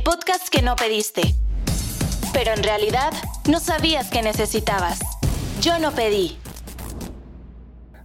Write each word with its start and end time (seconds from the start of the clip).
el 0.00 0.04
podcast 0.04 0.48
que 0.48 0.62
no 0.62 0.76
pediste. 0.76 1.34
Pero 2.32 2.52
en 2.52 2.62
realidad 2.62 3.12
no 3.48 3.60
sabías 3.60 4.08
que 4.08 4.22
necesitabas. 4.22 4.98
Yo 5.60 5.78
no 5.78 5.92
pedí. 5.92 6.38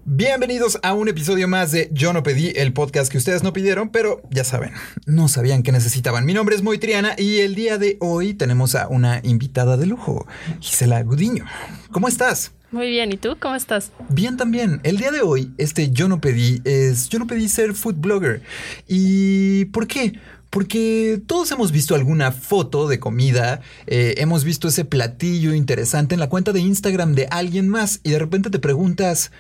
Bienvenidos 0.04 0.78
a 0.84 0.94
un 0.94 1.08
episodio 1.08 1.48
más 1.48 1.72
de 1.72 1.90
Yo 1.94 2.12
no 2.12 2.22
pedí 2.22 2.52
el 2.56 2.74
podcast 2.74 3.10
que 3.10 3.18
ustedes 3.18 3.44
no 3.44 3.54
pidieron, 3.54 3.90
pero 3.90 4.22
ya 4.30 4.44
saben, 4.44 4.74
no 5.06 5.30
sabían 5.30 5.64
que 5.64 5.72
necesitaban. 5.72 6.26
Mi 6.26 6.34
nombre 6.34 6.56
es 6.56 6.64
Moitriana 6.64 7.16
y 7.18 7.40
el 7.40 7.56
día 7.56 7.78
de 7.78 7.98
hoy 8.02 8.34
tenemos 8.34 8.76
a 8.76 8.88
una 8.90 9.22
invitada 9.24 9.78
de 9.78 9.86
lujo, 9.86 10.28
Gisela 10.60 11.02
Gudiño. 11.02 11.46
¿Cómo 11.92 12.08
estás? 12.10 12.52
Muy 12.72 12.90
bien, 12.90 13.14
¿y 13.14 13.18
tú 13.18 13.38
cómo 13.40 13.56
estás? 13.56 13.94
Bien 14.10 14.36
también. 14.36 14.82
El 14.84 14.98
día 14.98 15.12
de 15.12 15.22
hoy, 15.22 15.54
este 15.58 15.92
Yo 15.92 16.10
no 16.10 16.20
pedí 16.20 16.62
es 16.66 17.08
Yo 17.08 17.20
no 17.20 17.28
pedí 17.28 17.48
ser 17.48 17.74
food 17.74 17.96
blogger. 17.96 18.42
¿Y 18.86 19.66
por 19.66 19.88
qué? 19.88 20.20
Porque 20.56 21.22
todos 21.28 21.52
hemos 21.52 21.74
visto 21.74 21.96
alguna 21.96 22.32
foto 22.32 22.88
de 22.88 22.98
comida, 22.98 23.60
eh, 23.88 24.16
hemos 24.20 24.46
visto 24.46 24.70
ese 24.70 24.86
platillo 24.86 25.54
interesante 25.54 26.14
en 26.14 26.22
la 26.22 26.30
cuenta 26.30 26.54
de 26.54 26.62
Instagram 26.62 27.14
de 27.14 27.28
alguien 27.30 27.68
más 27.68 28.00
y 28.04 28.12
de 28.12 28.20
repente 28.20 28.50
te 28.50 28.60
preguntas, 28.60 29.34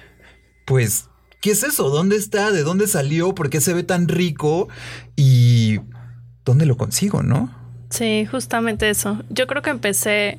pues, 0.66 1.08
¿qué 1.40 1.52
es 1.52 1.64
eso? 1.64 1.90
¿Dónde 1.90 2.18
está? 2.18 2.52
¿De 2.52 2.64
dónde 2.64 2.86
salió? 2.88 3.34
¿Por 3.34 3.50
qué 3.50 3.62
se 3.62 3.74
ve 3.74 3.84
tan 3.84 4.10
rico? 4.10 4.68
¿Y 5.16 5.80
dónde 6.44 6.66
lo 6.66 6.76
consigo, 6.76 7.24
no? 7.24 7.50
Sí, 7.92 8.26
justamente 8.26 8.90
eso. 8.90 9.24
Yo 9.30 9.48
creo 9.48 9.62
que 9.62 9.70
empecé 9.70 10.38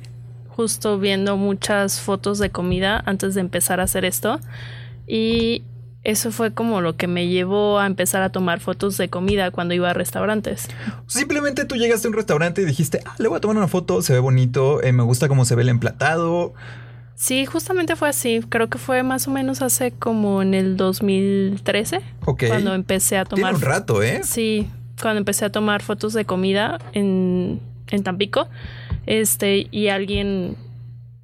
justo 0.49 0.99
viendo 0.99 1.37
muchas 1.37 1.99
fotos 1.99 2.37
de 2.37 2.51
comida 2.51 3.01
antes 3.03 3.33
de 3.33 3.41
empezar 3.41 3.79
a 3.79 3.85
hacer 3.85 4.05
esto. 4.05 4.39
Y 5.07 5.63
eso 6.07 6.31
fue 6.31 6.53
como 6.53 6.79
lo 6.79 6.95
que 6.95 7.05
me 7.05 7.27
llevó 7.27 7.79
a 7.79 7.85
empezar 7.85 8.23
a 8.23 8.29
tomar 8.29 8.61
fotos 8.61 8.95
de 8.95 9.09
comida 9.09 9.51
cuando 9.51 9.73
iba 9.73 9.89
a 9.89 9.93
restaurantes. 9.93 10.69
Simplemente 11.05 11.65
tú 11.65 11.75
llegaste 11.75 12.07
a 12.07 12.11
un 12.11 12.15
restaurante 12.15 12.61
y 12.61 12.65
dijiste, 12.65 13.01
ah, 13.03 13.13
le 13.17 13.27
voy 13.27 13.35
a 13.35 13.41
tomar 13.41 13.57
una 13.57 13.67
foto, 13.67 14.01
se 14.01 14.13
ve 14.13 14.19
bonito, 14.19 14.81
eh, 14.81 14.93
me 14.93 15.03
gusta 15.03 15.27
cómo 15.27 15.43
se 15.43 15.55
ve 15.55 15.63
el 15.63 15.69
emplatado. 15.69 16.53
Sí, 17.15 17.45
justamente 17.45 17.97
fue 17.97 18.07
así. 18.07 18.39
Creo 18.47 18.69
que 18.69 18.77
fue 18.77 19.03
más 19.03 19.27
o 19.27 19.31
menos 19.31 19.61
hace 19.61 19.91
como 19.91 20.41
en 20.41 20.53
el 20.53 20.77
2013. 20.77 21.99
Ok. 22.23 22.45
Cuando 22.47 22.73
empecé 22.73 23.17
a 23.17 23.25
tomar. 23.25 23.51
Tiene 23.51 23.65
un 23.65 23.69
rato, 23.69 24.01
¿eh? 24.01 24.21
Sí, 24.23 24.69
cuando 25.01 25.17
empecé 25.17 25.43
a 25.43 25.51
tomar 25.51 25.81
fotos 25.81 26.13
de 26.13 26.23
comida 26.23 26.77
en, 26.93 27.59
en 27.89 28.03
Tampico. 28.03 28.47
Este, 29.07 29.67
y 29.71 29.89
alguien 29.89 30.55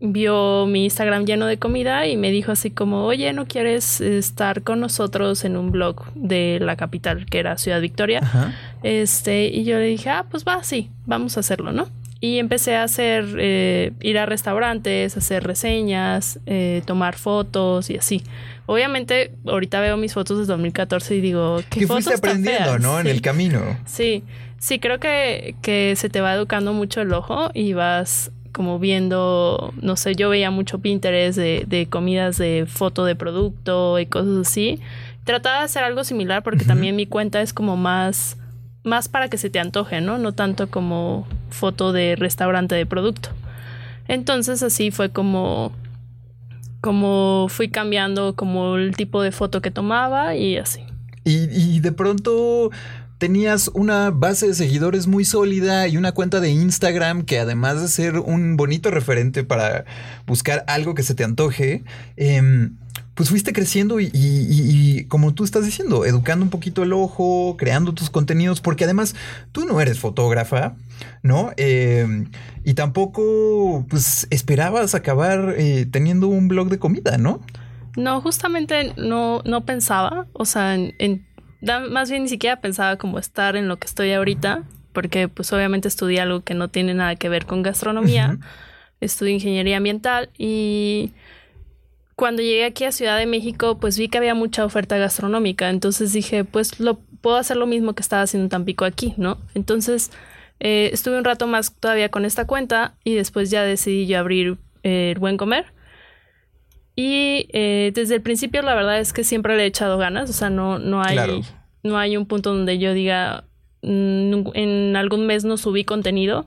vio 0.05 0.65
mi 0.65 0.83
Instagram 0.83 1.25
lleno 1.25 1.45
de 1.45 1.57
comida 1.57 2.05
y 2.07 2.17
me 2.17 2.29
dijo 2.29 2.51
así 2.51 2.69
como, 2.69 3.05
oye, 3.05 3.31
¿no 3.31 3.47
quieres 3.47 4.01
estar 4.01 4.61
con 4.61 4.81
nosotros 4.81 5.45
en 5.45 5.55
un 5.55 5.71
blog 5.71 6.03
de 6.13 6.59
la 6.61 6.75
capital, 6.75 7.25
que 7.25 7.39
era 7.39 7.57
Ciudad 7.57 7.79
Victoria? 7.79 8.19
Ajá. 8.21 8.53
Este, 8.83 9.45
y 9.45 9.63
yo 9.63 9.77
le 9.77 9.85
dije, 9.85 10.09
ah, 10.09 10.25
pues 10.29 10.43
va, 10.43 10.61
sí, 10.61 10.89
vamos 11.05 11.37
a 11.37 11.39
hacerlo, 11.39 11.71
¿no? 11.71 11.87
Y 12.19 12.39
empecé 12.39 12.75
a 12.75 12.83
hacer, 12.83 13.25
eh, 13.37 13.93
ir 14.01 14.17
a 14.17 14.25
restaurantes, 14.25 15.15
hacer 15.15 15.43
reseñas, 15.45 16.37
eh, 16.47 16.81
tomar 16.85 17.15
fotos 17.15 17.89
y 17.89 17.97
así. 17.97 18.23
Obviamente, 18.65 19.33
ahorita 19.45 19.79
veo 19.79 19.95
mis 19.95 20.13
fotos 20.13 20.37
de 20.37 20.45
2014 20.45 21.15
y 21.15 21.21
digo, 21.21 21.61
¿qué 21.69 21.81
Que 21.81 21.87
fotos 21.87 22.05
fuiste 22.05 22.19
aprendiendo, 22.19 22.63
feas?" 22.63 22.81
¿no? 22.81 22.99
En 22.99 23.07
el 23.07 23.21
camino. 23.21 23.61
Sí, 23.85 24.23
sí, 24.57 24.79
creo 24.79 24.99
que, 24.99 25.55
que 25.61 25.95
se 25.95 26.09
te 26.09 26.19
va 26.19 26.33
educando 26.33 26.73
mucho 26.73 27.01
el 27.01 27.13
ojo 27.13 27.51
y 27.53 27.71
vas 27.71 28.31
como 28.53 28.79
viendo, 28.79 29.73
no 29.81 29.97
sé, 29.97 30.15
yo 30.15 30.29
veía 30.29 30.51
mucho 30.51 30.79
Pinterest 30.79 31.37
de, 31.37 31.65
de 31.67 31.87
comidas 31.87 32.37
de 32.37 32.65
foto 32.67 33.03
de 33.03 33.15
producto 33.15 33.99
y 33.99 34.05
cosas 34.05 34.47
así. 34.47 34.79
Trataba 35.25 35.59
de 35.59 35.65
hacer 35.65 35.83
algo 35.83 36.03
similar 36.03 36.43
porque 36.43 36.63
también 36.63 36.95
mi 36.95 37.07
cuenta 37.07 37.41
es 37.41 37.51
como 37.51 37.75
más, 37.75 38.37
más 38.83 39.09
para 39.09 39.27
que 39.27 39.37
se 39.37 39.49
te 39.49 39.59
antoje, 39.59 40.01
¿no? 40.01 40.19
No 40.19 40.33
tanto 40.33 40.69
como 40.69 41.27
foto 41.49 41.91
de 41.91 42.15
restaurante 42.15 42.75
de 42.75 42.85
producto. 42.85 43.29
Entonces 44.07 44.61
así 44.61 44.91
fue 44.91 45.09
como, 45.09 45.71
como 46.79 47.47
fui 47.49 47.69
cambiando 47.69 48.35
como 48.35 48.75
el 48.75 48.95
tipo 48.95 49.21
de 49.23 49.31
foto 49.31 49.61
que 49.61 49.71
tomaba 49.71 50.35
y 50.35 50.57
así. 50.57 50.81
Y, 51.23 51.47
y 51.49 51.79
de 51.79 51.91
pronto 51.91 52.69
tenías 53.23 53.71
una 53.73 54.11
base 54.11 54.47
de 54.47 54.53
seguidores 54.53 55.07
muy 55.07 55.23
sólida 55.23 55.87
y 55.87 55.95
una 55.95 56.11
cuenta 56.11 56.41
de 56.41 56.49
Instagram 56.49 57.23
que 57.23 57.39
además 57.39 57.81
de 57.81 57.87
ser 57.87 58.19
un 58.19 58.57
bonito 58.57 58.91
referente 58.91 59.45
para 59.45 59.85
buscar 60.27 60.65
algo 60.67 60.93
que 60.93 61.03
se 61.03 61.15
te 61.15 61.23
antoje, 61.23 61.85
em, 62.17 62.75
pues 63.13 63.29
fuiste 63.29 63.53
creciendo 63.53 64.01
y, 64.01 65.05
como 65.07 65.33
tú 65.33 65.45
estás 65.45 65.63
diciendo, 65.63 66.03
educando 66.05 66.43
un 66.43 66.49
poquito 66.49 66.83
el 66.83 66.91
ojo, 66.91 67.55
creando 67.57 67.93
tus 67.93 68.09
contenidos, 68.09 68.59
porque 68.59 68.83
además 68.83 69.15
tú 69.53 69.63
no 69.65 69.79
eres 69.79 69.99
fotógrafa, 69.99 70.75
¿no? 71.21 71.51
Em, 71.55 72.25
y 72.65 72.73
tampoco 72.73 73.85
pues 73.89 74.27
esperabas 74.31 74.95
acabar 74.95 75.55
eh, 75.57 75.85
teniendo 75.89 76.27
un 76.27 76.49
blog 76.49 76.67
de 76.67 76.77
comida, 76.77 77.17
¿no? 77.17 77.39
No, 77.95 78.19
justamente 78.19 78.91
no, 78.97 79.41
no 79.45 79.63
pensaba, 79.63 80.27
o 80.33 80.43
sea, 80.43 80.75
en, 80.75 80.93
en- 80.99 81.32
más 81.89 82.09
bien 82.09 82.23
ni 82.23 82.29
siquiera 82.29 82.59
pensaba 82.59 82.97
como 82.97 83.19
estar 83.19 83.55
en 83.55 83.67
lo 83.67 83.77
que 83.77 83.87
estoy 83.87 84.11
ahorita, 84.11 84.63
porque 84.91 85.27
pues 85.27 85.51
obviamente 85.53 85.87
estudié 85.87 86.21
algo 86.21 86.41
que 86.41 86.53
no 86.53 86.67
tiene 86.67 86.93
nada 86.93 87.15
que 87.15 87.29
ver 87.29 87.45
con 87.45 87.63
gastronomía, 87.63 88.37
estudié 89.01 89.33
ingeniería 89.33 89.77
ambiental 89.77 90.29
y 90.37 91.11
cuando 92.15 92.41
llegué 92.41 92.65
aquí 92.65 92.85
a 92.85 92.91
Ciudad 92.91 93.17
de 93.17 93.25
México 93.25 93.79
pues 93.79 93.97
vi 93.97 94.07
que 94.07 94.17
había 94.17 94.35
mucha 94.35 94.65
oferta 94.65 94.97
gastronómica, 94.97 95.69
entonces 95.69 96.13
dije 96.13 96.43
pues 96.43 96.79
lo 96.79 96.99
puedo 97.21 97.37
hacer 97.37 97.57
lo 97.57 97.65
mismo 97.65 97.93
que 97.93 98.01
estaba 98.01 98.21
haciendo 98.21 98.45
en 98.45 98.49
Tampico 98.49 98.85
aquí, 98.85 99.13
¿no? 99.17 99.37
Entonces 99.55 100.11
eh, 100.59 100.89
estuve 100.93 101.17
un 101.17 101.23
rato 101.23 101.47
más 101.47 101.73
todavía 101.73 102.09
con 102.09 102.25
esta 102.25 102.45
cuenta 102.45 102.95
y 103.03 103.15
después 103.15 103.49
ya 103.49 103.63
decidí 103.63 104.05
yo 104.05 104.19
abrir 104.19 104.57
eh, 104.83 105.11
el 105.11 105.19
Buen 105.19 105.37
Comer. 105.37 105.72
Y 106.95 107.47
eh, 107.53 107.91
desde 107.95 108.15
el 108.15 108.21
principio 108.21 108.61
la 108.61 108.75
verdad 108.75 108.99
es 108.99 109.13
que 109.13 109.23
siempre 109.23 109.55
le 109.57 109.63
he 109.63 109.65
echado 109.67 109.97
ganas, 109.97 110.29
o 110.29 110.33
sea, 110.33 110.49
no, 110.49 110.77
no, 110.79 111.01
hay, 111.01 111.15
Claro. 111.15 111.41
no 111.83 111.97
hay 111.97 112.17
un 112.17 112.25
punto 112.27 112.53
donde 112.53 112.77
yo 112.77 112.93
diga 112.93 113.45
"Mm, 113.81 114.49
en 114.53 114.95
algún 114.95 115.25
mes 115.25 115.43
no 115.43 115.57
subí 115.57 115.83
contenido. 115.83 116.45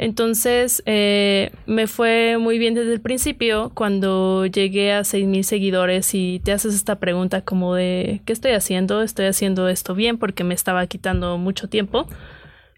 Entonces 0.00 0.80
eh, 0.86 1.50
me 1.66 1.88
fue 1.88 2.38
muy 2.38 2.58
bien 2.58 2.74
desde 2.74 2.92
el 2.92 3.00
principio 3.00 3.72
cuando 3.74 4.46
llegué 4.46 4.92
a 4.92 5.02
6.000 5.02 5.42
seguidores 5.42 6.14
y 6.14 6.40
te 6.44 6.52
haces 6.52 6.74
esta 6.76 7.00
pregunta 7.00 7.40
como 7.42 7.74
de 7.74 8.20
¿qué 8.24 8.32
estoy 8.32 8.52
haciendo? 8.52 9.02
¿Estoy 9.02 9.26
haciendo 9.26 9.68
esto 9.68 9.96
bien? 9.96 10.16
Porque 10.16 10.44
me 10.44 10.54
estaba 10.54 10.86
quitando 10.86 11.36
mucho 11.36 11.68
tiempo. 11.68 12.06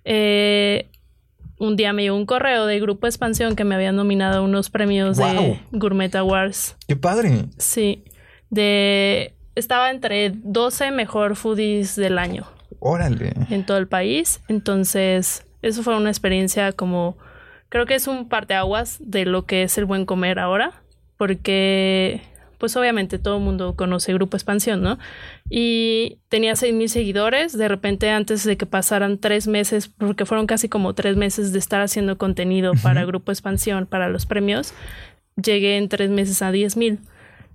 Eh, 0.04 0.88
un 1.60 1.76
día 1.76 1.92
me 1.92 2.02
llegó 2.02 2.16
un 2.16 2.24
correo 2.24 2.64
de 2.64 2.80
Grupo 2.80 3.06
Expansión 3.06 3.54
que 3.54 3.64
me 3.64 3.74
habían 3.74 3.94
nominado 3.94 4.38
a 4.38 4.40
unos 4.40 4.70
premios 4.70 5.18
de 5.18 5.60
Gourmet 5.72 6.12
Awards. 6.16 6.74
¡Qué 6.88 6.96
padre! 6.96 7.44
Sí, 7.58 8.02
de 8.48 9.34
estaba 9.54 9.90
entre 9.90 10.30
12 10.30 10.90
mejor 10.90 11.36
foodies 11.36 11.96
del 11.96 12.18
año 12.18 12.46
Órale. 12.78 13.34
en 13.50 13.66
todo 13.66 13.76
el 13.76 13.88
país. 13.88 14.40
Entonces, 14.48 15.44
eso 15.60 15.82
fue 15.82 15.96
una 15.98 16.08
experiencia 16.08 16.72
como 16.72 17.18
creo 17.68 17.84
que 17.84 17.94
es 17.94 18.06
un 18.06 18.30
parteaguas 18.30 18.96
de 18.98 19.26
lo 19.26 19.44
que 19.44 19.62
es 19.62 19.76
el 19.76 19.84
buen 19.84 20.06
comer 20.06 20.38
ahora, 20.38 20.82
porque 21.18 22.22
pues 22.60 22.76
obviamente 22.76 23.18
todo 23.18 23.38
el 23.38 23.42
mundo 23.42 23.74
conoce 23.74 24.12
Grupo 24.12 24.36
Expansión, 24.36 24.82
¿no? 24.82 24.98
Y 25.48 26.18
tenía 26.28 26.54
seis 26.54 26.72
mil 26.74 26.88
seguidores, 26.88 27.56
de 27.56 27.66
repente 27.66 28.10
antes 28.10 28.44
de 28.44 28.56
que 28.56 28.66
pasaran 28.66 29.18
tres 29.18 29.48
meses, 29.48 29.88
porque 29.88 30.26
fueron 30.26 30.46
casi 30.46 30.68
como 30.68 30.94
tres 30.94 31.16
meses 31.16 31.52
de 31.52 31.58
estar 31.58 31.80
haciendo 31.80 32.18
contenido 32.18 32.72
para 32.82 33.04
Grupo 33.04 33.32
Expansión, 33.32 33.86
para 33.86 34.08
los 34.08 34.26
premios, 34.26 34.74
llegué 35.42 35.78
en 35.78 35.88
tres 35.88 36.10
meses 36.10 36.42
a 36.42 36.52
10 36.52 36.76
mil. 36.76 36.98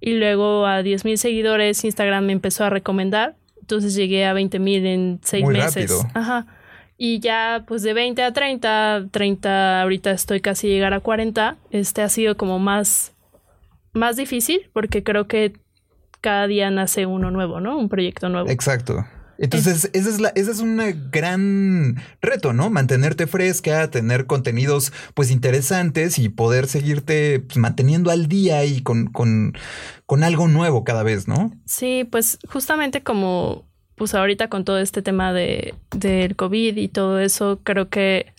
Y 0.01 0.15
luego 0.15 0.65
a 0.65 0.83
10 0.83 1.05
mil 1.05 1.17
seguidores, 1.17 1.83
Instagram 1.85 2.25
me 2.25 2.33
empezó 2.33 2.65
a 2.65 2.69
recomendar. 2.69 3.35
Entonces 3.61 3.95
llegué 3.95 4.25
a 4.25 4.33
20 4.33 4.59
mil 4.59 4.85
en 4.85 5.19
seis 5.23 5.43
Muy 5.43 5.53
meses. 5.55 5.89
rápido. 5.89 6.11
Ajá. 6.13 6.45
Y 6.97 7.19
ya 7.19 7.63
pues 7.67 7.81
de 7.81 7.93
20 7.93 8.21
a 8.23 8.31
30, 8.31 9.07
30 9.11 9.81
ahorita 9.81 10.11
estoy 10.11 10.41
casi 10.41 10.67
llegar 10.67 10.93
a 10.93 10.99
40. 10.99 11.57
Este 11.71 12.01
ha 12.01 12.09
sido 12.09 12.37
como 12.37 12.59
más, 12.59 13.13
más 13.95 14.17
difícil 14.17 14.69
porque 14.73 15.03
creo 15.03 15.27
que 15.27 15.53
cada 16.21 16.47
día 16.47 16.69
nace 16.71 17.05
uno 17.05 17.31
nuevo, 17.31 17.59
¿no? 17.59 17.77
Un 17.77 17.89
proyecto 17.89 18.29
nuevo. 18.29 18.49
Exacto. 18.49 19.05
Entonces, 19.37 19.89
ese 19.93 20.09
es, 20.09 20.19
la, 20.21 20.29
ese 20.29 20.51
es 20.51 20.59
un 20.59 21.09
gran 21.11 22.01
reto, 22.21 22.53
¿no? 22.53 22.69
Mantenerte 22.69 23.27
fresca, 23.27 23.89
tener 23.89 24.27
contenidos 24.27 24.93
pues 25.13 25.29
interesantes 25.31 26.17
y 26.19 26.29
poder 26.29 26.67
seguirte 26.67 27.41
pues, 27.41 27.57
manteniendo 27.57 28.11
al 28.11 28.27
día 28.27 28.63
y 28.63 28.81
con, 28.81 29.07
con, 29.07 29.53
con 30.05 30.23
algo 30.23 30.47
nuevo 30.47 30.83
cada 30.83 31.03
vez, 31.03 31.27
¿no? 31.27 31.51
Sí, 31.65 32.07
pues 32.09 32.39
justamente 32.47 33.03
como 33.03 33.65
pues 33.95 34.13
ahorita 34.13 34.49
con 34.49 34.65
todo 34.65 34.79
este 34.79 35.01
tema 35.01 35.31
de 35.31 35.73
del 35.91 36.35
COVID 36.35 36.77
y 36.77 36.87
todo 36.89 37.19
eso, 37.19 37.61
creo 37.63 37.89
que 37.89 38.33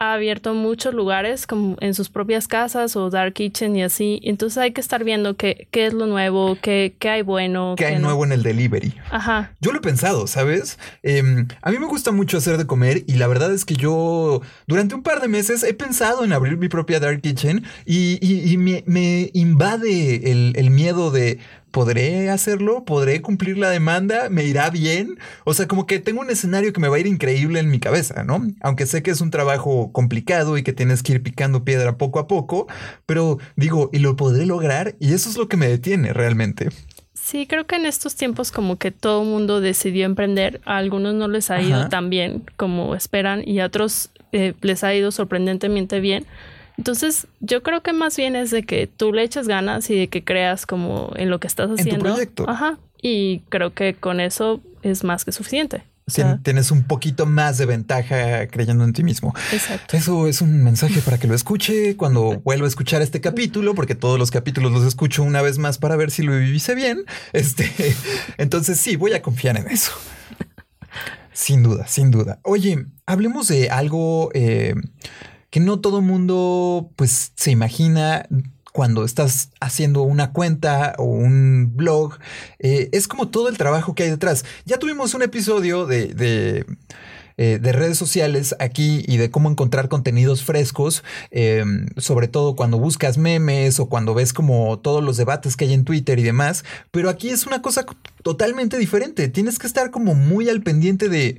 ha 0.00 0.12
abierto 0.14 0.54
muchos 0.54 0.94
lugares 0.94 1.46
como 1.46 1.76
en 1.80 1.92
sus 1.94 2.08
propias 2.08 2.46
casas 2.46 2.94
o 2.96 3.10
dark 3.10 3.34
kitchen 3.34 3.74
y 3.76 3.82
así. 3.82 4.20
Entonces 4.22 4.58
hay 4.58 4.72
que 4.72 4.80
estar 4.80 5.02
viendo 5.04 5.36
qué, 5.36 5.66
qué 5.70 5.86
es 5.86 5.92
lo 5.92 6.06
nuevo, 6.06 6.56
qué, 6.62 6.94
qué 6.98 7.08
hay 7.08 7.22
bueno. 7.22 7.74
¿Qué 7.76 7.86
hay 7.86 7.94
no. 7.96 8.02
nuevo 8.02 8.24
en 8.24 8.32
el 8.32 8.42
delivery? 8.42 8.94
Ajá. 9.10 9.52
Yo 9.60 9.72
lo 9.72 9.78
he 9.78 9.80
pensado, 9.82 10.26
¿sabes? 10.26 10.78
Em, 11.02 11.48
a 11.62 11.70
mí 11.70 11.78
me 11.78 11.86
gusta 11.86 12.12
mucho 12.12 12.38
hacer 12.38 12.58
de 12.58 12.66
comer 12.66 13.02
y 13.06 13.14
la 13.14 13.26
verdad 13.26 13.52
es 13.52 13.64
que 13.64 13.74
yo 13.74 14.40
durante 14.66 14.94
un 14.94 15.02
par 15.02 15.20
de 15.20 15.28
meses 15.28 15.62
he 15.64 15.74
pensado 15.74 16.24
en 16.24 16.32
abrir 16.32 16.56
mi 16.58 16.68
propia 16.68 17.00
dark 17.00 17.20
kitchen 17.20 17.64
y, 17.84 18.18
y- 18.20 18.52
y 18.52 18.56
me, 18.56 18.84
me 18.86 19.30
invade 19.34 20.30
el, 20.30 20.52
el 20.56 20.70
miedo 20.70 21.10
de... 21.10 21.38
¿Podré 21.70 22.30
hacerlo? 22.30 22.84
¿Podré 22.84 23.20
cumplir 23.22 23.58
la 23.58 23.70
demanda? 23.70 24.28
¿Me 24.30 24.44
irá 24.44 24.70
bien? 24.70 25.18
O 25.44 25.54
sea, 25.54 25.68
como 25.68 25.86
que 25.86 25.98
tengo 25.98 26.20
un 26.20 26.30
escenario 26.30 26.72
que 26.72 26.80
me 26.80 26.88
va 26.88 26.96
a 26.96 27.00
ir 27.00 27.06
increíble 27.06 27.60
en 27.60 27.70
mi 27.70 27.78
cabeza, 27.78 28.24
¿no? 28.24 28.46
Aunque 28.60 28.86
sé 28.86 29.02
que 29.02 29.10
es 29.10 29.20
un 29.20 29.30
trabajo 29.30 29.92
complicado 29.92 30.56
y 30.58 30.62
que 30.62 30.72
tienes 30.72 31.02
que 31.02 31.12
ir 31.12 31.22
picando 31.22 31.64
piedra 31.64 31.98
poco 31.98 32.18
a 32.18 32.26
poco, 32.26 32.66
pero 33.06 33.38
digo, 33.56 33.90
¿y 33.92 33.98
lo 33.98 34.16
podré 34.16 34.46
lograr? 34.46 34.96
Y 34.98 35.12
eso 35.12 35.28
es 35.28 35.36
lo 35.36 35.48
que 35.48 35.56
me 35.56 35.68
detiene 35.68 36.12
realmente. 36.12 36.68
Sí, 37.12 37.46
creo 37.46 37.66
que 37.66 37.76
en 37.76 37.84
estos 37.84 38.16
tiempos 38.16 38.50
como 38.50 38.76
que 38.78 38.90
todo 38.90 39.22
el 39.22 39.28
mundo 39.28 39.60
decidió 39.60 40.06
emprender. 40.06 40.62
A 40.64 40.78
algunos 40.78 41.14
no 41.14 41.28
les 41.28 41.50
ha 41.50 41.60
ido 41.60 41.80
Ajá. 41.80 41.88
tan 41.90 42.08
bien 42.08 42.44
como 42.56 42.94
esperan 42.94 43.46
y 43.46 43.60
a 43.60 43.66
otros 43.66 44.10
eh, 44.32 44.54
les 44.62 44.82
ha 44.82 44.94
ido 44.94 45.10
sorprendentemente 45.10 46.00
bien. 46.00 46.24
Entonces, 46.78 47.26
yo 47.40 47.62
creo 47.62 47.82
que 47.82 47.92
más 47.92 48.16
bien 48.16 48.36
es 48.36 48.50
de 48.50 48.62
que 48.62 48.86
tú 48.86 49.12
le 49.12 49.22
eches 49.24 49.48
ganas 49.48 49.90
y 49.90 49.98
de 49.98 50.08
que 50.08 50.24
creas 50.24 50.64
como 50.64 51.12
en 51.16 51.28
lo 51.28 51.40
que 51.40 51.48
estás 51.48 51.66
tu 51.68 51.74
haciendo. 51.74 52.04
proyecto. 52.04 52.48
Ajá. 52.48 52.78
Y 53.02 53.40
creo 53.48 53.74
que 53.74 53.94
con 53.94 54.20
eso 54.20 54.60
es 54.82 55.04
más 55.04 55.24
que 55.24 55.32
suficiente. 55.32 55.82
O 56.06 56.10
sea, 56.10 56.38
Tienes 56.42 56.70
un 56.70 56.84
poquito 56.84 57.26
más 57.26 57.58
de 57.58 57.66
ventaja 57.66 58.46
creyendo 58.46 58.84
en 58.84 58.94
ti 58.94 59.02
mismo. 59.02 59.34
exacto. 59.52 59.94
Eso 59.94 60.26
es 60.26 60.40
un 60.40 60.64
mensaje 60.64 61.02
para 61.02 61.18
que 61.18 61.26
lo 61.26 61.34
escuche 61.34 61.96
cuando 61.96 62.40
vuelva 62.40 62.64
a 62.64 62.68
escuchar 62.68 63.02
este 63.02 63.20
capítulo, 63.20 63.74
porque 63.74 63.94
todos 63.94 64.18
los 64.18 64.30
capítulos 64.30 64.72
los 64.72 64.84
escucho 64.86 65.22
una 65.22 65.42
vez 65.42 65.58
más 65.58 65.76
para 65.76 65.96
ver 65.96 66.10
si 66.10 66.22
lo 66.22 66.40
hice 66.40 66.74
bien. 66.74 67.04
Este, 67.34 67.70
entonces 68.38 68.78
sí, 68.80 68.96
voy 68.96 69.12
a 69.12 69.20
confiar 69.20 69.58
en 69.58 69.68
eso. 69.68 69.92
Sin 71.32 71.62
duda, 71.62 71.86
sin 71.86 72.10
duda. 72.10 72.40
Oye, 72.42 72.86
hablemos 73.04 73.48
de 73.48 73.68
algo 73.68 74.30
eh, 74.32 74.74
que 75.50 75.60
no 75.60 75.80
todo 75.80 76.00
mundo 76.00 76.90
pues 76.96 77.32
se 77.34 77.50
imagina 77.50 78.26
cuando 78.72 79.04
estás 79.04 79.50
haciendo 79.60 80.02
una 80.02 80.32
cuenta 80.32 80.94
o 80.98 81.04
un 81.04 81.72
blog. 81.74 82.18
Eh, 82.58 82.88
es 82.92 83.08
como 83.08 83.28
todo 83.28 83.48
el 83.48 83.58
trabajo 83.58 83.94
que 83.94 84.04
hay 84.04 84.10
detrás. 84.10 84.44
Ya 84.66 84.78
tuvimos 84.78 85.14
un 85.14 85.22
episodio 85.22 85.86
de, 85.86 86.14
de, 86.14 86.64
eh, 87.38 87.58
de 87.60 87.72
redes 87.72 87.96
sociales 87.96 88.54
aquí 88.58 89.04
y 89.06 89.16
de 89.16 89.30
cómo 89.30 89.50
encontrar 89.50 89.88
contenidos 89.88 90.44
frescos, 90.44 91.02
eh, 91.30 91.64
sobre 91.96 92.28
todo 92.28 92.56
cuando 92.56 92.78
buscas 92.78 93.16
memes 93.16 93.80
o 93.80 93.88
cuando 93.88 94.12
ves 94.12 94.32
como 94.32 94.78
todos 94.80 95.02
los 95.02 95.16
debates 95.16 95.56
que 95.56 95.64
hay 95.64 95.72
en 95.72 95.84
Twitter 95.84 96.18
y 96.18 96.22
demás. 96.22 96.64
Pero 96.90 97.08
aquí 97.08 97.30
es 97.30 97.46
una 97.46 97.62
cosa 97.62 97.86
totalmente 98.22 98.76
diferente. 98.76 99.28
Tienes 99.28 99.58
que 99.58 99.66
estar 99.66 99.90
como 99.90 100.14
muy 100.14 100.48
al 100.48 100.62
pendiente 100.62 101.08
de 101.08 101.38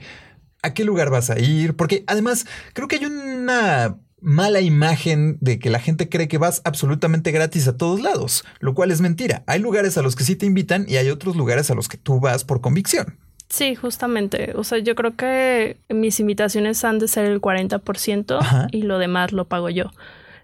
a 0.62 0.74
qué 0.74 0.84
lugar 0.84 1.10
vas 1.10 1.30
a 1.30 1.40
ir, 1.40 1.76
porque 1.76 2.04
además 2.08 2.46
creo 2.74 2.88
que 2.88 2.98
hay 2.98 3.06
una 3.06 3.98
mala 4.22 4.60
imagen 4.60 5.38
de 5.40 5.60
que 5.60 5.70
la 5.70 5.80
gente 5.80 6.10
cree 6.10 6.28
que 6.28 6.38
vas 6.38 6.62
absolutamente 6.66 7.32
gratis 7.32 7.68
a 7.70 7.78
todos 7.78 8.02
lados, 8.02 8.44
lo 8.60 8.74
cual 8.74 8.92
es 8.92 9.00
mentira. 9.00 9.44
Hay 9.48 9.60
lugares 9.60 9.98
a 9.98 10.02
los 10.02 10.16
que 10.18 10.26
sí 10.26 10.36
te 10.36 10.46
invitan 10.46 10.86
y 10.90 10.98
hay 10.98 11.10
otros 11.10 11.36
lugares 11.38 11.72
a 11.72 11.76
los 11.76 11.88
que 11.88 11.98
tú 11.98 12.20
vas 12.20 12.44
por 12.44 12.60
convicción. 12.60 13.18
Sí, 13.48 13.76
justamente. 13.76 14.52
O 14.56 14.64
sea, 14.64 14.78
yo 14.80 14.94
creo 14.94 15.16
que 15.16 15.78
mis 15.90 16.20
invitaciones 16.20 16.84
han 16.84 17.00
de 17.00 17.08
ser 17.08 17.26
el 17.26 17.40
40% 17.42 18.38
Ajá. 18.40 18.68
y 18.72 18.82
lo 18.84 19.00
demás 19.00 19.32
lo 19.32 19.46
pago 19.48 19.70
yo. 19.70 19.92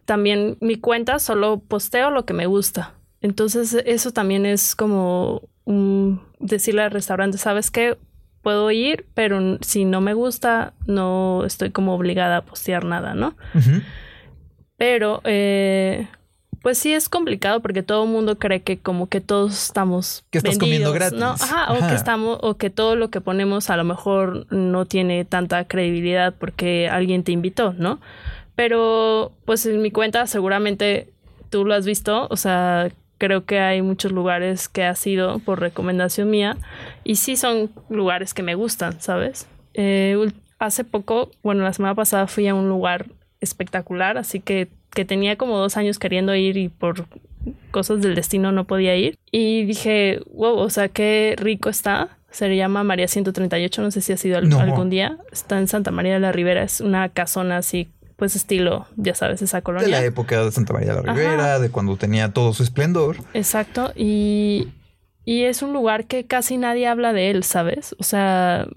También 0.06 0.58
mi 0.62 0.78
cuenta 0.78 1.20
solo 1.20 1.60
posteo 1.60 2.10
lo 2.12 2.26
que 2.26 2.34
me 2.34 2.46
gusta. 2.48 2.94
Entonces, 3.22 3.76
eso 3.86 4.12
también 4.12 4.46
es 4.46 4.76
como 4.76 5.42
un- 5.66 6.22
decirle 6.40 6.84
al 6.84 6.92
restaurante, 6.92 7.38
¿sabes 7.38 7.72
qué? 7.72 7.98
Puedo 8.46 8.70
ir, 8.70 9.08
pero 9.16 9.58
si 9.62 9.86
no 9.86 10.02
me 10.02 10.14
gusta, 10.14 10.74
no 10.86 11.44
estoy 11.46 11.72
como 11.72 11.96
obligada 11.96 12.38
a 12.38 12.42
postear 12.44 12.86
nada, 12.86 13.16
¿no? 13.16 13.34
Pero, 14.78 15.22
eh, 15.24 16.08
pues 16.62 16.78
sí 16.78 16.94
es 16.94 17.10
complicado 17.10 17.60
porque 17.64 17.82
todo 17.82 18.04
el 18.04 18.12
mundo 18.12 18.38
cree 18.38 18.62
que 18.62 18.78
como 18.78 19.10
que 19.10 19.20
todos 19.20 19.52
estamos 19.54 20.26
Que 20.30 20.38
estás 20.38 20.60
comiendo 20.60 20.92
gratis. 20.92 21.18
¿no? 21.18 21.32
Ajá, 21.32 21.72
o 21.74 21.78
Ajá. 21.78 21.90
que 21.90 21.96
estamos, 21.96 22.38
o 22.44 22.56
que 22.56 22.70
todo 22.70 22.96
lo 22.96 23.10
que 23.10 23.20
ponemos 23.20 23.72
a 23.72 23.78
lo 23.78 23.84
mejor 23.84 24.46
no 24.54 24.86
tiene 24.86 25.26
tanta 25.26 25.64
credibilidad 25.66 26.36
porque 26.38 26.88
alguien 26.88 27.24
te 27.24 27.32
invitó, 27.32 27.74
¿no? 27.74 28.00
Pero, 28.56 29.32
pues 29.46 29.66
en 29.66 29.82
mi 29.82 29.90
cuenta 29.90 30.28
seguramente 30.28 31.10
tú 31.50 31.66
lo 31.66 31.74
has 31.74 31.88
visto, 31.88 32.28
o 32.30 32.38
sea, 32.38 32.90
creo 33.18 33.46
que 33.46 33.60
hay 33.60 33.82
muchos 33.82 34.12
lugares 34.12 34.68
que 34.70 34.84
ha 34.84 34.96
sido 34.96 35.40
por 35.40 35.60
recomendación 35.60 36.30
mía 36.30 36.58
y 37.04 37.16
sí 37.16 37.36
son 37.38 37.72
lugares 37.90 38.34
que 38.34 38.44
me 38.44 38.56
gustan, 38.56 39.00
¿sabes? 39.02 39.48
Eh, 39.74 40.18
hace 40.60 40.84
poco, 40.84 41.32
bueno, 41.44 41.64
la 41.64 41.74
semana 41.74 41.96
pasada 41.96 42.28
fui 42.28 42.48
a 42.48 42.56
un 42.56 42.68
lugar 42.70 43.08
espectacular, 43.42 44.18
así 44.18 44.40
que, 44.40 44.68
que 44.94 45.06
tenía 45.06 45.36
como 45.38 45.58
dos 45.58 45.78
años 45.78 46.00
queriendo 46.00 46.34
ir 46.36 46.58
y 46.58 46.70
por 46.70 47.06
cosas 47.72 48.02
del 48.02 48.16
destino 48.16 48.52
no 48.52 48.66
podía 48.66 48.96
ir. 48.96 49.18
Y 49.32 49.66
dije, 49.66 50.22
wow, 50.34 50.58
o 50.58 50.70
sea, 50.70 50.88
qué 50.90 51.36
rico 51.38 51.70
está. 51.70 52.10
Se 52.32 52.54
llama 52.56 52.84
María 52.84 53.08
138, 53.08 53.82
no 53.82 53.92
sé 53.92 54.02
si 54.02 54.12
ha 54.14 54.18
sido 54.18 54.42
No. 54.42 54.60
algún 54.60 54.90
día. 54.90 55.18
Está 55.32 55.58
en 55.60 55.68
Santa 55.68 55.92
María 55.92 56.16
de 56.16 56.20
la 56.20 56.32
Ribera, 56.32 56.64
es 56.64 56.82
una 56.82 57.08
casona 57.10 57.58
así, 57.58 57.88
pues 58.16 58.36
estilo, 58.36 58.88
ya 58.96 59.14
sabes, 59.16 59.42
esa 59.42 59.58
De 59.58 59.64
colonia. 59.64 59.88
la 59.90 60.04
época 60.06 60.44
de 60.44 60.52
Santa 60.52 60.74
María 60.74 60.96
de 60.96 61.04
la 61.04 61.12
Ajá. 61.12 61.20
Ribera, 61.20 61.60
de 61.60 61.70
cuando 61.70 61.98
tenía 61.98 62.32
todo 62.34 62.54
su 62.54 62.64
esplendor. 62.64 63.18
Exacto, 63.34 63.92
y, 63.96 64.70
y 65.26 65.44
es 65.44 65.62
un 65.62 65.74
lugar 65.74 66.06
que 66.06 66.26
casi 66.26 66.58
nadie 66.58 66.88
habla 66.88 67.12
de 67.14 67.30
él, 67.32 67.44
¿sabes? 67.44 67.96
O 68.00 68.04
sea, 68.04 68.68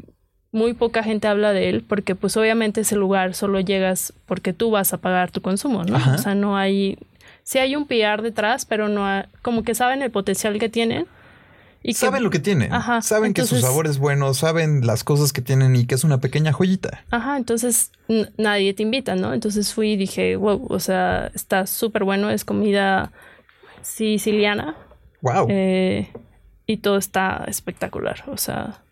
muy 0.51 0.73
poca 0.73 1.03
gente 1.03 1.29
habla 1.29 1.53
de 1.53 1.69
él 1.69 1.85
porque 1.87 2.15
pues 2.15 2.37
obviamente 2.37 2.81
ese 2.81 2.97
lugar 2.97 3.35
solo 3.35 3.61
llegas 3.61 4.13
porque 4.27 4.53
tú 4.53 4.71
vas 4.71 4.93
a 4.93 4.99
pagar 4.99 5.31
tu 5.31 5.41
consumo, 5.43 5.85
¿no? 5.85 5.97
Ajá. 5.97 6.15
O 6.15 6.19
sea, 6.19 6.35
no 6.35 6.57
hay, 6.57 6.99
sí 7.43 7.59
hay 7.59 7.77
un 7.77 7.87
PR 7.87 8.23
detrás, 8.23 8.65
pero 8.65 8.89
no 8.89 9.07
hay- 9.07 9.25
como 9.43 9.63
que 9.63 9.75
saben 9.75 10.03
el 10.03 10.11
potencial 10.11 10.59
que 10.59 10.69
tienen. 10.69 11.07
Y 11.89 11.93
que- 11.93 11.99
saben 11.99 12.23
lo 12.23 12.31
que 12.31 12.39
tienen, 12.39 12.73
Ajá, 12.73 13.01
saben 13.01 13.33
que 13.33 13.45
su 13.47 13.59
sabor 13.59 13.87
es 13.87 13.99
bueno, 13.99 14.35
saben 14.35 14.87
las 14.87 15.05
cosas 15.05 15.33
que 15.33 15.41
tienen 15.41 15.75
y 15.75 15.87
que 15.87 15.95
es 15.95 16.05
una 16.05 16.19
pequeña 16.19 16.53
joyita. 16.53 17.05
Ajá, 17.11 17.37
entonces 17.39 17.93
nadie 18.37 18.75
te 18.75 18.83
invita, 18.83 19.15
¿no? 19.15 19.33
Entonces 19.33 19.73
fui 19.73 19.93
y 19.93 19.97
dije, 19.97 20.37
wow, 20.37 20.67
o 20.69 20.81
sea, 20.81 21.31
está 21.35 21.67
súper 21.67 22.05
bueno, 22.05 22.29
es 22.29 22.45
comida 22.45 23.11
siciliana. 23.83 24.77
Wow. 25.23 25.47
Eh, 25.49 26.13
y 26.67 26.77
todo 26.79 26.99
está 26.99 27.45
espectacular. 27.47 28.25
O 28.29 28.37
sea, 28.37 28.83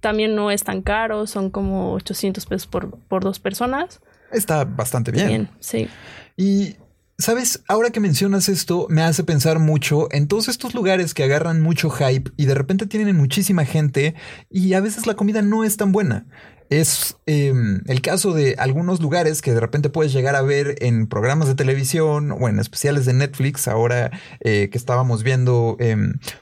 también 0.00 0.34
no 0.34 0.50
es 0.50 0.62
tan 0.62 0.82
caro, 0.82 1.26
son 1.26 1.50
como 1.50 1.92
800 1.94 2.44
pesos 2.46 2.66
por, 2.66 2.98
por 3.08 3.24
dos 3.24 3.38
personas. 3.38 4.00
Está 4.30 4.64
bastante 4.64 5.10
bien. 5.10 5.28
Bien, 5.28 5.48
sí. 5.60 5.88
Y, 6.36 6.76
¿sabes? 7.22 7.62
Ahora 7.68 7.90
que 7.90 8.00
mencionas 8.00 8.48
esto, 8.48 8.86
me 8.90 9.02
hace 9.02 9.22
pensar 9.22 9.60
mucho 9.60 10.08
en 10.10 10.26
todos 10.26 10.48
estos 10.48 10.74
lugares 10.74 11.14
que 11.14 11.22
agarran 11.22 11.60
mucho 11.60 11.88
hype 11.88 12.32
y 12.36 12.46
de 12.46 12.54
repente 12.54 12.86
tienen 12.86 13.16
muchísima 13.16 13.64
gente 13.64 14.16
y 14.50 14.74
a 14.74 14.80
veces 14.80 15.06
la 15.06 15.14
comida 15.14 15.40
no 15.40 15.62
es 15.62 15.76
tan 15.76 15.92
buena. 15.92 16.26
Es 16.68 17.18
eh, 17.26 17.52
el 17.86 18.00
caso 18.00 18.32
de 18.32 18.56
algunos 18.58 19.00
lugares 19.00 19.40
que 19.40 19.52
de 19.52 19.60
repente 19.60 19.88
puedes 19.88 20.12
llegar 20.12 20.34
a 20.34 20.42
ver 20.42 20.76
en 20.80 21.06
programas 21.06 21.46
de 21.46 21.54
televisión 21.54 22.32
o 22.32 22.48
en 22.48 22.58
especiales 22.58 23.04
de 23.04 23.12
Netflix, 23.12 23.68
ahora 23.68 24.10
eh, 24.40 24.68
que 24.72 24.78
estábamos 24.78 25.22
viendo 25.22 25.76
eh, 25.78 25.96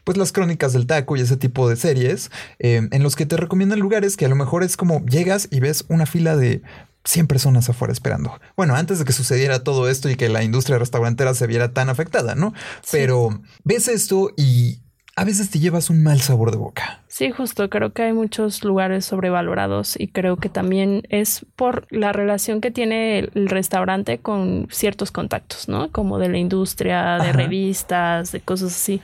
pues 0.05 0.17
las 0.17 0.33
crónicas 0.33 0.73
del 0.73 0.87
taco 0.87 1.17
y 1.17 1.21
ese 1.21 1.37
tipo 1.37 1.69
de 1.69 1.77
series, 1.77 2.31
eh, 2.59 2.89
en 2.91 3.03
los 3.03 3.17
que 3.17 3.27
te 3.27 3.37
recomiendan 3.37 3.81
lugares 3.81 4.17
que 4.17 4.25
a 4.25 4.29
lo 4.29 4.37
mejor 4.37 4.63
es 4.63 4.79
como 4.79 5.05
llegas 5.05 5.47
y 5.51 5.61
ves 5.61 5.85
una 5.89 6.07
fila 6.07 6.37
de 6.37 6.63
100 7.05 7.27
personas 7.27 7.69
afuera 7.69 7.93
esperando. 7.93 8.39
Bueno, 8.57 8.75
antes 8.75 8.99
de 8.99 9.05
que 9.05 9.13
sucediera 9.13 9.65
todo 9.65 9.89
esto 9.89 10.11
y 10.11 10.17
que 10.17 10.29
la 10.29 10.43
industria 10.43 10.79
restaurantera 10.79 11.35
se 11.35 11.47
viera 11.47 11.73
tan 11.73 11.89
afectada, 11.89 12.35
¿no? 12.35 12.53
Pero 12.93 13.41
ves 13.65 13.89
esto 13.89 14.31
y 14.37 14.81
a 15.17 15.25
veces 15.25 15.51
te 15.51 15.59
llevas 15.59 15.91
un 15.91 16.03
mal 16.03 16.21
sabor 16.21 16.51
de 16.51 16.57
boca. 16.57 17.03
Sí, 17.09 17.31
justo, 17.31 17.69
creo 17.69 17.93
que 17.93 18.03
hay 18.05 18.13
muchos 18.13 18.65
lugares 18.65 19.05
sobrevalorados 19.05 19.99
y 19.99 20.09
creo 20.09 20.37
que 20.37 20.49
también 20.49 21.03
es 21.11 21.45
por 21.57 21.87
la 21.91 22.13
relación 22.13 22.61
que 22.61 22.71
tiene 22.71 23.19
el, 23.19 23.31
el 23.35 23.49
restaurante 23.49 24.19
con 24.19 24.69
ciertos 24.71 25.11
contactos, 25.11 25.69
¿no? 25.69 25.91
Como 25.91 26.19
de 26.19 26.29
la 26.29 26.39
industria, 26.39 27.17
de 27.19 27.31
Ajá. 27.31 27.33
revistas, 27.33 28.33
de 28.33 28.41
cosas 28.41 28.75
así. 28.75 29.01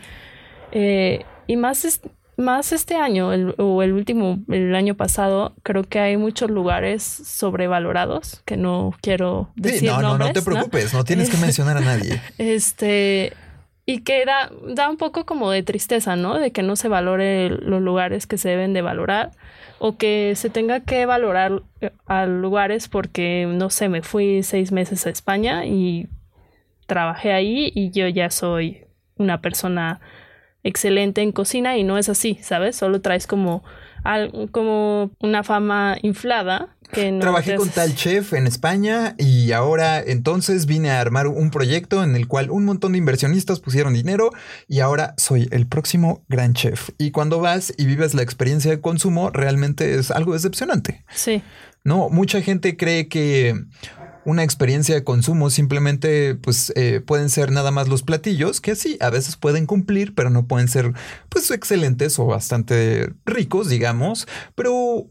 Eh, 0.73 1.25
y 1.47 1.57
más, 1.57 1.85
es- 1.85 2.00
más 2.37 2.73
este 2.73 2.97
año 2.97 3.33
el- 3.33 3.55
o 3.59 3.83
el 3.83 3.93
último, 3.93 4.38
el 4.49 4.75
año 4.75 4.95
pasado, 4.95 5.55
creo 5.62 5.85
que 5.85 5.99
hay 5.99 6.16
muchos 6.16 6.50
lugares 6.50 7.02
sobrevalorados 7.02 8.43
que 8.45 8.57
no 8.57 8.95
quiero 9.00 9.50
Sí, 9.57 9.62
decir 9.62 9.90
no, 9.90 9.97
no, 9.97 10.02
no 10.02 10.09
nombres, 10.19 10.33
te 10.35 10.43
preocupes, 10.43 10.93
no 10.95 11.05
tienes 11.05 11.31
que 11.31 11.37
mencionar 11.38 11.76
a 11.76 11.81
nadie. 11.81 12.21
Este, 12.38 13.33
y 13.87 14.00
que 14.00 14.25
da, 14.25 14.50
da 14.75 14.90
un 14.90 14.97
poco 14.97 15.25
como 15.25 15.50
de 15.50 15.62
tristeza, 15.62 16.16
¿no? 16.16 16.38
De 16.38 16.50
que 16.50 16.62
no 16.62 16.76
se 16.76 16.88
valore 16.88 17.49
los 17.50 17.81
lugares 17.81 18.26
que 18.26 18.37
se 18.37 18.49
deben 18.50 18.73
de 18.73 18.83
valorar 18.83 19.31
o 19.78 19.97
que 19.97 20.33
se 20.37 20.50
tenga 20.50 20.81
que 20.81 21.07
valorar 21.07 21.62
eh, 21.81 21.90
a 22.07 22.26
lugares 22.26 22.88
porque, 22.88 23.47
no 23.49 23.71
sé, 23.71 23.88
me 23.88 24.02
fui 24.02 24.43
seis 24.43 24.73
meses 24.73 25.07
a 25.07 25.11
España 25.11 25.64
y 25.66 26.09
trabajé 26.87 27.33
ahí 27.33 27.71
y 27.75 27.90
yo 27.90 28.09
ya 28.09 28.31
soy 28.31 28.85
una 29.19 29.40
persona 29.40 30.00
excelente 30.67 31.23
en 31.23 31.33
cocina 31.33 31.77
y 31.77 31.85
no 31.85 31.99
es 31.99 32.09
así, 32.09 32.39
¿sabes? 32.43 32.77
Solo 32.77 33.01
traes 33.01 33.27
como, 33.27 33.65
como 34.51 35.11
una 35.21 35.43
fama 35.43 35.97
inflada 36.03 36.77
Trabajé 36.93 37.57
con 37.57 37.69
tal 37.69 37.95
chef 37.95 38.33
en 38.33 38.47
España 38.47 39.15
y 39.19 39.53
ahora 39.53 40.01
entonces 40.01 40.67
vine 40.67 40.91
a 40.91 41.01
armar 41.01 41.27
un 41.27 41.51
proyecto 41.51 42.03
en 42.03 42.15
el 42.15 42.29
cual 42.29 42.51
un 42.51 42.65
montón 42.65 42.93
de 42.93 42.99
inversionistas 42.99 43.61
pusieron 43.61 43.93
dinero 43.93 44.31
y 44.69 44.81
ahora 44.81 45.15
soy 45.17 45.49
el 45.51 45.67
próximo 45.67 46.25
gran 46.29 46.55
chef. 46.55 46.91
Y 46.99 47.11
cuando 47.11 47.41
vas 47.41 47.75
y 47.77 47.87
vives 47.87 48.15
la 48.15 48.23
experiencia 48.23 48.71
de 48.71 48.81
consumo, 48.81 49.31
realmente 49.31 49.99
es 49.99 50.11
algo 50.11 50.33
decepcionante. 50.33 51.05
Sí. 51.13 51.43
No, 51.85 52.09
mucha 52.09 52.41
gente 52.41 52.77
cree 52.77 53.09
que 53.09 53.55
una 54.26 54.42
experiencia 54.42 54.95
de 54.95 55.04
consumo 55.04 55.50
simplemente 55.50 56.35
pues 56.35 56.73
eh, 56.75 57.00
pueden 57.00 57.30
ser 57.30 57.52
nada 57.52 57.71
más 57.71 57.88
los 57.88 58.02
platillos 58.02 58.61
que 58.61 58.75
sí 58.75 58.99
a 59.00 59.09
veces 59.09 59.37
pueden 59.37 59.66
cumplir 59.66 60.14
pero 60.14 60.30
no 60.30 60.47
pueden 60.47 60.66
ser 60.66 60.92
pues 61.28 61.50
excelentes 61.52 62.18
o 62.18 62.26
bastante 62.26 63.12
ricos 63.25 63.68
digamos. 63.68 64.26
Pero 64.56 65.09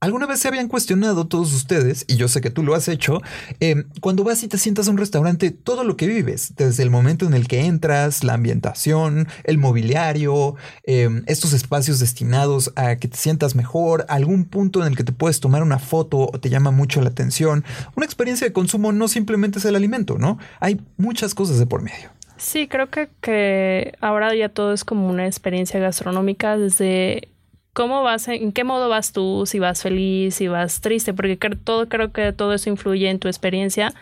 ¿Alguna 0.00 0.26
vez 0.26 0.38
se 0.38 0.46
habían 0.46 0.68
cuestionado 0.68 1.26
todos 1.26 1.52
ustedes, 1.52 2.04
y 2.06 2.14
yo 2.14 2.28
sé 2.28 2.40
que 2.40 2.50
tú 2.50 2.62
lo 2.62 2.76
has 2.76 2.86
hecho, 2.86 3.20
eh, 3.58 3.82
cuando 4.00 4.22
vas 4.22 4.44
y 4.44 4.48
te 4.48 4.56
sientas 4.56 4.86
a 4.86 4.92
un 4.92 4.96
restaurante, 4.96 5.50
todo 5.50 5.82
lo 5.82 5.96
que 5.96 6.06
vives, 6.06 6.54
desde 6.56 6.84
el 6.84 6.90
momento 6.90 7.26
en 7.26 7.34
el 7.34 7.48
que 7.48 7.64
entras, 7.64 8.22
la 8.22 8.34
ambientación, 8.34 9.26
el 9.42 9.58
mobiliario, 9.58 10.54
em, 10.84 11.24
estos 11.26 11.52
espacios 11.52 11.98
destinados 11.98 12.72
a 12.76 12.94
que 12.94 13.08
te 13.08 13.16
sientas 13.16 13.56
mejor, 13.56 14.06
algún 14.08 14.44
punto 14.44 14.82
en 14.82 14.86
el 14.86 14.96
que 14.96 15.02
te 15.02 15.10
puedes 15.10 15.40
tomar 15.40 15.64
una 15.64 15.80
foto 15.80 16.30
o 16.32 16.38
te 16.38 16.48
llama 16.48 16.70
mucho 16.70 17.00
la 17.00 17.08
atención? 17.08 17.64
Una 17.96 18.06
experiencia 18.06 18.46
de 18.46 18.52
consumo 18.52 18.92
no 18.92 19.08
simplemente 19.08 19.58
es 19.58 19.64
el 19.64 19.74
alimento, 19.74 20.16
¿no? 20.16 20.38
Hay 20.60 20.80
muchas 20.96 21.34
cosas 21.34 21.58
de 21.58 21.66
por 21.66 21.82
medio. 21.82 22.10
Sí, 22.36 22.68
creo 22.68 22.88
que, 22.88 23.08
que 23.20 23.94
ahora 24.00 24.32
ya 24.36 24.48
todo 24.48 24.72
es 24.72 24.84
como 24.84 25.08
una 25.08 25.26
experiencia 25.26 25.80
gastronómica 25.80 26.56
desde 26.56 27.30
cómo 27.78 28.02
vas, 28.02 28.26
en 28.26 28.50
qué 28.50 28.64
modo 28.64 28.88
vas 28.88 29.12
tú, 29.12 29.44
si 29.46 29.60
vas 29.60 29.84
feliz, 29.84 30.34
si 30.34 30.48
vas 30.48 30.80
triste, 30.80 31.14
porque 31.14 31.36
todo, 31.62 31.88
creo 31.88 32.10
que 32.10 32.32
todo 32.32 32.52
eso 32.52 32.68
influye 32.68 33.08
en 33.08 33.20
tu 33.20 33.28
experiencia, 33.28 33.94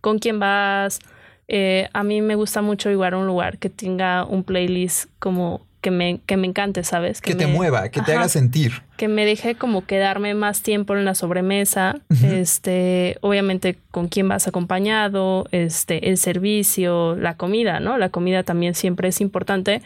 con 0.00 0.18
quién 0.18 0.40
vas. 0.40 0.98
Eh, 1.46 1.88
a 1.92 2.02
mí 2.02 2.22
me 2.22 2.34
gusta 2.34 2.60
mucho 2.60 2.90
igual 2.90 3.14
un 3.14 3.28
lugar 3.28 3.58
que 3.58 3.70
tenga 3.70 4.24
un 4.24 4.42
playlist 4.42 5.08
como 5.20 5.64
que 5.80 5.92
me, 5.92 6.18
que 6.26 6.36
me 6.36 6.48
encante, 6.48 6.82
¿sabes? 6.82 7.20
Que, 7.20 7.36
te 7.36 7.46
mueva, 7.46 7.88
que 7.90 8.02
te 8.02 8.12
haga 8.12 8.28
sentir. 8.28 8.82
Que 8.96 9.06
me 9.06 9.24
deje 9.24 9.54
como 9.54 9.86
quedarme 9.86 10.34
más 10.34 10.62
tiempo 10.62 10.96
en 10.96 11.04
la 11.04 11.14
sobremesa. 11.14 12.00
Este, 12.24 13.16
obviamente 13.20 13.78
con 13.92 14.08
quién 14.08 14.28
vas 14.28 14.48
acompañado, 14.48 15.46
este, 15.52 16.08
el 16.10 16.18
servicio, 16.18 17.14
la 17.14 17.36
comida, 17.36 17.78
¿no? 17.78 17.96
La 17.96 18.08
comida 18.08 18.42
también 18.42 18.74
siempre 18.74 19.08
es 19.08 19.20
importante 19.20 19.82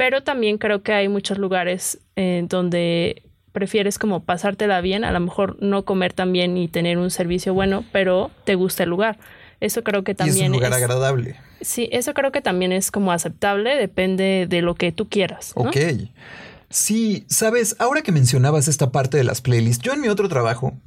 pero 0.00 0.22
también 0.22 0.56
creo 0.56 0.82
que 0.82 0.94
hay 0.94 1.08
muchos 1.08 1.36
lugares 1.36 1.98
en 2.16 2.48
donde 2.48 3.22
prefieres 3.52 3.98
como 3.98 4.24
pasártela 4.24 4.80
bien, 4.80 5.04
a 5.04 5.12
lo 5.12 5.20
mejor 5.20 5.62
no 5.62 5.84
comer 5.84 6.14
tan 6.14 6.32
bien 6.32 6.56
y 6.56 6.68
tener 6.68 6.96
un 6.96 7.10
servicio 7.10 7.52
bueno, 7.52 7.84
pero 7.92 8.30
te 8.44 8.54
gusta 8.54 8.84
el 8.84 8.88
lugar. 8.88 9.18
Eso 9.60 9.84
creo 9.84 10.02
que 10.02 10.14
también 10.14 10.44
es 10.44 10.50
un 10.52 10.56
lugar 10.56 10.72
agradable. 10.72 11.36
Sí, 11.60 11.90
eso 11.92 12.14
creo 12.14 12.32
que 12.32 12.40
también 12.40 12.72
es 12.72 12.90
como 12.90 13.12
aceptable, 13.12 13.76
depende 13.76 14.46
de 14.48 14.62
lo 14.62 14.74
que 14.74 14.90
tú 14.90 15.06
quieras. 15.06 15.52
Ok. 15.54 15.76
Sí, 16.72 17.24
sabes, 17.28 17.74
ahora 17.80 18.02
que 18.02 18.12
mencionabas 18.12 18.68
esta 18.68 18.92
parte 18.92 19.16
de 19.16 19.24
las 19.24 19.40
playlists, 19.40 19.82
yo 19.82 19.92
en 19.92 20.00
mi 20.00 20.06
otro 20.06 20.28
trabajo, 20.28 20.78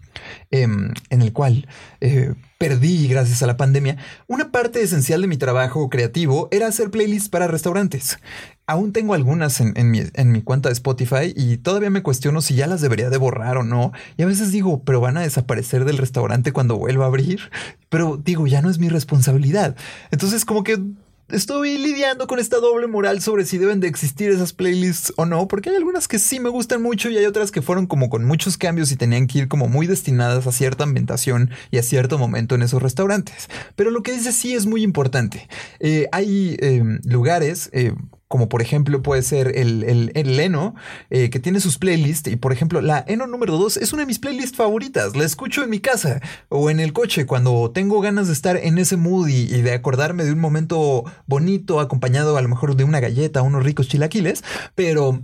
em, 0.49 0.93
en 1.09 1.21
el 1.21 1.33
cual 1.33 1.67
eh, 1.99 2.35
perdí 2.57 3.09
gracias 3.09 3.43
a 3.43 3.47
la 3.47 3.57
pandemia, 3.57 3.97
una 4.27 4.49
parte 4.49 4.81
esencial 4.81 5.19
de 5.19 5.27
mi 5.27 5.35
trabajo 5.35 5.89
creativo 5.89 6.47
era 6.51 6.67
hacer 6.67 6.89
playlists 6.89 7.27
para 7.27 7.47
restaurantes. 7.47 8.17
Aún 8.65 8.93
tengo 8.93 9.13
algunas 9.13 9.59
en, 9.59 9.91
mi, 9.91 10.03
en, 10.13 10.31
mi, 10.31 10.41
cuenta 10.41 10.69
de 10.69 10.73
Spotify 10.73 11.33
y 11.35 11.57
todavía 11.57 11.89
me 11.89 12.01
cuestiono 12.01 12.39
si 12.39 12.55
ya 12.55 12.65
las 12.65 12.79
debería 12.79 13.09
de 13.09 13.17
borrar 13.17 13.57
o 13.57 13.63
no. 13.63 13.91
Y 14.15 14.23
a 14.23 14.25
veces 14.25 14.53
digo, 14.53 14.83
pero 14.85 15.01
van 15.01 15.17
a 15.17 15.21
desaparecer 15.21 15.83
del 15.83 15.97
restaurante 15.97 16.53
cuando 16.53 16.77
vuelva 16.77 17.03
a 17.03 17.07
abrir. 17.09 17.51
Pero 17.89 18.15
digo, 18.15 18.47
ya 18.47 18.61
no 18.61 18.69
es 18.69 18.79
mi 18.79 18.87
responsabilidad. 18.87 19.75
Entonces 20.11 20.45
como 20.45 20.63
que 20.63 20.79
estoy 21.29 21.77
lidiando 21.77 22.27
con 22.27 22.39
esta 22.39 22.57
doble 22.57 22.87
moral 22.87 23.21
sobre 23.21 23.45
si 23.45 23.57
deben 23.57 23.79
de 23.79 23.87
existir 23.87 24.29
esas 24.31 24.53
playlists 24.53 25.13
o 25.17 25.25
no, 25.25 25.47
porque 25.47 25.69
hay 25.69 25.75
algunas 25.75 26.07
que 26.07 26.19
sí 26.19 26.39
me 26.39 26.49
gustan 26.49 26.81
mucho 26.81 27.09
y 27.09 27.17
hay 27.17 27.25
otras 27.25 27.51
que 27.51 27.61
fueron 27.61 27.87
como 27.87 28.09
con 28.09 28.25
muchos 28.25 28.57
cambios 28.57 28.91
y 28.91 28.95
tenían 28.95 29.27
que 29.27 29.39
ir 29.39 29.47
como 29.47 29.67
muy 29.67 29.87
destinadas 29.87 30.47
a 30.47 30.51
cierta 30.51 30.83
ambientación 30.83 31.49
y 31.71 31.77
a 31.77 31.83
cierto 31.83 32.17
momento 32.17 32.55
en 32.55 32.61
esos 32.61 32.81
restaurantes. 32.81 33.49
Pero 33.75 33.91
lo 33.91 34.03
que 34.03 34.13
dice 34.13 34.31
sí 34.31 34.53
es 34.53 34.65
muy 34.65 34.83
importante. 34.83 35.47
Eh, 35.79 36.07
hay 36.11 36.57
em, 36.59 36.99
lugares, 37.05 37.69
eh, 37.73 37.93
como 38.33 38.49
por 38.49 38.63
ejemplo 38.63 39.03
puede 39.03 39.21
ser 39.21 39.55
el, 39.59 39.83
el, 39.83 40.11
el 40.15 40.39
Eno, 40.39 40.73
eh, 41.11 41.29
que 41.29 41.39
tiene 41.39 41.59
sus 41.59 41.77
playlists. 41.77 42.31
Y 42.31 42.35
por 42.35 42.51
ejemplo, 42.51 42.81
la 42.81 43.05
Eno 43.07 43.27
número 43.27 43.59
2 43.59 43.77
es 43.77 43.93
una 43.93 44.01
de 44.01 44.07
mis 44.07 44.17
playlists 44.17 44.57
favoritas. 44.57 45.15
La 45.15 45.23
escucho 45.23 45.63
en 45.63 45.69
mi 45.69 45.79
casa 45.79 46.19
o 46.49 46.71
en 46.71 46.79
el 46.79 46.93
coche 46.93 47.27
cuando 47.27 47.69
tengo 47.69 48.01
ganas 48.01 48.25
de 48.25 48.33
estar 48.33 48.57
en 48.57 48.79
ese 48.79 48.97
mood 48.97 49.27
y, 49.27 49.53
y 49.53 49.61
de 49.61 49.73
acordarme 49.73 50.23
de 50.23 50.31
un 50.31 50.39
momento 50.39 51.03
bonito, 51.27 51.79
acompañado 51.79 52.35
a 52.35 52.41
lo 52.41 52.49
mejor 52.49 52.75
de 52.75 52.83
una 52.83 52.99
galleta, 52.99 53.43
unos 53.43 53.63
ricos 53.63 53.87
chilaquiles. 53.87 54.43
Pero 54.73 55.21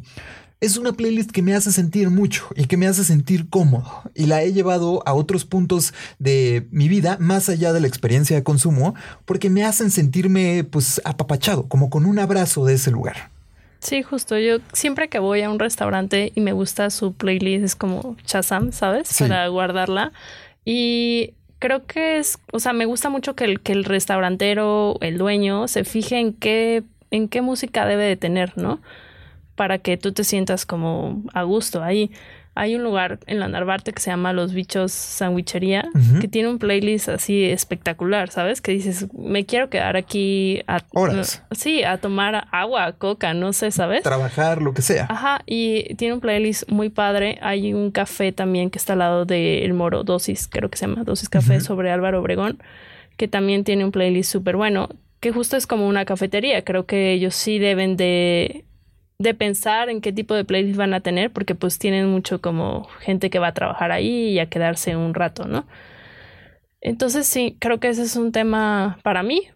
es 0.61 0.77
una 0.77 0.91
playlist 0.91 1.31
que 1.31 1.41
me 1.41 1.55
hace 1.55 1.71
sentir 1.71 2.09
mucho 2.09 2.47
y 2.55 2.65
que 2.65 2.75
me 2.75 2.87
hace 2.87 3.03
sentir 3.03 3.49
cómodo 3.49 4.03
y 4.13 4.25
la 4.25 4.43
he 4.43 4.51
llevado 4.51 5.01
a 5.05 5.13
otros 5.13 5.45
puntos 5.45 5.93
de 6.19 6.67
mi 6.71 6.89
vida 6.89 7.17
más 7.19 7.47
allá 7.47 7.71
de 7.71 7.79
la 7.79 7.87
experiencia 7.87 8.35
de 8.35 8.43
consumo 8.43 8.93
porque 9.25 9.49
me 9.49 9.63
hacen 9.63 9.89
sentirme 9.89 10.65
pues 10.65 11.01
apapachado, 11.05 11.67
como 11.67 11.89
con 11.89 12.05
un 12.05 12.19
abrazo 12.19 12.65
de 12.65 12.73
ese 12.73 12.91
lugar. 12.91 13.31
Sí, 13.79 14.03
justo. 14.03 14.37
Yo 14.37 14.57
siempre 14.73 15.07
que 15.07 15.19
voy 15.19 15.41
a 15.41 15.49
un 15.49 15.59
restaurante 15.59 16.33
y 16.35 16.41
me 16.41 16.51
gusta 16.51 16.89
su 16.89 17.13
playlist 17.13 17.63
es 17.63 17.75
como 17.75 18.17
Chazam, 18.25 18.73
¿sabes? 18.73 19.15
Para 19.17 19.47
guardarla. 19.47 20.11
Y 20.65 21.33
creo 21.59 21.85
que 21.85 22.17
es, 22.17 22.39
o 22.51 22.59
sea, 22.59 22.73
me 22.73 22.85
gusta 22.85 23.09
mucho 23.09 23.35
que 23.35 23.45
el, 23.45 23.61
que 23.61 23.71
el 23.71 23.85
restaurantero, 23.85 24.97
el 24.99 25.17
dueño, 25.17 25.69
se 25.69 25.85
fije 25.85 26.19
en 26.19 26.33
qué, 26.33 26.83
en 27.11 27.29
qué 27.29 27.41
música 27.41 27.85
debe 27.85 28.03
de 28.03 28.17
tener, 28.17 28.57
¿no? 28.57 28.81
Para 29.59 29.79
que 29.79 29.97
tú 29.97 30.13
te 30.13 30.23
sientas 30.23 30.65
como 30.65 31.21
a 31.33 31.43
gusto 31.43 31.83
ahí. 31.83 32.11
Hay 32.55 32.77
un 32.77 32.83
lugar 32.83 33.19
en 33.27 33.41
la 33.41 33.49
Narvarte 33.49 33.91
que 33.91 34.01
se 34.01 34.09
llama 34.09 34.31
Los 34.31 34.53
Bichos 34.53 34.93
Sandwichería, 34.93 35.89
que 36.21 36.29
tiene 36.29 36.47
un 36.47 36.59
playlist 36.59 37.09
así 37.09 37.43
espectacular, 37.43 38.29
¿sabes? 38.29 38.61
Que 38.61 38.71
dices, 38.71 39.07
me 39.13 39.45
quiero 39.45 39.69
quedar 39.69 39.97
aquí 39.97 40.61
a... 40.65 40.79
Horas. 40.93 41.43
Sí, 41.51 41.83
a 41.83 41.97
tomar 41.97 42.47
agua, 42.53 42.93
coca, 42.93 43.33
no 43.33 43.51
sé, 43.51 43.71
¿sabes? 43.71 44.01
Trabajar, 44.01 44.61
lo 44.61 44.73
que 44.73 44.81
sea. 44.81 45.07
Ajá, 45.09 45.41
y 45.45 45.93
tiene 45.95 46.13
un 46.13 46.21
playlist 46.21 46.69
muy 46.69 46.87
padre. 46.87 47.37
Hay 47.41 47.73
un 47.73 47.91
café 47.91 48.31
también 48.31 48.69
que 48.69 48.77
está 48.77 48.93
al 48.93 48.99
lado 48.99 49.25
del 49.25 49.73
Moro, 49.73 50.05
Dosis, 50.05 50.47
creo 50.47 50.69
que 50.69 50.77
se 50.77 50.87
llama 50.87 51.03
Dosis 51.03 51.27
Café, 51.27 51.59
sobre 51.59 51.91
Álvaro 51.91 52.21
Obregón, 52.21 52.63
que 53.17 53.27
también 53.27 53.65
tiene 53.65 53.83
un 53.83 53.91
playlist 53.91 54.31
súper 54.31 54.55
bueno, 54.55 54.87
que 55.19 55.33
justo 55.33 55.57
es 55.57 55.67
como 55.67 55.85
una 55.85 56.05
cafetería. 56.05 56.63
Creo 56.63 56.85
que 56.85 57.11
ellos 57.11 57.35
sí 57.35 57.59
deben 57.59 57.97
de 57.97 58.63
de 59.19 59.33
pensar 59.33 59.89
en 59.89 59.99
qué 59.99 60.13
tipo 60.13 60.33
de 60.33 60.45
playlist 60.45 60.77
van 60.77 60.93
a 60.93 61.01
tener, 61.01 61.31
porque 61.31 61.53
pues 61.53 61.77
tienen 61.77 62.07
mucho 62.07 62.39
como 62.39 62.85
gente 63.01 63.29
que 63.29 63.39
va 63.39 63.47
a 63.47 63.53
trabajar 63.53 63.91
ahí 63.91 64.29
y 64.29 64.39
a 64.39 64.49
quedarse 64.49 64.95
un 64.95 65.13
rato, 65.13 65.45
¿no? 65.45 65.67
Entonces 66.79 67.27
sí, 67.27 67.57
creo 67.59 67.81
que 67.81 67.89
ese 67.89 68.03
es 68.03 68.15
un 68.15 68.31
tema 68.31 68.97
para 69.03 69.21
mí, 69.21 69.49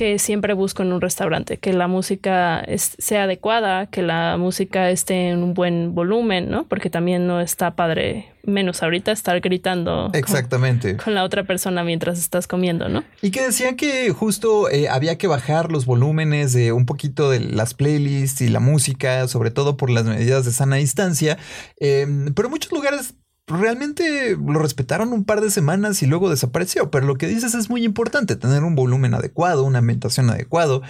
que 0.00 0.18
siempre 0.18 0.54
busco 0.54 0.82
en 0.82 0.94
un 0.94 1.02
restaurante, 1.02 1.58
que 1.58 1.74
la 1.74 1.86
música 1.86 2.64
sea 2.74 3.24
adecuada, 3.24 3.84
que 3.84 4.00
la 4.00 4.38
música 4.38 4.88
esté 4.88 5.28
en 5.28 5.42
un 5.42 5.52
buen 5.52 5.94
volumen, 5.94 6.48
¿no? 6.48 6.66
Porque 6.66 6.88
también 6.88 7.26
no 7.26 7.38
está 7.38 7.76
padre, 7.76 8.32
menos 8.42 8.82
ahorita, 8.82 9.12
estar 9.12 9.38
gritando 9.42 10.08
Exactamente. 10.14 10.96
Con, 10.96 11.14
la 11.14 11.22
otra 11.22 11.44
persona 11.44 11.84
mientras 11.84 12.18
estás 12.18 12.46
comiendo, 12.46 12.88
¿no? 12.88 13.04
Y 13.20 13.30
que 13.30 13.42
decían 13.42 13.76
que 13.76 14.08
justo 14.08 14.70
eh, 14.70 14.88
había 14.88 15.18
que 15.18 15.26
bajar 15.26 15.70
los 15.70 15.84
volúmenes 15.84 16.54
de 16.54 16.72
un 16.72 16.86
poquito 16.86 17.28
de 17.28 17.40
las 17.40 17.74
playlists 17.74 18.40
y 18.40 18.48
la 18.48 18.60
música, 18.60 19.28
sobre 19.28 19.50
todo 19.50 19.76
por 19.76 19.90
las 19.90 20.06
medidas 20.06 20.46
de 20.46 20.52
sana 20.52 20.76
distancia, 20.76 21.36
eh, 21.78 22.06
pero 22.34 22.48
muchos 22.48 22.72
lugares 22.72 23.16
realmente 23.50 24.36
lo 24.36 24.58
respetaron 24.58 25.12
un 25.12 25.24
par 25.24 25.40
de 25.40 25.50
semanas 25.50 26.02
y 26.02 26.06
luego 26.06 26.30
desapareció. 26.30 26.90
Pero 26.90 27.06
lo 27.06 27.16
que 27.16 27.26
dices 27.26 27.54
es 27.54 27.68
muy 27.68 27.84
importante, 27.84 28.36
tener 28.36 28.64
un 28.64 28.74
volumen 28.74 29.14
adecuado, 29.14 29.64
una 29.64 29.78
ambientación 29.78 30.30
adecuada, 30.30 30.80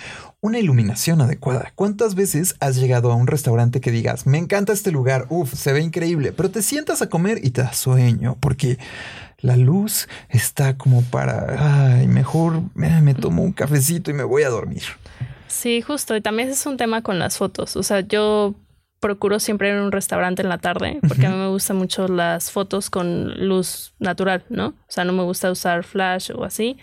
una 0.41 0.59
iluminación 0.59 1.21
adecuada. 1.21 1.73
¿Cuántas 1.75 2.15
veces 2.15 2.57
has 2.61 2.77
llegado 2.77 3.11
a 3.11 3.17
un 3.17 3.27
restaurante 3.27 3.81
que 3.81 3.91
digas, 3.91 4.27
me 4.27 4.39
encanta 4.39 4.73
este 4.73 4.93
lugar, 4.93 5.27
uff, 5.31 5.55
se 5.55 5.73
ve 5.73 5.81
increíble, 5.81 6.33
pero 6.33 6.51
te 6.51 6.63
sientas 6.63 7.03
a 7.03 7.09
comer 7.09 7.41
y 7.43 7.51
te 7.51 7.63
da 7.63 7.73
sueño 7.73 8.37
porque 8.41 8.79
la 9.41 9.57
luz 9.57 10.09
está 10.29 10.77
como 10.77 11.03
para, 11.03 11.97
ay, 11.97 12.07
mejor 12.07 12.63
me, 12.75 13.15
tomo 13.15 13.43
un 13.43 13.53
cafecito 13.53 14.11
y 14.11 14.15
me 14.15 14.25
voy 14.25 14.43
a 14.43 14.51
dormir. 14.51 14.83
Sí, 15.49 15.83
justo. 15.83 16.15
Y 16.15 16.21
también 16.21 16.49
es 16.49 16.65
un 16.67 16.77
tema 16.77 17.03
con 17.03 17.19
las 17.19 17.39
fotos. 17.39 17.77
O 17.77 17.83
sea, 17.83 18.01
yo 18.01 18.55
procuro 19.01 19.41
siempre 19.41 19.71
ir 19.71 19.77
a 19.77 19.83
un 19.83 19.93
restaurante 19.93 20.43
en 20.43 20.49
la 20.51 20.59
tarde 20.59 21.01
porque 21.09 21.27
a 21.27 21.31
mí 21.31 21.37
me 21.37 21.49
gustan 21.49 21.79
mucho 21.79 22.07
las 22.07 22.51
fotos 22.51 22.91
con 22.91 23.49
luz 23.49 23.95
natural, 23.99 24.45
¿no? 24.51 24.69
O 24.69 24.75
sea, 24.89 25.05
no 25.05 25.13
me 25.13 25.23
gusta 25.23 25.51
usar 25.51 25.85
flash 25.85 26.31
o 26.35 26.45
así. 26.45 26.77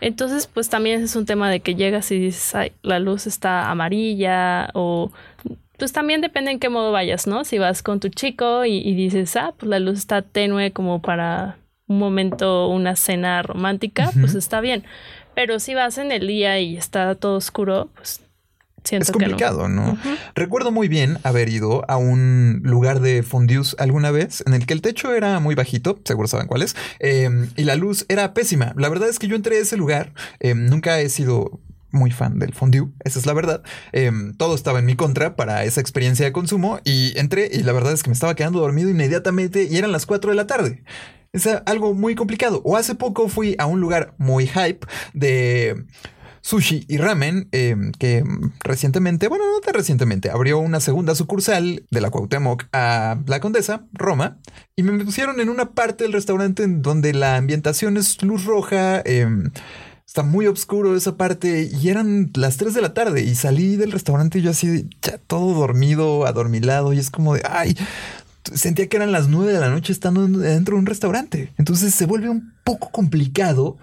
Entonces, 0.00 0.46
pues 0.46 0.68
también 0.68 1.02
es 1.02 1.16
un 1.16 1.26
tema 1.26 1.50
de 1.50 1.60
que 1.60 1.74
llegas 1.74 2.10
y 2.12 2.18
dices, 2.18 2.54
ay, 2.54 2.72
la 2.82 2.98
luz 2.98 3.26
está 3.26 3.70
amarilla 3.70 4.70
o 4.74 5.10
pues 5.78 5.92
también 5.92 6.20
depende 6.20 6.50
en 6.50 6.58
qué 6.58 6.68
modo 6.68 6.92
vayas, 6.92 7.26
¿no? 7.26 7.44
Si 7.44 7.58
vas 7.58 7.82
con 7.82 8.00
tu 8.00 8.08
chico 8.08 8.64
y, 8.64 8.94
dices, 8.94 9.36
ah, 9.36 9.52
pues 9.56 9.68
la 9.68 9.78
luz 9.78 9.98
está 9.98 10.22
tenue 10.22 10.72
como 10.72 11.02
para 11.02 11.58
un 11.86 11.98
momento, 11.98 12.68
una 12.68 12.96
cena 12.96 13.42
romántica, 13.42 14.10
pues 14.18 14.34
está 14.34 14.60
bien. 14.60 14.84
Pero 15.34 15.58
si 15.58 15.74
vas 15.74 15.98
en 15.98 16.12
el 16.12 16.26
día 16.26 16.58
y 16.60 16.76
está 16.76 17.14
todo 17.14 17.36
oscuro, 17.36 17.90
pues 17.94 18.25
siento 18.86 19.04
es 19.04 19.10
complicado, 19.10 19.68
¿no? 19.68 19.98
Recuerdo 20.34 20.72
muy 20.72 20.88
bien 20.88 21.18
haber 21.22 21.48
ido 21.48 21.84
a 21.88 21.96
un 21.96 22.60
lugar 22.62 23.00
de 23.00 23.22
fondues 23.22 23.76
alguna 23.78 24.10
vez 24.10 24.42
en 24.46 24.54
el 24.54 24.66
que 24.66 24.74
el 24.74 24.82
techo 24.82 25.12
era 25.12 25.40
muy 25.40 25.54
bajito, 25.54 26.00
seguro 26.04 26.28
saben 26.28 26.46
cuál 26.46 26.62
es, 26.62 26.76
em, 26.98 27.50
y 27.56 27.64
la 27.64 27.74
luz 27.74 28.06
era 28.08 28.34
pésima. 28.34 28.72
La 28.76 28.88
verdad 28.88 29.08
es 29.08 29.18
que 29.18 29.28
yo 29.28 29.36
entré 29.36 29.56
a 29.56 29.60
ese 29.60 29.76
lugar, 29.76 30.12
em, 30.40 30.66
nunca 30.66 31.00
he 31.00 31.08
sido 31.08 31.60
muy 31.90 32.10
fan 32.10 32.38
del 32.38 32.52
fondue, 32.52 32.88
esa 33.04 33.18
es 33.18 33.26
la 33.26 33.32
verdad. 33.32 33.62
Em, 33.92 34.34
todo 34.34 34.54
estaba 34.54 34.78
en 34.78 34.86
mi 34.86 34.96
contra 34.96 35.34
para 35.34 35.64
esa 35.64 35.80
experiencia 35.80 36.24
de 36.24 36.32
consumo 36.32 36.78
y 36.84 37.18
entré 37.18 37.48
y 37.52 37.62
la 37.62 37.72
verdad 37.72 37.92
es 37.92 38.02
que 38.02 38.10
me 38.10 38.14
estaba 38.14 38.34
quedando 38.34 38.60
dormido 38.60 38.90
inmediatamente 38.90 39.64
y 39.64 39.76
eran 39.76 39.92
las 39.92 40.06
4 40.06 40.30
de 40.30 40.36
la 40.36 40.46
tarde. 40.46 40.82
Es 41.32 41.46
algo 41.66 41.92
muy 41.92 42.14
complicado. 42.14 42.62
O 42.64 42.76
hace 42.76 42.94
poco 42.94 43.28
fui 43.28 43.56
a 43.58 43.66
un 43.66 43.80
lugar 43.80 44.14
muy 44.16 44.46
hype 44.46 44.86
de 45.12 45.84
sushi 46.46 46.86
y 46.88 46.98
ramen, 46.98 47.48
em, 47.50 47.90
que 47.90 48.22
recientemente, 48.60 49.26
bueno, 49.26 49.44
no 49.52 49.60
tan 49.60 49.74
recientemente, 49.74 50.30
abrió 50.30 50.60
una 50.60 50.78
segunda 50.78 51.16
sucursal 51.16 51.84
de 51.90 52.00
la 52.00 52.10
Cuauhtémoc 52.10 52.66
a 52.72 53.18
La 53.26 53.40
Condesa, 53.40 53.86
Roma, 53.92 54.38
y 54.76 54.84
me 54.84 55.04
pusieron 55.04 55.40
en 55.40 55.48
una 55.48 55.72
parte 55.72 56.04
del 56.04 56.12
restaurante 56.12 56.62
en 56.62 56.82
donde 56.82 57.12
la 57.14 57.36
ambientación 57.36 57.96
es 57.96 58.22
luz 58.22 58.44
roja, 58.44 59.02
em, 59.04 59.50
está 60.06 60.22
muy 60.22 60.46
oscuro 60.46 60.94
esa 60.94 61.16
parte, 61.16 61.68
y 61.68 61.88
eran 61.88 62.30
las 62.34 62.58
3 62.58 62.74
de 62.74 62.82
la 62.82 62.94
tarde, 62.94 63.22
y 63.22 63.34
salí 63.34 63.74
del 63.74 63.90
restaurante 63.90 64.40
yo 64.40 64.52
así, 64.52 64.88
ya 65.02 65.18
todo 65.18 65.52
dormido, 65.52 66.26
adormilado, 66.26 66.92
y 66.92 67.00
es 67.00 67.10
como 67.10 67.34
de, 67.34 67.42
ay, 67.44 67.76
sentía 68.54 68.88
que 68.88 68.98
eran 68.98 69.10
las 69.10 69.26
nueve 69.26 69.52
de 69.52 69.58
la 69.58 69.68
noche 69.68 69.92
estando 69.92 70.28
dentro 70.28 70.76
de 70.76 70.78
un 70.78 70.86
restaurante. 70.86 71.52
Entonces 71.58 71.92
se 71.92 72.06
vuelve 72.06 72.28
un 72.28 72.52
poco 72.62 72.90
complicado 72.92 73.78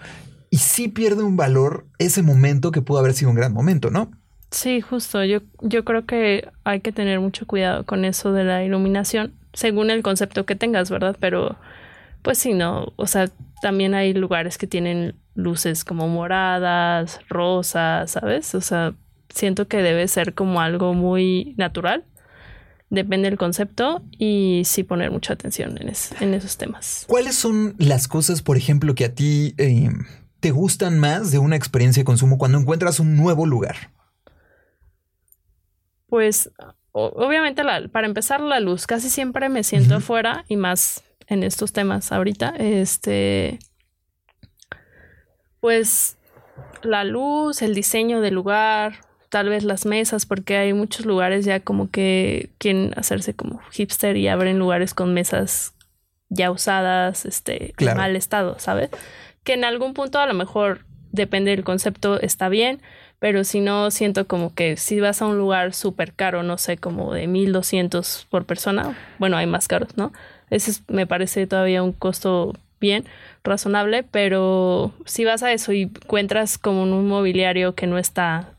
y 0.53 0.57
sí 0.57 0.87
pierde 0.87 1.23
un 1.23 1.35
valor 1.35 1.87
ese 1.97 2.21
momento 2.21 2.69
que 2.69 2.83
pudo 2.83 2.99
haber 2.99 3.15
sido 3.15 3.31
un 3.31 3.35
gran 3.35 3.53
momento, 3.53 3.89
¿no? 3.89 4.11
Sí, 4.51 4.81
justo. 4.81 5.23
Yo, 5.23 5.39
yo 5.61 5.83
creo 5.83 6.05
que 6.05 6.47
hay 6.63 6.79
que 6.81 6.91
tener 6.91 7.19
mucho 7.19 7.47
cuidado 7.47 7.87
con 7.87 8.05
eso 8.05 8.33
de 8.33 8.43
la 8.43 8.63
iluminación, 8.63 9.33
según 9.53 9.89
el 9.89 10.03
concepto 10.03 10.45
que 10.45 10.55
tengas, 10.55 10.91
¿verdad? 10.91 11.17
Pero, 11.19 11.55
pues 12.21 12.37
sí, 12.37 12.53
no. 12.53 12.93
O 12.97 13.07
sea, 13.07 13.31
también 13.63 13.95
hay 13.95 14.13
lugares 14.13 14.59
que 14.59 14.67
tienen 14.67 15.15
luces 15.33 15.83
como 15.83 16.07
moradas, 16.07 17.19
rosas, 17.29 18.11
¿sabes? 18.11 18.53
O 18.53 18.61
sea, 18.61 18.93
siento 19.29 19.67
que 19.67 19.77
debe 19.77 20.07
ser 20.07 20.35
como 20.35 20.61
algo 20.61 20.93
muy 20.93 21.55
natural 21.57 22.03
depende 22.91 23.27
del 23.27 23.39
concepto 23.39 24.03
y 24.19 24.61
sí 24.65 24.83
poner 24.83 25.09
mucha 25.09 25.33
atención 25.33 25.79
en, 25.81 25.91
en 26.19 26.33
esos 26.35 26.57
temas. 26.57 27.05
¿Cuáles 27.07 27.33
son 27.33 27.73
las 27.79 28.07
cosas, 28.07 28.43
por 28.43 28.55
ejemplo, 28.55 28.93
que 28.93 29.05
a 29.05 29.15
ti 29.15 29.55
eh, 29.57 29.89
te 30.43 30.51
gustan 30.51 30.99
más 30.99 31.31
de 31.31 31.39
una 31.39 31.55
experiencia 31.55 32.01
de 32.01 32.05
consumo 32.05 32.37
cuando 32.37 32.57
encuentras 32.57 32.99
un 32.99 33.15
nuevo 33.15 33.45
lugar? 33.45 33.77
Pues 36.07 36.51
obviamente 36.91 37.63
para 37.89 38.05
empezar 38.07 38.41
la 38.41 38.59
luz, 38.59 38.85
casi 38.85 39.09
siempre 39.09 39.47
me 39.47 39.63
siento 39.63 39.95
afuera 39.95 40.43
y 40.49 40.57
más 40.57 41.01
en 41.27 41.43
estos 41.43 41.71
temas 41.71 42.11
ahorita, 42.11 42.55
este, 42.57 43.57
pues 45.61 46.17
la 46.81 47.05
luz, 47.05 47.61
el 47.61 47.73
diseño 47.73 48.19
del 48.19 48.33
lugar, 48.33 48.95
tal 49.29 49.47
vez 49.47 49.63
las 49.63 49.85
mesas, 49.85 50.25
porque 50.25 50.57
hay 50.57 50.73
muchos 50.73 51.05
lugares 51.05 51.45
ya 51.45 51.61
como 51.61 51.89
que 51.89 52.49
quieren 52.57 52.93
hacerse 52.97 53.33
como 53.33 53.61
hipster 53.71 54.17
y 54.17 54.27
abren 54.27 54.59
lugares 54.59 54.93
con 54.93 55.13
mesas 55.13 55.73
ya 56.27 56.51
usadas, 56.51 57.25
este, 57.25 57.73
en 57.77 57.95
mal 57.95 58.17
estado, 58.17 58.59
¿sabes? 58.59 58.89
Que 59.43 59.53
en 59.53 59.63
algún 59.63 59.93
punto 59.93 60.19
a 60.19 60.25
lo 60.25 60.33
mejor 60.33 60.85
depende 61.11 61.51
del 61.51 61.63
concepto, 61.63 62.19
está 62.19 62.49
bien, 62.49 62.81
pero 63.19 63.43
si 63.43 63.61
no, 63.61 63.89
siento 63.91 64.27
como 64.27 64.53
que 64.53 64.75
si 64.75 64.99
vas 64.99 65.21
a 65.21 65.27
un 65.27 65.37
lugar 65.37 65.73
súper 65.73 66.13
caro, 66.13 66.43
no 66.43 66.57
sé, 66.57 66.77
como 66.77 67.13
de 67.13 67.27
1200 67.27 68.27
por 68.29 68.45
persona, 68.45 68.97
bueno, 69.19 69.37
hay 69.37 69.45
más 69.45 69.67
caros, 69.67 69.95
¿no? 69.95 70.11
Ese 70.49 70.81
me 70.87 71.07
parece 71.07 71.47
todavía 71.47 71.83
un 71.83 71.93
costo 71.93 72.53
bien 72.81 73.05
razonable, 73.43 74.03
pero 74.03 74.93
si 75.05 75.23
vas 75.23 75.41
a 75.41 75.53
eso 75.53 75.71
y 75.71 75.83
encuentras 75.83 76.57
como 76.57 76.83
un 76.83 77.07
mobiliario 77.07 77.75
que 77.75 77.87
no 77.87 77.97
está 77.97 78.49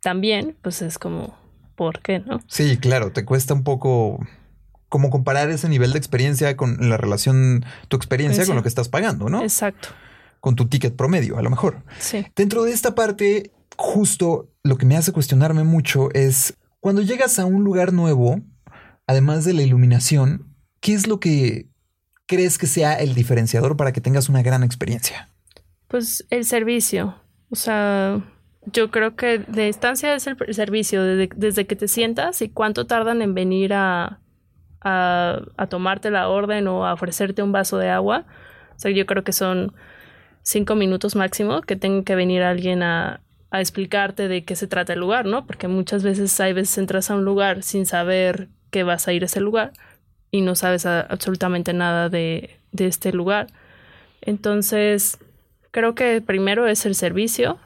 también, 0.00 0.56
pues 0.62 0.82
es 0.82 0.98
como, 0.98 1.38
¿por 1.76 2.00
qué 2.00 2.18
no? 2.18 2.40
Sí, 2.48 2.76
claro, 2.78 3.12
te 3.12 3.24
cuesta 3.24 3.54
un 3.54 3.62
poco 3.62 4.18
como 4.88 5.10
comparar 5.10 5.50
ese 5.50 5.68
nivel 5.68 5.92
de 5.92 5.98
experiencia 5.98 6.56
con 6.56 6.88
la 6.88 6.96
relación, 6.96 7.64
tu 7.88 7.96
experiencia 7.96 8.46
con 8.46 8.56
lo 8.56 8.62
que 8.62 8.68
estás 8.68 8.88
pagando, 8.88 9.28
¿no? 9.28 9.42
Exacto. 9.42 9.90
Con 10.40 10.54
tu 10.56 10.68
ticket 10.68 10.94
promedio, 10.96 11.38
a 11.38 11.42
lo 11.42 11.50
mejor. 11.50 11.82
Sí. 11.98 12.24
Dentro 12.36 12.64
de 12.64 12.72
esta 12.72 12.94
parte, 12.94 13.52
justo 13.76 14.50
lo 14.62 14.76
que 14.76 14.86
me 14.86 14.96
hace 14.96 15.12
cuestionarme 15.12 15.64
mucho 15.64 16.10
es 16.12 16.54
cuando 16.80 17.02
llegas 17.02 17.38
a 17.38 17.44
un 17.44 17.64
lugar 17.64 17.92
nuevo, 17.92 18.40
además 19.06 19.44
de 19.44 19.54
la 19.54 19.62
iluminación, 19.62 20.54
¿qué 20.80 20.94
es 20.94 21.06
lo 21.06 21.18
que 21.18 21.68
crees 22.26 22.58
que 22.58 22.66
sea 22.66 22.94
el 22.94 23.14
diferenciador 23.14 23.76
para 23.76 23.92
que 23.92 24.00
tengas 24.00 24.28
una 24.28 24.42
gran 24.42 24.62
experiencia? 24.62 25.28
Pues 25.88 26.26
el 26.30 26.44
servicio. 26.44 27.16
O 27.50 27.56
sea, 27.56 28.22
yo 28.66 28.90
creo 28.90 29.16
que 29.16 29.38
de 29.38 29.64
distancia 29.64 30.14
es 30.14 30.26
el 30.26 30.36
servicio, 30.54 31.02
desde, 31.02 31.66
que 31.66 31.76
te 31.76 31.88
sientas 31.88 32.42
y 32.42 32.50
cuánto 32.50 32.86
tardan 32.86 33.22
en 33.22 33.34
venir 33.34 33.72
a, 33.72 34.20
a, 34.82 35.66
tomarte 35.68 36.10
la 36.10 36.28
orden 36.28 36.68
o 36.68 36.86
a 36.86 36.92
ofrecerte 36.92 37.42
un 37.42 37.52
vaso 37.52 37.78
de 37.78 37.88
agua. 37.88 38.26
O 38.76 38.78
sea, 38.78 38.90
yo 38.90 39.06
creo 39.06 39.24
que 39.24 39.32
son 39.32 39.72
cinco 40.48 40.74
minutos 40.74 41.16
máximo 41.16 41.60
que 41.62 41.76
tenga 41.76 42.04
que 42.04 42.14
venir 42.14 42.42
alguien 42.42 42.82
a, 42.82 43.20
explicarte 43.50 44.28
de 44.28 44.44
qué 44.44 44.56
se 44.56 44.66
trata 44.66 44.92
el 44.92 45.00
lugar, 45.00 45.24
¿no? 45.24 45.46
Porque 45.46 45.68
muchas 45.68 46.02
veces 46.02 46.38
hay 46.38 46.52
veces 46.52 46.76
entras 46.76 47.10
a 47.10 47.14
un 47.14 47.24
lugar 47.24 47.62
sin 47.62 47.86
saber 47.86 48.48
que 48.70 48.82
vas 48.82 49.08
a 49.08 49.14
ir 49.14 49.22
a 49.22 49.26
ese 49.26 49.40
lugar 49.40 49.72
y 50.30 50.42
no 50.42 50.54
sabes 50.54 50.84
absolutamente 50.84 51.72
nada 51.72 52.10
de, 52.10 52.58
de 52.72 52.86
este 52.86 53.10
lugar. 53.10 53.46
Entonces, 54.20 55.16
creo 55.70 55.94
que 55.94 56.20
primero 56.20 56.66
es 56.66 56.84
el 56.84 56.94
servicio 56.94 57.58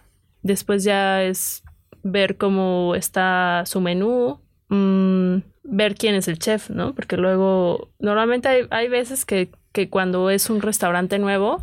Después 0.42 0.82
ya 0.82 1.22
es 1.22 1.62
ver 2.02 2.36
cómo 2.36 2.94
está 2.96 3.62
su 3.64 3.80
menú, 3.80 4.40
mm, 4.68 5.36
ver 5.62 5.94
quién 5.94 6.16
es 6.16 6.26
el 6.28 6.38
chef, 6.38 6.68
¿no? 6.70 6.94
Porque 6.94 7.16
luego, 7.16 7.90
normalmente 8.00 8.48
hay, 8.48 8.66
hay 8.70 8.88
veces 8.88 9.24
que, 9.24 9.50
que, 9.72 9.88
cuando 9.88 10.30
es 10.30 10.50
un 10.50 10.60
restaurante 10.60 11.18
nuevo, 11.20 11.62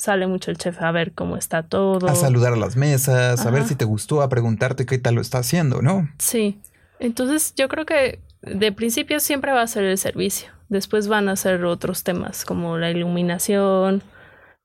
sale 0.00 0.26
mucho 0.26 0.50
el 0.50 0.56
chef 0.56 0.80
a 0.80 0.90
ver 0.92 1.12
cómo 1.12 1.36
está 1.36 1.62
todo. 1.62 2.08
A 2.08 2.14
saludar 2.14 2.54
a 2.54 2.56
las 2.56 2.74
mesas, 2.74 3.44
a 3.44 3.50
ver 3.50 3.64
si 3.66 3.74
te 3.74 3.84
gustó, 3.84 4.22
a 4.22 4.30
preguntarte 4.30 4.86
qué 4.86 4.98
tal 4.98 5.16
lo 5.16 5.20
está 5.20 5.38
haciendo, 5.38 5.82
¿no? 5.82 6.08
Sí. 6.18 6.58
Entonces 6.98 7.52
yo 7.54 7.68
creo 7.68 7.84
que 7.84 8.18
de 8.40 8.72
principio 8.72 9.20
siempre 9.20 9.52
va 9.52 9.60
a 9.60 9.66
ser 9.66 9.84
el 9.84 9.98
servicio. 9.98 10.50
Después 10.70 11.06
van 11.06 11.28
a 11.28 11.36
ser 11.36 11.64
otros 11.64 12.02
temas 12.02 12.46
como 12.46 12.78
la 12.78 12.90
iluminación, 12.90 14.02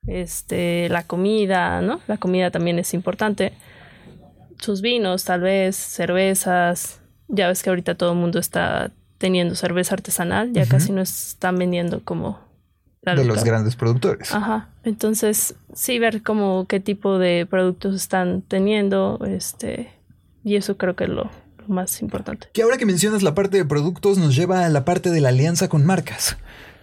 este, 0.08 0.88
la 0.88 1.04
comida, 1.04 1.82
¿no? 1.82 2.00
La 2.08 2.18
comida 2.18 2.50
también 2.50 2.80
es 2.80 2.94
importante. 2.94 3.52
Sus 4.58 4.82
vinos, 4.82 5.26
tal 5.26 5.42
vez, 5.42 5.76
cervezas. 5.76 7.02
Ya 7.28 7.50
ves 7.50 7.62
que 7.62 7.72
ahorita 7.72 7.96
todo 7.96 8.14
el 8.14 8.20
mundo 8.20 8.40
está 8.40 8.92
teniendo 9.18 9.56
cerveza 9.56 9.96
artesanal, 9.96 10.54
ya 10.54 10.66
casi 10.66 10.92
no 10.92 11.02
están 11.02 11.58
vendiendo 11.58 12.02
como 12.04 12.45
de 13.06 13.26
los 13.26 13.44
grandes 13.44 13.76
productores. 13.76 14.34
Ajá. 14.34 14.70
Entonces, 14.84 15.56
sí 15.74 16.00
ver 16.00 16.24
como 16.24 16.66
qué 16.68 16.80
tipo 16.80 17.18
de 17.20 17.46
productos 17.50 17.96
están 17.96 18.42
teniendo, 18.42 19.20
este, 19.28 19.92
y 20.44 20.56
eso 20.56 20.78
creo 20.78 20.96
que 20.96 21.06
es 21.06 21.10
lo, 21.10 21.30
lo 21.60 21.68
más 21.68 22.02
importante. 22.02 22.48
Que 22.54 22.64
ahora 22.64 22.78
que 22.78 22.86
mencionas 22.86 23.24
la 23.24 23.36
parte 23.36 23.58
de 23.58 23.66
productos 23.66 24.18
nos 24.18 24.36
lleva 24.36 24.66
a 24.66 24.70
la 24.70 24.86
parte 24.86 25.12
de 25.12 25.22
la 25.22 25.30
alianza 25.30 25.68
con 25.70 25.86
marcas. 25.86 26.38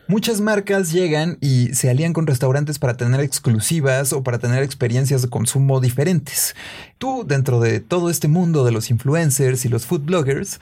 Muchas 0.08 0.40
marcas 0.40 0.92
llegan 0.92 1.38
y 1.40 1.74
se 1.74 1.88
alían 1.88 2.12
con 2.12 2.26
restaurantes 2.26 2.78
para 2.78 2.96
tener 2.96 3.20
exclusivas 3.20 4.12
o 4.12 4.22
para 4.22 4.38
tener 4.38 4.62
experiencias 4.62 5.22
de 5.22 5.28
consumo 5.28 5.80
diferentes. 5.80 6.56
Tú, 6.98 7.24
dentro 7.26 7.60
de 7.60 7.80
todo 7.80 8.10
este 8.10 8.28
mundo 8.28 8.64
de 8.64 8.72
los 8.72 8.90
influencers 8.90 9.64
y 9.64 9.68
los 9.68 9.86
food 9.86 10.02
bloggers, 10.02 10.60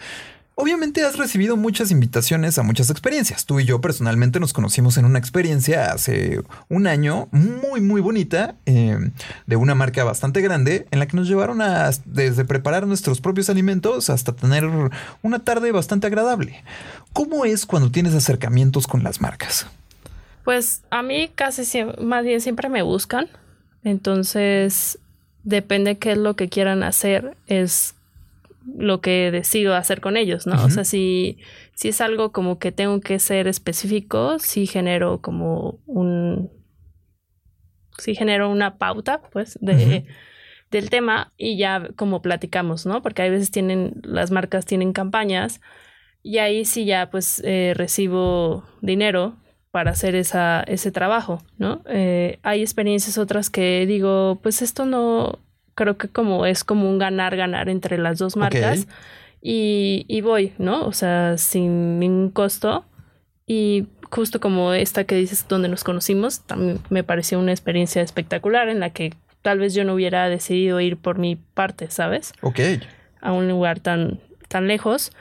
Obviamente 0.61 1.03
has 1.07 1.17
recibido 1.17 1.57
muchas 1.57 1.91
invitaciones 1.91 2.59
a 2.59 2.63
muchas 2.63 2.91
experiencias. 2.91 3.47
Tú 3.47 3.61
y 3.61 3.65
yo 3.65 3.81
personalmente 3.81 4.41
nos 4.41 4.53
conocimos 4.53 4.99
en 4.99 5.07
una 5.07 5.19
experiencia 5.19 5.91
hace 5.91 6.43
un 6.69 6.87
año 6.87 7.29
muy, 7.33 7.81
muy 7.81 8.03
bonita 8.03 8.57
eh, 8.67 9.11
de 9.47 9.57
una 9.57 9.75
marca 9.75 10.05
bastante 10.05 10.43
grande 10.43 10.87
en 10.91 10.99
la 10.99 11.09
que 11.09 11.17
nos 11.17 11.29
llevaron 11.29 11.63
a 11.63 11.89
desde 12.05 12.45
preparar 12.45 12.87
nuestros 12.87 13.23
propios 13.23 13.49
alimentos 13.49 14.11
hasta 14.11 14.37
tener 14.37 14.69
una 15.23 15.39
tarde 15.39 15.73
bastante 15.73 16.09
agradable. 16.09 16.63
¿Cómo 17.15 17.47
es 17.47 17.65
cuando 17.65 17.91
tienes 17.91 18.13
acercamientos 18.13 18.87
con 18.87 19.03
las 19.03 19.23
marcas? 19.23 19.67
Pues 20.45 20.83
a 20.91 21.03
mí 21.03 21.31
casi 21.35 21.65
siempre, 21.65 22.05
más 22.05 22.23
bien 22.23 22.43
siempre 22.43 22.69
me 22.69 22.83
buscan. 22.83 23.29
Entonces, 23.83 24.99
depende 25.43 25.97
qué 25.97 26.13
es 26.13 26.19
lo 26.19 26.37
que 26.37 26.51
quieran 26.51 26.83
hacer, 26.83 27.35
es 27.47 27.95
lo 28.67 29.01
que 29.01 29.31
decido 29.31 29.75
hacer 29.75 30.01
con 30.01 30.17
ellos, 30.17 30.47
¿no? 30.47 30.65
O 30.65 30.71
sea, 30.71 30.85
si, 30.85 31.39
si 31.75 31.89
es 31.89 32.01
algo 32.01 32.33
como 32.33 32.59
que 32.59 32.73
tengo 32.73 33.01
que 33.01 33.19
ser 33.19 33.47
específico, 33.47 34.39
sí 34.39 34.67
genero 34.67 35.21
como 35.21 35.81
un... 35.87 36.51
Sí 37.99 38.15
genero 38.15 38.49
una 38.49 38.79
pauta, 38.79 39.21
pues, 39.33 39.59
de, 39.61 40.07
del 40.71 40.91
tema 40.91 41.33
y 41.37 41.57
ya 41.57 41.91
como 41.97 42.23
platicamos, 42.23 42.87
¿no? 42.87 43.03
Porque 43.03 43.23
hay 43.23 43.31
veces 43.31 43.51
tienen, 43.51 44.01
las 44.03 44.31
marcas 44.31 44.65
tienen 44.67 44.93
campañas 44.93 45.61
y 46.23 46.39
ahí 46.39 46.65
sí 46.65 46.85
ya 46.85 47.11
pues 47.11 47.43
eh, 47.45 47.73
recibo 47.75 48.65
dinero 48.81 49.37
para 49.71 49.93
hacer 49.93 50.15
esa, 50.15 50.63
ese 50.63 50.91
trabajo, 50.91 51.43
¿no? 51.59 51.83
Eh, 51.87 52.39
hay 52.43 52.61
experiencias 52.61 53.19
otras 53.19 53.51
que 53.51 53.87
digo, 53.87 54.41
pues 54.43 54.63
esto 54.63 54.85
no, 54.85 55.39
creo 55.81 55.97
que 55.97 56.09
como 56.09 56.45
es 56.45 56.63
como 56.63 56.91
un 56.91 56.99
ganar-ganar 56.99 57.71
entre 57.71 57.97
las 57.97 58.19
dos 58.19 58.37
marcas 58.37 58.87
y, 59.41 60.05
y, 60.09 60.21
voy, 60.21 60.53
¿no? 60.59 60.85
O 60.85 60.93
sea, 60.93 61.39
sin 61.39 61.99
ningún 61.99 62.29
costo 62.29 62.85
y 63.47 63.87
justo 64.11 64.41
como 64.41 64.75
esta 64.75 65.05
que 65.05 65.15
dices 65.15 65.47
donde 65.49 65.69
nos 65.71 65.83
conocimos, 65.83 66.41
también 66.41 66.81
me 66.91 67.03
pareció 67.03 67.39
una 67.39 67.53
experiencia 67.53 68.03
espectacular 68.03 68.69
en 68.69 68.79
la 68.79 68.91
que 68.91 69.15
tal 69.41 69.59
vez 69.59 69.73
yo 69.73 69.85
no 69.85 69.95
hubiera 69.95 70.29
decidido 70.29 70.83
ir 70.83 70.99
por 70.99 71.19
mi 71.19 71.37
parte, 71.37 71.91
¿sabes? 71.91 72.35
Ok. 72.43 72.61
A 73.23 73.33
un 73.33 73.49
lugar 73.49 73.81
tan, 73.81 74.21
tan 74.49 74.69
lejos. 74.69 75.13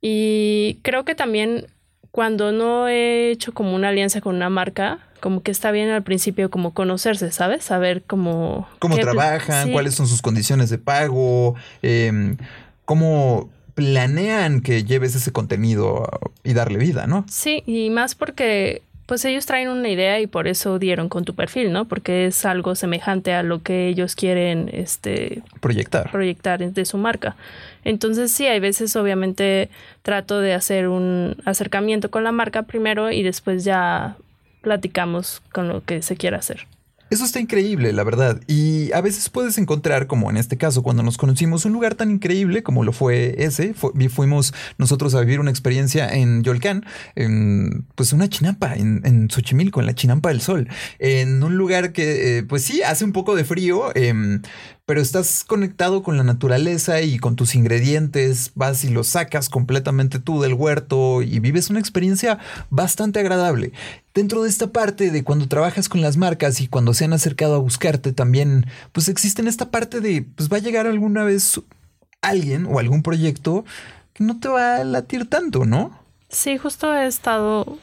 Y 0.00 0.80
creo 0.82 1.04
que 1.04 1.14
también 1.14 1.66
cuando 2.10 2.52
no 2.52 2.88
he 2.88 3.30
hecho 3.30 3.52
como 3.52 3.74
una 3.74 3.88
alianza 3.88 4.20
con 4.20 4.36
una 4.36 4.50
marca, 4.50 4.98
como 5.20 5.42
que 5.42 5.50
está 5.50 5.70
bien 5.70 5.90
al 5.90 6.02
principio 6.02 6.50
como 6.50 6.72
conocerse, 6.72 7.30
¿sabes? 7.30 7.64
Saber 7.64 8.02
cómo... 8.06 8.68
Cómo 8.78 8.96
trabajan, 8.98 9.72
cuáles 9.72 9.94
son 9.94 10.06
sus 10.06 10.22
condiciones 10.22 10.70
de 10.70 10.78
pago, 10.78 11.54
eh, 11.82 12.36
cómo 12.84 13.50
planean 13.74 14.60
que 14.60 14.84
lleves 14.84 15.14
ese 15.14 15.32
contenido 15.32 16.08
y 16.42 16.52
darle 16.52 16.78
vida, 16.78 17.06
¿no? 17.06 17.24
Sí, 17.28 17.62
y 17.66 17.90
más 17.90 18.14
porque 18.14 18.82
pues 19.10 19.24
ellos 19.24 19.44
traen 19.44 19.68
una 19.68 19.88
idea 19.88 20.20
y 20.20 20.28
por 20.28 20.46
eso 20.46 20.78
dieron 20.78 21.08
con 21.08 21.24
tu 21.24 21.34
perfil, 21.34 21.72
¿no? 21.72 21.86
Porque 21.86 22.26
es 22.26 22.44
algo 22.44 22.76
semejante 22.76 23.32
a 23.34 23.42
lo 23.42 23.60
que 23.60 23.88
ellos 23.88 24.14
quieren 24.14 24.70
este 24.72 25.42
proyectar. 25.60 26.12
Proyectar 26.12 26.60
de 26.60 26.84
su 26.84 26.96
marca. 26.96 27.34
Entonces 27.82 28.30
sí, 28.30 28.46
hay 28.46 28.60
veces 28.60 28.94
obviamente 28.94 29.68
trato 30.02 30.38
de 30.38 30.54
hacer 30.54 30.86
un 30.86 31.34
acercamiento 31.44 32.12
con 32.12 32.22
la 32.22 32.30
marca 32.30 32.62
primero 32.62 33.10
y 33.10 33.24
después 33.24 33.64
ya 33.64 34.16
platicamos 34.60 35.42
con 35.50 35.66
lo 35.66 35.82
que 35.82 36.02
se 36.02 36.14
quiera 36.14 36.38
hacer. 36.38 36.68
Eso 37.10 37.24
está 37.24 37.40
increíble, 37.40 37.92
la 37.92 38.04
verdad. 38.04 38.40
Y 38.46 38.92
a 38.92 39.00
veces 39.00 39.28
puedes 39.28 39.58
encontrar, 39.58 40.06
como 40.06 40.30
en 40.30 40.36
este 40.36 40.56
caso, 40.56 40.82
cuando 40.82 41.02
nos 41.02 41.16
conocimos, 41.16 41.64
un 41.64 41.72
lugar 41.72 41.96
tan 41.96 42.10
increíble 42.10 42.62
como 42.62 42.84
lo 42.84 42.92
fue 42.92 43.34
ese. 43.38 43.74
fuimos 43.74 44.54
nosotros 44.78 45.16
a 45.16 45.20
vivir 45.20 45.40
una 45.40 45.50
experiencia 45.50 46.08
en 46.08 46.44
Yolcán, 46.44 46.84
en 47.16 47.84
pues 47.96 48.12
una 48.12 48.28
chinampa, 48.28 48.74
en, 48.74 49.02
en 49.04 49.28
Xochimilco, 49.28 49.80
en 49.80 49.86
la 49.86 49.94
chinampa 49.94 50.28
del 50.28 50.40
sol. 50.40 50.68
En 51.00 51.42
un 51.42 51.56
lugar 51.56 51.92
que, 51.92 52.38
eh, 52.38 52.42
pues 52.44 52.62
sí, 52.62 52.82
hace 52.82 53.04
un 53.04 53.12
poco 53.12 53.34
de 53.34 53.44
frío, 53.44 53.90
em, 53.96 54.42
pero 54.86 55.00
estás 55.00 55.44
conectado 55.44 56.02
con 56.02 56.16
la 56.16 56.24
naturaleza 56.24 57.00
y 57.02 57.18
con 57.18 57.36
tus 57.36 57.54
ingredientes, 57.54 58.52
vas 58.54 58.84
y 58.84 58.88
los 58.88 59.08
sacas 59.08 59.48
completamente 59.48 60.18
tú 60.18 60.40
del 60.40 60.54
huerto 60.54 61.22
y 61.22 61.38
vives 61.38 61.70
una 61.70 61.80
experiencia 61.80 62.38
bastante 62.70 63.20
agradable. 63.20 63.72
Dentro 64.14 64.42
de 64.42 64.48
esta 64.48 64.68
parte 64.68 65.10
de 65.10 65.22
cuando 65.22 65.46
trabajas 65.46 65.88
con 65.88 66.00
las 66.00 66.16
marcas 66.16 66.60
y 66.60 66.66
cuando 66.68 66.94
se 66.94 67.04
han 67.04 67.12
acercado 67.12 67.54
a 67.54 67.58
buscarte 67.58 68.12
también, 68.12 68.66
pues 68.92 69.08
existe 69.08 69.42
en 69.42 69.48
esta 69.48 69.70
parte 69.70 70.00
de, 70.00 70.22
pues 70.22 70.50
va 70.50 70.56
a 70.56 70.60
llegar 70.60 70.86
alguna 70.86 71.24
vez 71.24 71.60
alguien 72.22 72.66
o 72.66 72.78
algún 72.78 73.02
proyecto 73.02 73.64
que 74.12 74.24
no 74.24 74.40
te 74.40 74.48
va 74.48 74.76
a 74.76 74.84
latir 74.84 75.28
tanto, 75.28 75.64
¿no? 75.64 75.98
Sí, 76.28 76.58
justo 76.58 76.94
he 76.94 77.06
estado 77.06 77.78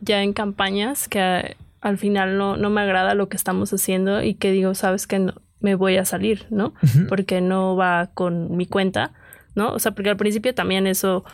ya 0.00 0.22
en 0.22 0.32
campañas 0.32 1.08
que 1.08 1.56
al 1.80 1.98
final 1.98 2.36
no, 2.36 2.56
no 2.56 2.70
me 2.70 2.80
agrada 2.80 3.14
lo 3.14 3.28
que 3.28 3.36
estamos 3.36 3.72
haciendo 3.72 4.22
y 4.22 4.34
que 4.34 4.50
digo, 4.50 4.74
sabes 4.74 5.06
que 5.06 5.18
no, 5.18 5.34
me 5.60 5.74
voy 5.74 5.96
a 5.96 6.04
salir, 6.04 6.46
¿no? 6.50 6.74
Porque 7.08 7.40
no 7.40 7.76
va 7.76 8.10
con 8.14 8.56
mi 8.56 8.66
cuenta, 8.66 9.12
¿no? 9.54 9.72
O 9.72 9.78
sea, 9.78 9.92
porque 9.92 10.10
al 10.10 10.16
principio 10.16 10.54
también 10.54 10.86
eso 10.86 11.24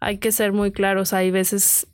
hay 0.00 0.18
que 0.18 0.32
ser 0.32 0.52
muy 0.52 0.72
claros. 0.72 1.12
Hay 1.12 1.30
veces 1.30 1.86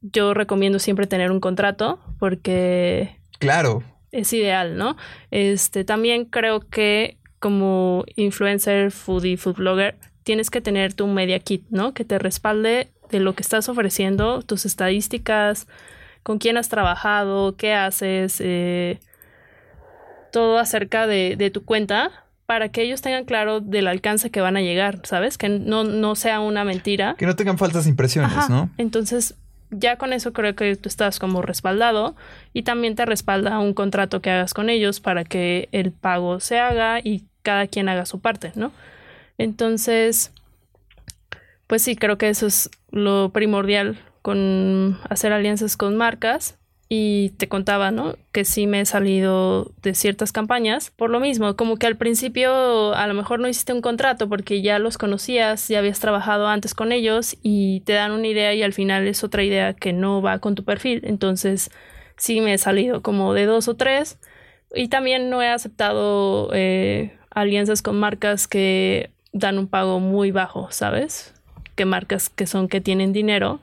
yo 0.00 0.34
recomiendo 0.34 0.78
siempre 0.78 1.06
tener 1.06 1.30
un 1.30 1.40
contrato 1.40 1.98
porque 2.18 3.18
claro 3.38 3.82
es 4.10 4.32
ideal, 4.32 4.76
¿no? 4.76 4.96
Este 5.30 5.84
también 5.84 6.24
creo 6.24 6.60
que 6.60 7.18
como 7.38 8.04
influencer, 8.16 8.90
foodie, 8.90 9.36
food 9.36 9.56
blogger, 9.56 9.96
tienes 10.24 10.50
que 10.50 10.60
tener 10.60 10.94
tu 10.94 11.06
media 11.06 11.38
kit, 11.38 11.64
¿no? 11.70 11.94
Que 11.94 12.04
te 12.04 12.18
respalde 12.18 12.90
de 13.10 13.20
lo 13.20 13.34
que 13.34 13.42
estás 13.42 13.68
ofreciendo, 13.68 14.42
tus 14.42 14.66
estadísticas, 14.66 15.66
con 16.22 16.38
quién 16.38 16.56
has 16.56 16.68
trabajado, 16.68 17.56
qué 17.56 17.74
haces, 17.74 18.40
eh, 18.40 19.00
todo 20.30 20.58
acerca 20.58 21.06
de, 21.06 21.50
tu 21.52 21.64
cuenta 21.64 22.10
para 22.46 22.70
que 22.70 22.82
ellos 22.82 23.02
tengan 23.02 23.24
claro 23.24 23.60
del 23.60 23.86
alcance 23.88 24.30
que 24.30 24.40
van 24.40 24.56
a 24.56 24.62
llegar, 24.62 25.00
¿sabes? 25.04 25.36
Que 25.36 25.48
no, 25.48 25.84
no 25.84 26.14
sea 26.14 26.40
una 26.40 26.64
mentira. 26.64 27.14
Que 27.18 27.26
no 27.26 27.36
tengan 27.36 27.58
falsas 27.58 27.86
impresiones, 27.86 28.48
¿no? 28.48 28.70
Entonces, 28.78 29.34
ya 29.70 29.96
con 29.96 30.12
eso 30.12 30.32
creo 30.32 30.54
que 30.54 30.76
tú 30.76 30.88
estás 30.88 31.18
como 31.18 31.42
respaldado 31.42 32.16
y 32.52 32.62
también 32.62 32.94
te 32.94 33.04
respalda 33.04 33.58
un 33.58 33.74
contrato 33.74 34.22
que 34.22 34.30
hagas 34.30 34.54
con 34.54 34.70
ellos 34.70 35.00
para 35.00 35.24
que 35.24 35.68
el 35.72 35.92
pago 35.92 36.40
se 36.40 36.58
haga 36.58 37.00
y 37.00 37.26
cada 37.42 37.66
quien 37.66 37.88
haga 37.88 38.06
su 38.06 38.20
parte, 38.20 38.52
¿no? 38.54 38.72
Entonces, 39.36 40.32
pues 41.66 41.82
sí, 41.82 41.96
creo 41.96 42.18
que 42.18 42.28
eso 42.28 42.46
es 42.46 42.70
lo 42.90 43.30
primordial 43.30 44.00
con 44.22 44.98
hacer 45.08 45.32
alianzas 45.32 45.76
con 45.76 45.96
marcas 45.96 46.57
y 46.88 47.30
te 47.36 47.48
contaba, 47.48 47.90
¿no? 47.90 48.16
Que 48.32 48.44
sí 48.44 48.66
me 48.66 48.80
he 48.80 48.86
salido 48.86 49.72
de 49.82 49.94
ciertas 49.94 50.32
campañas 50.32 50.90
por 50.90 51.10
lo 51.10 51.20
mismo, 51.20 51.54
como 51.54 51.76
que 51.76 51.86
al 51.86 51.96
principio 51.96 52.94
a 52.94 53.06
lo 53.06 53.14
mejor 53.14 53.40
no 53.40 53.48
hiciste 53.48 53.74
un 53.74 53.82
contrato 53.82 54.28
porque 54.28 54.62
ya 54.62 54.78
los 54.78 54.96
conocías, 54.96 55.68
ya 55.68 55.80
habías 55.80 56.00
trabajado 56.00 56.48
antes 56.48 56.74
con 56.74 56.92
ellos 56.92 57.36
y 57.42 57.80
te 57.80 57.92
dan 57.92 58.12
una 58.12 58.26
idea 58.26 58.54
y 58.54 58.62
al 58.62 58.72
final 58.72 59.06
es 59.06 59.22
otra 59.22 59.44
idea 59.44 59.74
que 59.74 59.92
no 59.92 60.22
va 60.22 60.38
con 60.38 60.54
tu 60.54 60.64
perfil. 60.64 61.02
Entonces 61.04 61.70
sí 62.16 62.40
me 62.40 62.54
he 62.54 62.58
salido 62.58 63.02
como 63.02 63.34
de 63.34 63.44
dos 63.44 63.68
o 63.68 63.76
tres 63.76 64.18
y 64.74 64.88
también 64.88 65.28
no 65.28 65.42
he 65.42 65.48
aceptado 65.48 66.50
eh, 66.54 67.18
alianzas 67.30 67.82
con 67.82 68.00
marcas 68.00 68.48
que 68.48 69.10
dan 69.32 69.58
un 69.58 69.68
pago 69.68 70.00
muy 70.00 70.30
bajo, 70.30 70.68
¿sabes? 70.70 71.34
Que 71.74 71.84
marcas 71.84 72.30
que 72.30 72.46
son 72.46 72.66
que 72.68 72.80
tienen 72.80 73.12
dinero 73.12 73.60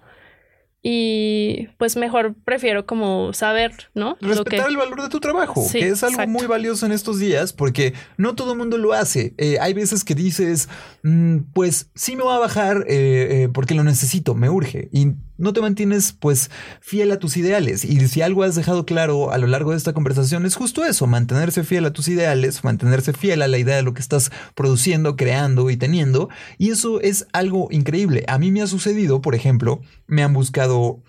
y 0.87 1.67
pues 1.79 1.97
mejor 1.97 2.35
prefiero 2.45 2.85
como 2.85 3.33
saber, 3.33 3.89
¿no? 3.95 4.17
Respetar 4.21 4.69
el 4.69 4.77
valor 4.77 5.01
de 5.01 5.09
tu 5.09 5.19
trabajo, 5.19 5.65
que 5.71 5.87
es 5.87 6.03
algo 6.03 6.27
muy 6.27 6.45
valioso 6.45 6.85
en 6.85 6.91
estos 6.91 7.17
días 7.17 7.53
porque 7.53 7.95
no 8.17 8.35
todo 8.35 8.51
el 8.51 8.59
mundo 8.59 8.77
lo 8.77 8.93
hace. 8.93 9.33
Eh, 9.39 9.57
hay 9.59 9.73
veces 9.73 10.03
que 10.03 10.13
dices, 10.13 10.69
mm, 11.01 11.37
pues 11.53 11.89
sí 11.95 12.15
me 12.15 12.23
va 12.23 12.35
a 12.35 12.39
bajar 12.39 12.85
eh, 12.87 13.45
eh, 13.45 13.49
porque 13.51 13.73
lo 13.73 13.83
necesito, 13.83 14.35
me 14.35 14.47
urge. 14.47 14.87
Y 14.91 15.13
no 15.37 15.53
te 15.53 15.61
mantienes 15.61 16.13
pues 16.13 16.49
fiel 16.79 17.11
a 17.11 17.19
tus 17.19 17.37
ideales. 17.37 17.85
Y 17.85 18.07
si 18.07 18.21
algo 18.21 18.43
has 18.43 18.55
dejado 18.55 18.85
claro 18.85 19.31
a 19.31 19.37
lo 19.37 19.47
largo 19.47 19.71
de 19.71 19.77
esta 19.77 19.93
conversación 19.93 20.45
es 20.45 20.55
justo 20.55 20.83
eso, 20.85 21.07
mantenerse 21.07 21.63
fiel 21.63 21.85
a 21.85 21.93
tus 21.93 22.07
ideales, 22.07 22.63
mantenerse 22.63 23.13
fiel 23.13 23.41
a 23.41 23.47
la 23.47 23.57
idea 23.57 23.75
de 23.75 23.83
lo 23.83 23.93
que 23.93 24.01
estás 24.01 24.31
produciendo, 24.55 25.15
creando 25.15 25.69
y 25.69 25.77
teniendo. 25.77 26.29
Y 26.57 26.71
eso 26.71 27.01
es 27.01 27.27
algo 27.33 27.67
increíble. 27.71 28.23
A 28.27 28.37
mí 28.37 28.51
me 28.51 28.61
ha 28.61 28.67
sucedido, 28.67 29.21
por 29.21 29.35
ejemplo, 29.35 29.81
me 30.07 30.23
han 30.23 30.33
buscado 30.33 31.01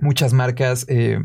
muchas 0.00 0.32
marcas. 0.32 0.86
Eh, 0.88 1.20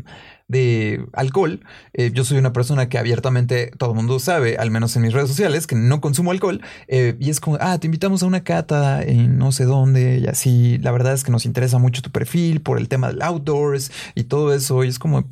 de 0.48 1.06
alcohol. 1.12 1.60
Eh, 1.92 2.10
yo 2.12 2.24
soy 2.24 2.38
una 2.38 2.52
persona 2.52 2.88
que 2.88 2.98
abiertamente 2.98 3.70
todo 3.78 3.90
el 3.90 3.96
mundo 3.96 4.18
sabe, 4.18 4.56
al 4.56 4.70
menos 4.70 4.96
en 4.96 5.02
mis 5.02 5.12
redes 5.12 5.28
sociales, 5.28 5.66
que 5.66 5.76
no 5.76 6.00
consumo 6.00 6.30
alcohol. 6.30 6.62
Eh, 6.88 7.16
y 7.20 7.30
es 7.30 7.38
como, 7.40 7.58
ah, 7.60 7.78
te 7.78 7.86
invitamos 7.86 8.22
a 8.22 8.26
una 8.26 8.42
cata 8.42 9.02
en 9.02 9.38
no 9.38 9.52
sé 9.52 9.64
dónde 9.64 10.18
y 10.18 10.26
así. 10.26 10.78
La 10.78 10.90
verdad 10.90 11.12
es 11.12 11.22
que 11.22 11.30
nos 11.30 11.44
interesa 11.46 11.78
mucho 11.78 12.02
tu 12.02 12.10
perfil 12.10 12.60
por 12.60 12.78
el 12.78 12.88
tema 12.88 13.08
del 13.08 13.22
outdoors 13.22 13.92
y 14.14 14.24
todo 14.24 14.54
eso. 14.54 14.82
Y 14.84 14.88
es 14.88 14.98
como, 14.98 15.24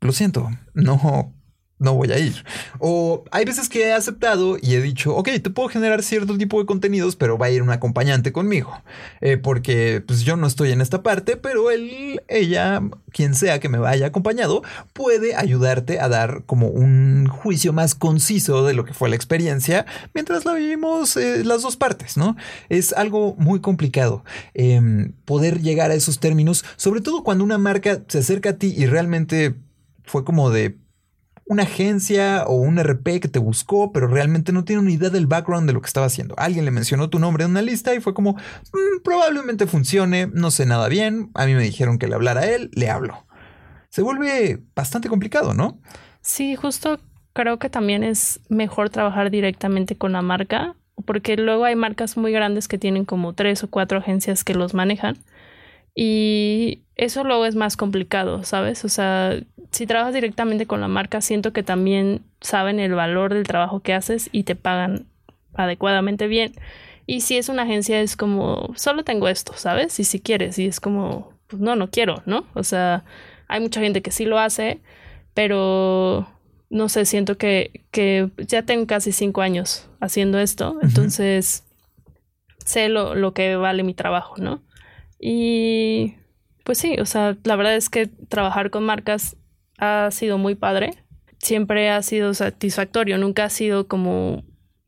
lo 0.00 0.12
siento, 0.12 0.50
no 0.74 1.32
no 1.78 1.94
voy 1.94 2.12
a 2.12 2.18
ir. 2.18 2.44
O 2.78 3.24
hay 3.30 3.44
veces 3.44 3.68
que 3.68 3.86
he 3.86 3.92
aceptado 3.92 4.56
y 4.60 4.74
he 4.74 4.82
dicho, 4.82 5.14
ok, 5.14 5.28
te 5.42 5.50
puedo 5.50 5.68
generar 5.68 6.02
cierto 6.02 6.36
tipo 6.36 6.58
de 6.58 6.66
contenidos, 6.66 7.16
pero 7.16 7.38
va 7.38 7.46
a 7.46 7.50
ir 7.50 7.62
un 7.62 7.70
acompañante 7.70 8.32
conmigo. 8.32 8.82
Eh, 9.20 9.36
porque 9.36 10.02
pues 10.06 10.22
yo 10.22 10.36
no 10.36 10.46
estoy 10.46 10.72
en 10.72 10.80
esta 10.80 11.02
parte, 11.02 11.36
pero 11.36 11.70
él, 11.70 12.20
ella, 12.28 12.82
quien 13.12 13.34
sea 13.34 13.60
que 13.60 13.68
me 13.68 13.78
vaya 13.78 14.06
acompañado, 14.06 14.62
puede 14.92 15.36
ayudarte 15.36 16.00
a 16.00 16.08
dar 16.08 16.42
como 16.46 16.68
un 16.68 17.28
juicio 17.28 17.72
más 17.72 17.94
conciso 17.94 18.64
de 18.64 18.74
lo 18.74 18.84
que 18.84 18.94
fue 18.94 19.08
la 19.08 19.16
experiencia 19.16 19.86
mientras 20.14 20.44
la 20.44 20.54
vivimos 20.54 21.16
eh, 21.16 21.44
las 21.44 21.62
dos 21.62 21.76
partes, 21.76 22.16
¿no? 22.16 22.36
Es 22.68 22.92
algo 22.92 23.34
muy 23.38 23.60
complicado 23.60 24.24
em, 24.54 25.12
poder 25.24 25.60
llegar 25.60 25.90
a 25.90 25.94
esos 25.94 26.18
términos, 26.18 26.64
sobre 26.76 27.00
todo 27.00 27.22
cuando 27.22 27.44
una 27.44 27.58
marca 27.58 28.02
se 28.08 28.18
acerca 28.18 28.50
a 28.50 28.52
ti 28.54 28.74
y 28.76 28.86
realmente 28.86 29.54
fue 30.04 30.24
como 30.24 30.50
de 30.50 30.76
una 31.48 31.62
agencia 31.62 32.44
o 32.46 32.56
un 32.56 32.78
RP 32.78 33.20
que 33.20 33.28
te 33.28 33.38
buscó, 33.38 33.92
pero 33.92 34.06
realmente 34.06 34.52
no 34.52 34.64
tiene 34.64 34.82
una 34.82 34.90
idea 34.90 35.10
del 35.10 35.26
background 35.26 35.66
de 35.66 35.72
lo 35.72 35.80
que 35.80 35.86
estaba 35.86 36.06
haciendo. 36.06 36.34
Alguien 36.38 36.64
le 36.64 36.70
mencionó 36.70 37.08
tu 37.08 37.18
nombre 37.18 37.44
en 37.44 37.50
una 37.50 37.62
lista 37.62 37.94
y 37.94 38.00
fue 38.00 38.14
como, 38.14 38.32
mm, 38.34 39.02
probablemente 39.02 39.66
funcione, 39.66 40.28
no 40.32 40.50
sé 40.50 40.66
nada 40.66 40.88
bien, 40.88 41.30
a 41.34 41.46
mí 41.46 41.54
me 41.54 41.62
dijeron 41.62 41.98
que 41.98 42.06
le 42.06 42.14
hablara 42.14 42.42
a 42.42 42.46
él, 42.46 42.70
le 42.74 42.90
hablo. 42.90 43.26
Se 43.88 44.02
vuelve 44.02 44.62
bastante 44.76 45.08
complicado, 45.08 45.54
¿no? 45.54 45.80
Sí, 46.20 46.54
justo 46.54 47.00
creo 47.32 47.58
que 47.58 47.70
también 47.70 48.04
es 48.04 48.40
mejor 48.48 48.90
trabajar 48.90 49.30
directamente 49.30 49.96
con 49.96 50.12
la 50.12 50.22
marca, 50.22 50.74
porque 51.06 51.36
luego 51.36 51.64
hay 51.64 51.76
marcas 51.76 52.16
muy 52.16 52.32
grandes 52.32 52.68
que 52.68 52.78
tienen 52.78 53.04
como 53.04 53.32
tres 53.32 53.64
o 53.64 53.70
cuatro 53.70 53.98
agencias 53.98 54.44
que 54.44 54.54
los 54.54 54.74
manejan. 54.74 55.16
Y 55.94 56.82
eso 56.96 57.24
luego 57.24 57.46
es 57.46 57.54
más 57.54 57.76
complicado, 57.76 58.44
¿sabes? 58.44 58.84
O 58.84 58.88
sea, 58.88 59.38
si 59.70 59.86
trabajas 59.86 60.14
directamente 60.14 60.66
con 60.66 60.80
la 60.80 60.88
marca, 60.88 61.20
siento 61.20 61.52
que 61.52 61.62
también 61.62 62.22
saben 62.40 62.80
el 62.80 62.94
valor 62.94 63.34
del 63.34 63.46
trabajo 63.46 63.80
que 63.80 63.94
haces 63.94 64.28
y 64.32 64.44
te 64.44 64.54
pagan 64.54 65.06
adecuadamente 65.54 66.26
bien. 66.28 66.52
Y 67.06 67.22
si 67.22 67.36
es 67.36 67.48
una 67.48 67.62
agencia, 67.62 68.00
es 68.00 68.16
como, 68.16 68.72
solo 68.76 69.02
tengo 69.02 69.28
esto, 69.28 69.54
¿sabes? 69.56 69.98
Y 69.98 70.04
si 70.04 70.20
quieres, 70.20 70.58
y 70.58 70.66
es 70.66 70.80
como, 70.80 71.32
pues 71.46 71.60
no, 71.60 71.74
no 71.74 71.90
quiero, 71.90 72.22
¿no? 72.26 72.46
O 72.54 72.62
sea, 72.62 73.04
hay 73.48 73.60
mucha 73.60 73.80
gente 73.80 74.02
que 74.02 74.10
sí 74.10 74.24
lo 74.24 74.38
hace, 74.38 74.80
pero 75.34 76.28
no 76.70 76.88
sé, 76.88 77.06
siento 77.06 77.38
que, 77.38 77.84
que 77.90 78.30
ya 78.38 78.62
tengo 78.62 78.86
casi 78.86 79.12
cinco 79.12 79.40
años 79.40 79.88
haciendo 80.00 80.38
esto, 80.38 80.78
entonces 80.82 81.64
sé 82.64 82.88
lo, 82.88 83.14
lo 83.14 83.32
que 83.32 83.56
vale 83.56 83.82
mi 83.82 83.94
trabajo, 83.94 84.34
¿no? 84.36 84.62
Y 85.18 86.14
pues 86.64 86.78
sí, 86.78 86.96
o 87.00 87.06
sea, 87.06 87.36
la 87.44 87.56
verdad 87.56 87.76
es 87.76 87.88
que 87.88 88.06
trabajar 88.06 88.70
con 88.70 88.84
marcas 88.84 89.36
ha 89.78 90.10
sido 90.10 90.38
muy 90.38 90.54
padre. 90.54 90.90
Siempre 91.38 91.90
ha 91.90 92.02
sido 92.02 92.34
satisfactorio, 92.34 93.18
nunca 93.18 93.44
ha 93.44 93.50
sido 93.50 93.86
como... 93.86 94.42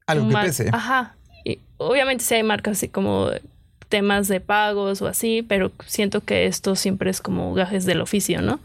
Algo 0.06 0.28
que 0.28 0.36
pese. 0.36 0.70
Ajá. 0.72 1.16
Y 1.44 1.60
obviamente 1.78 2.24
sí 2.24 2.34
hay 2.34 2.42
marcas 2.42 2.78
así 2.78 2.88
como 2.88 3.30
temas 3.88 4.28
de 4.28 4.40
pagos 4.40 5.02
o 5.02 5.06
así, 5.06 5.42
pero 5.42 5.72
siento 5.86 6.22
que 6.22 6.46
esto 6.46 6.76
siempre 6.76 7.10
es 7.10 7.20
como 7.20 7.54
gajes 7.54 7.84
del 7.84 8.00
oficio, 8.00 8.42
¿no? 8.42 8.60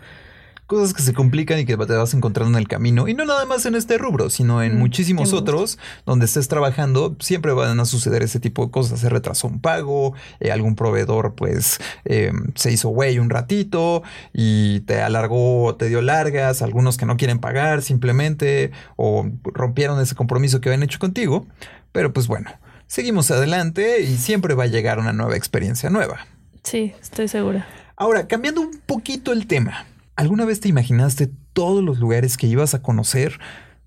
Cosas 0.68 0.94
que 0.94 1.04
se 1.04 1.14
complican 1.14 1.60
y 1.60 1.66
que 1.66 1.78
te 1.78 1.94
vas 1.94 2.14
encontrando 2.14 2.58
en 2.58 2.62
el 2.62 2.68
camino. 2.68 3.08
Y 3.08 3.14
no 3.14 3.26
nada 3.26 3.46
más 3.46 3.66
en 3.66 3.76
este 3.76 3.98
rubro, 3.98 4.30
sino 4.30 4.64
en 4.64 4.76
mm, 4.76 4.80
muchísimos 4.80 5.34
otros 5.34 5.78
donde 6.06 6.26
estés 6.26 6.48
trabajando, 6.48 7.16
siempre 7.20 7.54
van 7.54 7.80
a 7.80 7.86
suceder 7.86 8.24
ese 8.24 8.40
tipo 8.40 8.66
de 8.66 8.72
cosas. 8.72 9.00
Se 9.00 9.10
retrasó 9.10 9.48
un 9.48 9.60
pago, 9.60 10.14
eh, 10.40 10.52
algún 10.52 10.76
proveedor 10.76 11.36
pues 11.36 11.80
eh, 12.06 12.32
se 12.56 12.72
hizo 12.72 12.90
güey 12.90 13.20
un 13.20 13.30
ratito 13.30 14.04
y 14.34 14.82
te 14.82 15.02
alargó, 15.02 15.76
te 15.76 15.88
dio 15.88 16.02
largas, 16.02 16.62
algunos 16.62 16.98
que 16.98 17.06
no 17.06 17.18
quieren 17.18 17.40
pagar 17.40 17.82
simplemente 17.82 18.72
o 18.96 19.30
rompieron 19.44 20.00
ese 20.02 20.16
compromiso 20.16 20.62
que 20.62 20.70
habían 20.70 20.84
hecho 20.84 21.00
contigo. 21.00 21.46
Pero 21.92 22.12
pues 22.12 22.28
bueno, 22.28 22.52
seguimos 22.88 23.32
adelante 23.32 24.02
y 24.02 24.18
siempre 24.18 24.54
va 24.56 24.64
a 24.64 24.68
llegar 24.68 25.00
una 25.00 25.14
nueva 25.14 25.38
experiencia 25.38 25.90
nueva. 25.90 26.26
Sí, 26.64 26.94
estoy 27.00 27.28
segura. 27.28 27.68
Ahora, 27.96 28.28
cambiando 28.28 28.62
un 28.62 28.82
poquito 28.86 29.32
el 29.32 29.48
tema, 29.48 29.86
¿Alguna 30.16 30.46
vez 30.46 30.60
te 30.60 30.70
imaginaste 30.70 31.30
todos 31.54 31.84
los 31.84 32.00
lugares 32.00 32.38
que 32.38 32.48
ibas 32.48 32.74
a 32.74 32.82
conocer 32.82 33.40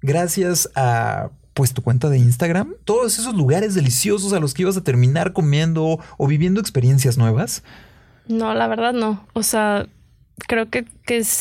gracias 0.02 0.70
a 0.74 1.30
pues 1.54 1.72
tu 1.72 1.82
cuenta 1.82 2.08
de 2.10 2.18
Instagram? 2.18 2.74
Todos 2.84 3.18
esos 3.18 3.34
lugares 3.34 3.74
deliciosos 3.74 4.32
a 4.32 4.40
los 4.40 4.54
que 4.54 4.62
ibas 4.62 4.76
a 4.76 4.84
terminar 4.84 5.32
comiendo 5.32 5.98
o 6.16 6.26
viviendo 6.26 6.60
experiencias 6.60 7.18
nuevas? 7.18 7.64
No, 8.28 8.54
la 8.54 8.68
verdad 8.68 8.92
no. 8.92 9.26
O 9.32 9.42
sea, 9.42 9.86
creo 10.46 10.68
que, 10.70 10.84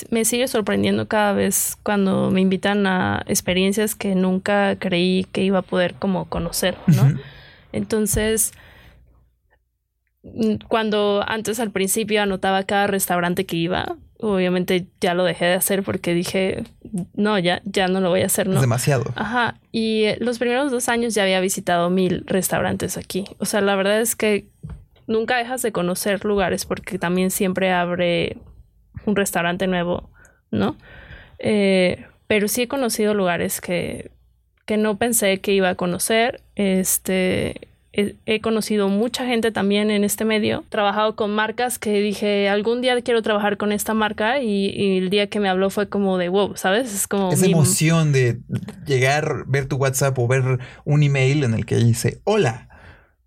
me 0.10 0.26
sigue 0.26 0.48
sorprendiendo 0.48 1.08
cada 1.08 1.34
vez 1.34 1.78
cuando 1.84 2.32
me 2.32 2.42
invitan 2.42 2.88
a 2.88 3.24
experiencias 3.28 3.94
que 3.94 4.16
nunca 4.16 4.78
creí 4.80 5.26
que 5.32 5.44
iba 5.44 5.60
a 5.60 5.64
poder 5.64 5.96
como 5.96 6.26
conocer, 6.26 6.78
¿no? 6.88 7.14
Entonces, 7.74 8.54
mm, 10.24 10.56
cuando 10.68 11.24
antes 11.28 11.60
al 11.60 11.72
principio 11.72 12.22
anotaba 12.22 12.64
cada 12.64 12.88
restaurante 12.88 13.46
que 13.46 13.58
iba, 13.58 13.98
obviamente 14.20 14.88
ya 15.00 15.14
lo 15.14 15.24
dejé 15.24 15.46
de 15.46 15.54
hacer 15.54 15.84
porque 15.84 16.14
dije, 16.14 16.64
no, 17.14 17.38
ya, 17.40 17.62
ya 17.66 17.88
no 17.88 18.02
lo 18.02 18.10
voy 18.10 18.22
a 18.22 18.26
hacer, 18.26 18.48
¿no? 18.48 18.56
Es 18.56 18.62
demasiado. 18.62 19.06
Ajá. 19.16 19.60
Y 19.72 20.06
eh, 20.06 20.18
los 20.20 20.40
primeros 20.40 20.72
dos 20.72 20.90
años 20.90 21.14
ya 21.14 21.24
había 21.24 21.40
visitado 21.40 21.90
mil 21.90 22.24
restaurantes 22.26 22.98
aquí. 22.98 23.26
O 23.40 23.46
sea, 23.46 23.62
la 23.62 23.76
verdad 23.76 24.02
es 24.02 24.16
que 24.16 24.48
nunca 25.06 25.38
dejas 25.38 25.62
de 25.62 25.72
conocer 25.72 26.26
lugares 26.26 26.66
porque 26.66 27.00
también 27.00 27.32
siempre 27.32 27.72
abre 27.72 28.38
un 29.06 29.16
restaurante 29.16 29.68
nuevo, 29.68 30.10
¿no? 30.52 30.76
Eh, 31.40 32.06
pero 32.28 32.48
sí 32.48 32.64
he 32.64 32.68
conocido 32.68 33.14
lugares 33.14 33.62
que, 33.62 34.12
que 34.66 34.78
no 34.78 34.98
pensé 34.98 35.40
que 35.40 35.54
iba 35.54 35.70
a 35.70 35.76
conocer. 35.76 36.42
Este, 36.56 37.70
he, 37.98 38.42
conocido 38.42 38.90
mucha 38.90 39.26
gente 39.26 39.52
también 39.52 39.90
en 39.90 40.04
este 40.04 40.24
medio, 40.24 40.64
he 40.68 40.70
trabajado 40.70 41.16
con 41.16 41.34
marcas 41.34 41.80
que 41.80 42.00
dije, 42.00 42.48
algún 42.48 42.82
día 42.82 43.02
quiero 43.02 43.24
trabajar 43.24 43.58
con 43.58 43.72
esta 43.72 43.96
marca 43.96 44.40
y, 44.42 44.98
el 44.98 45.10
día 45.10 45.28
que 45.28 45.40
me 45.40 45.50
habló 45.50 45.70
fue 45.70 45.90
como 45.90 46.18
de 46.18 46.30
wow, 46.30 46.56
¿sabes? 46.56 46.94
Es 46.94 47.08
como... 47.08 47.32
Esa 47.32 47.48
emoción 47.48 48.12
de 48.12 48.40
llegar, 48.86 49.46
ver 49.48 49.66
tu 49.66 49.78
WhatsApp 49.78 50.18
o 50.20 50.28
ver 50.28 50.60
un 50.86 51.04
email 51.04 51.44
en 51.44 51.56
el 51.56 51.66
que 51.66 51.78
dice, 51.78 52.20
hola, 52.24 52.70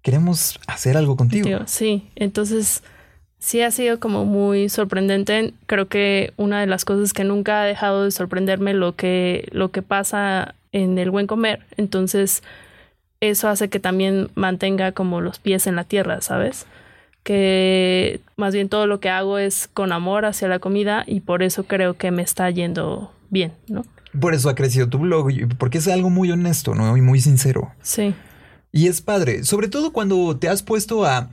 queremos 0.02 0.58
hacer 0.68 0.96
algo 0.96 1.16
contigo. 1.16 1.48
sí, 1.66 2.08
entonces 2.14 2.82
sí 3.40 3.62
ha 3.62 3.72
sido 3.72 3.98
como 3.98 4.24
muy 4.24 4.68
sorprendente. 4.68 5.52
Creo 5.66 5.88
que 5.88 6.32
una 6.36 6.60
de 6.60 6.66
las 6.66 6.84
cosas 6.84 7.12
que 7.12 7.24
nunca 7.24 7.62
ha 7.62 7.64
dejado 7.64 8.04
de 8.04 8.12
sorprenderme 8.12 8.74
lo 8.74 8.94
que, 8.94 9.48
lo 9.50 9.72
que 9.72 9.82
pasa 9.82 10.54
en 10.70 10.98
el 10.98 11.10
buen 11.10 11.26
comer. 11.26 11.66
Entonces, 11.76 12.42
eso 13.20 13.48
hace 13.48 13.68
que 13.68 13.80
también 13.80 14.30
mantenga 14.34 14.92
como 14.92 15.20
los 15.20 15.38
pies 15.38 15.66
en 15.66 15.76
la 15.76 15.84
tierra, 15.84 16.20
¿sabes? 16.20 16.66
Que 17.22 18.20
más 18.36 18.54
bien 18.54 18.68
todo 18.68 18.86
lo 18.86 19.00
que 19.00 19.10
hago 19.10 19.38
es 19.38 19.68
con 19.72 19.92
amor 19.92 20.24
hacia 20.24 20.48
la 20.48 20.58
comida 20.58 21.04
y 21.06 21.20
por 21.20 21.42
eso 21.42 21.64
creo 21.64 21.94
que 21.94 22.10
me 22.10 22.22
está 22.22 22.48
yendo 22.50 23.12
bien, 23.28 23.52
¿no? 23.68 23.84
Por 24.18 24.34
eso 24.34 24.48
ha 24.48 24.54
crecido 24.54 24.88
tu 24.88 24.98
blog, 24.98 25.28
porque 25.58 25.78
es 25.78 25.86
algo 25.86 26.10
muy 26.10 26.32
honesto, 26.32 26.74
¿no? 26.74 26.96
Y 26.96 27.00
muy 27.00 27.20
sincero. 27.20 27.72
Sí. 27.82 28.14
Y 28.72 28.88
es 28.88 29.00
padre, 29.00 29.44
sobre 29.44 29.68
todo 29.68 29.92
cuando 29.92 30.36
te 30.36 30.48
has 30.48 30.62
puesto 30.62 31.04
a 31.04 31.28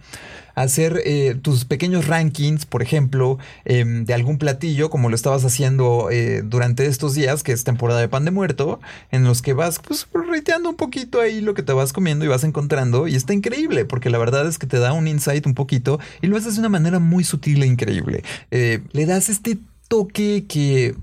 hacer 0.58 1.04
eh, 1.06 1.38
tus 1.40 1.66
pequeños 1.66 2.08
rankings, 2.08 2.66
por 2.66 2.82
ejemplo, 2.82 3.38
em, 3.64 4.06
de 4.06 4.14
algún 4.16 4.40
platillo, 4.40 4.90
como 4.90 5.08
lo 5.08 5.16
estabas 5.16 5.46
haciendo 5.46 6.10
eh, 6.12 6.42
durante 6.44 6.88
estos 6.88 7.14
días, 7.14 7.44
que 7.44 7.52
es 7.52 7.64
temporada 7.64 8.00
de 8.00 8.10
pan 8.10 8.26
de 8.26 8.32
muerto, 8.32 8.80
en 9.12 9.24
los 9.24 9.44
que 9.44 9.54
vas 9.54 9.80
pues 9.80 10.08
reiteando 10.12 10.70
un 10.70 10.76
poquito 10.76 11.22
ahí 11.22 11.42
lo 11.42 11.54
que 11.54 11.62
te 11.62 11.74
vas 11.74 11.94
comiendo 11.94 12.26
y 12.26 12.28
vas 12.28 12.44
encontrando. 12.44 13.08
Y 13.08 13.16
está 13.16 13.34
increíble, 13.34 13.86
porque 13.86 14.10
la 14.10 14.18
verdad 14.18 14.48
es 14.48 14.58
que 14.58 14.66
te 14.66 14.80
da 14.80 14.94
un 14.94 15.08
insight 15.08 15.46
un 15.46 15.54
poquito 15.54 16.00
y 16.24 16.28
lo 16.28 16.38
haces 16.38 16.56
de 16.56 16.62
una 16.62 16.70
manera 16.70 16.98
muy 16.98 17.24
sutil 17.24 17.62
e 17.62 17.68
increíble. 17.68 18.24
Eh, 18.50 18.82
le 18.94 19.06
das 19.06 19.30
este 19.30 19.60
toque 19.88 20.46
que 20.48 20.96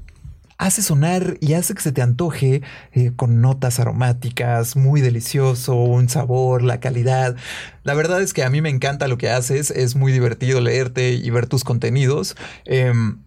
hace 0.64 0.80
sonar 0.80 1.36
y 1.40 1.52
hace 1.52 1.74
que 1.74 1.82
se 1.82 1.92
te 1.92 2.00
antoje 2.00 2.62
eh, 2.92 3.12
con 3.14 3.42
notas 3.42 3.80
aromáticas, 3.80 4.76
muy 4.76 5.02
delicioso, 5.02 5.74
un 5.74 6.08
sabor, 6.08 6.62
la 6.62 6.80
calidad. 6.80 7.36
La 7.82 7.92
verdad 7.92 8.22
es 8.22 8.32
que 8.32 8.44
a 8.44 8.50
mí 8.50 8.62
me 8.62 8.70
encanta 8.70 9.06
lo 9.06 9.18
que 9.18 9.28
haces, 9.28 9.70
es 9.70 9.94
muy 9.94 10.10
divertido 10.10 10.62
leerte 10.62 11.12
y 11.12 11.28
ver 11.28 11.48
tus 11.48 11.64
contenidos. 11.64 12.34
Em, 12.64 13.18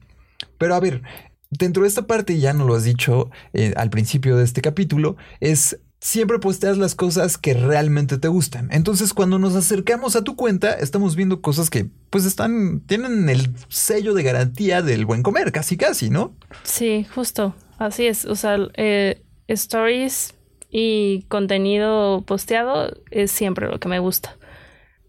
pero 0.58 0.74
a 0.74 0.80
ver, 0.80 1.04
dentro 1.52 1.84
de 1.84 1.90
esta 1.90 2.08
parte, 2.08 2.40
ya 2.40 2.54
no 2.54 2.66
lo 2.66 2.74
has 2.74 2.84
dicho 2.84 3.30
eh, 3.54 3.72
al 3.78 3.92
principio 3.92 4.36
de 4.36 4.44
este 4.44 4.62
capítulo, 4.62 5.16
es 5.40 5.80
siempre 6.00 6.40
posteas 6.40 6.78
las 6.78 6.96
cosas 6.96 7.38
que 7.38 7.54
realmente 7.54 8.18
te 8.18 8.28
gustan. 8.28 8.70
Entonces, 8.72 9.14
cuando 9.14 9.40
nos 9.40 9.56
acercamos 9.56 10.16
a 10.16 10.24
tu 10.24 10.36
cuenta, 10.36 10.74
estamos 10.74 11.16
viendo 11.16 11.42
cosas 11.42 11.70
que 11.70 11.88
pues 12.10 12.26
están, 12.26 12.82
tienen 12.82 13.30
el 13.30 13.50
sello 13.70 14.14
de 14.14 14.24
garantía 14.24 14.82
del 14.82 15.06
buen 15.06 15.24
comer, 15.24 15.52
casi 15.52 15.78
casi, 15.78 16.10
¿no? 16.10 16.34
Sí, 16.64 17.06
justo. 17.14 17.56
Así 17.78 18.08
es. 18.08 18.26
O 18.26 18.36
sea, 18.36 18.58
eh, 18.76 19.22
stories 19.48 20.34
y 20.70 21.24
contenido 21.30 22.24
posteado 22.26 22.92
es 23.12 23.32
siempre 23.32 23.68
lo 23.68 23.80
que 23.80 23.88
me 23.88 24.00
gusta. 24.00 24.38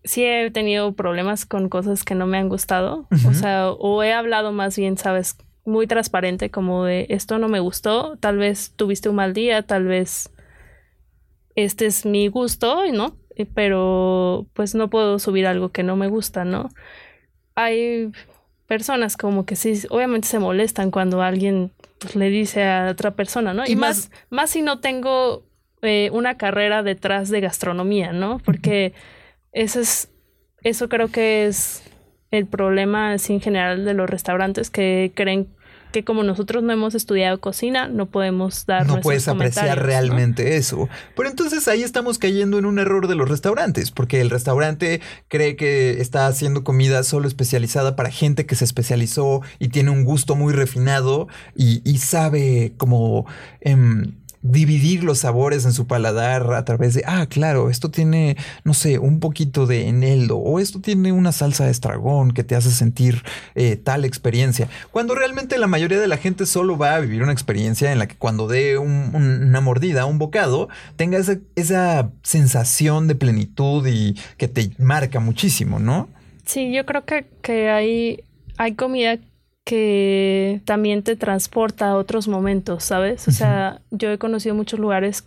Sí 0.04 0.24
he 0.24 0.50
tenido 0.50 0.92
problemas 0.92 1.44
con 1.44 1.68
cosas 1.68 2.04
que 2.04 2.14
no 2.14 2.26
me 2.26 2.38
han 2.38 2.48
gustado. 2.48 3.08
O 3.28 3.34
sea, 3.34 3.70
o 3.70 4.02
he 4.02 4.12
hablado 4.12 4.52
más 4.52 4.76
bien, 4.76 4.96
sabes, 4.96 5.36
muy 5.64 5.86
transparente 5.86 6.50
como 6.50 6.84
de 6.84 7.06
esto 7.10 7.38
no 7.38 7.48
me 7.48 7.60
gustó, 7.60 8.16
tal 8.16 8.38
vez 8.38 8.72
tuviste 8.74 9.10
un 9.10 9.16
mal 9.16 9.34
día, 9.34 9.62
tal 9.62 9.84
vez 9.84 10.30
este 11.64 11.86
es 11.86 12.06
mi 12.06 12.28
gusto, 12.28 12.82
¿no? 12.92 13.16
Eh, 13.34 13.46
pero 13.52 14.46
pues 14.52 14.74
no 14.74 14.88
puedo 14.90 15.18
subir 15.18 15.46
algo 15.46 15.70
que 15.70 15.82
no 15.82 15.96
me 15.96 16.06
gusta, 16.06 16.44
¿no? 16.44 16.70
Hay 17.56 18.12
personas 18.66 19.16
como 19.16 19.44
que 19.44 19.56
sí, 19.56 19.80
obviamente 19.90 20.28
se 20.28 20.38
molestan 20.38 20.90
cuando 20.92 21.20
alguien 21.20 21.72
pues, 21.98 22.14
le 22.14 22.30
dice 22.30 22.64
a 22.64 22.88
otra 22.90 23.12
persona, 23.12 23.54
¿no? 23.54 23.64
Y, 23.66 23.74
más, 23.74 24.10
más 24.30 24.50
si 24.50 24.62
no 24.62 24.78
tengo 24.78 25.42
eh, 25.82 26.10
una 26.12 26.36
carrera 26.36 26.84
detrás 26.84 27.28
de 27.28 27.40
gastronomía, 27.40 28.12
¿no? 28.12 28.38
Porque 28.38 28.92
eso 29.50 29.80
es, 29.80 30.12
eso 30.62 30.88
creo 30.88 31.08
que 31.08 31.46
es 31.46 31.82
el 32.30 32.46
problema 32.46 33.12
así 33.12 33.32
en 33.32 33.40
general 33.40 33.84
de 33.84 33.94
los 33.94 34.08
restaurantes 34.08 34.70
que 34.70 35.10
creen 35.14 35.48
que 35.92 36.04
como 36.04 36.22
nosotros 36.22 36.62
no 36.62 36.72
hemos 36.72 36.94
estudiado 36.94 37.40
cocina, 37.40 37.88
no 37.88 38.06
podemos 38.06 38.66
dar 38.66 38.86
No 38.86 39.00
puedes 39.00 39.28
apreciar 39.28 39.84
realmente 39.84 40.56
eso. 40.56 40.88
Pero 41.16 41.28
entonces 41.28 41.66
ahí 41.68 41.82
estamos 41.82 42.18
cayendo 42.18 42.58
en 42.58 42.66
un 42.66 42.78
error 42.78 43.08
de 43.08 43.14
los 43.14 43.28
restaurantes, 43.28 43.90
porque 43.90 44.20
el 44.20 44.30
restaurante 44.30 45.00
cree 45.28 45.56
que 45.56 46.00
está 46.00 46.26
haciendo 46.26 46.64
comida 46.64 47.02
solo 47.02 47.28
especializada 47.28 47.96
para 47.96 48.10
gente 48.10 48.46
que 48.46 48.54
se 48.54 48.64
especializó 48.64 49.42
y 49.58 49.68
tiene 49.68 49.90
un 49.90 50.04
gusto 50.04 50.34
muy 50.34 50.52
refinado 50.52 51.28
y, 51.54 51.82
y 51.88 51.98
sabe 51.98 52.74
como... 52.76 53.26
Em, 53.60 54.12
dividir 54.42 55.04
los 55.04 55.18
sabores 55.18 55.64
en 55.64 55.72
su 55.72 55.86
paladar 55.86 56.52
a 56.54 56.64
través 56.64 56.94
de, 56.94 57.02
ah, 57.06 57.26
claro, 57.28 57.70
esto 57.70 57.90
tiene, 57.90 58.36
no 58.64 58.74
sé, 58.74 58.98
un 58.98 59.20
poquito 59.20 59.66
de 59.66 59.88
eneldo 59.88 60.38
o 60.38 60.60
esto 60.60 60.80
tiene 60.80 61.12
una 61.12 61.32
salsa 61.32 61.64
de 61.64 61.70
estragón 61.70 62.32
que 62.32 62.44
te 62.44 62.54
hace 62.54 62.70
sentir 62.70 63.22
eh, 63.54 63.76
tal 63.76 64.04
experiencia. 64.04 64.68
Cuando 64.90 65.14
realmente 65.14 65.58
la 65.58 65.66
mayoría 65.66 65.98
de 65.98 66.08
la 66.08 66.16
gente 66.16 66.46
solo 66.46 66.78
va 66.78 66.94
a 66.94 67.00
vivir 67.00 67.22
una 67.22 67.32
experiencia 67.32 67.92
en 67.92 67.98
la 67.98 68.06
que 68.06 68.16
cuando 68.16 68.46
dé 68.46 68.78
una 68.78 69.60
mordida, 69.60 70.06
un 70.06 70.18
bocado, 70.18 70.68
tenga 70.96 71.18
esa, 71.18 71.38
esa 71.56 72.10
sensación 72.22 73.08
de 73.08 73.14
plenitud 73.14 73.86
y 73.86 74.16
que 74.36 74.48
te 74.48 74.70
marca 74.78 75.20
muchísimo, 75.20 75.78
¿no? 75.78 76.08
Sí, 76.44 76.72
yo 76.72 76.86
creo 76.86 77.04
que, 77.04 77.26
que 77.42 77.68
hay, 77.68 78.24
hay 78.56 78.74
comida 78.74 79.18
que 79.68 80.62
también 80.64 81.02
te 81.02 81.14
transporta 81.14 81.90
a 81.90 81.96
otros 81.96 82.26
momentos, 82.26 82.84
¿sabes? 82.84 83.28
O 83.28 83.32
sea, 83.32 83.82
yo 83.90 84.10
he 84.10 84.16
conocido 84.16 84.54
muchos 84.54 84.80
lugares 84.80 85.24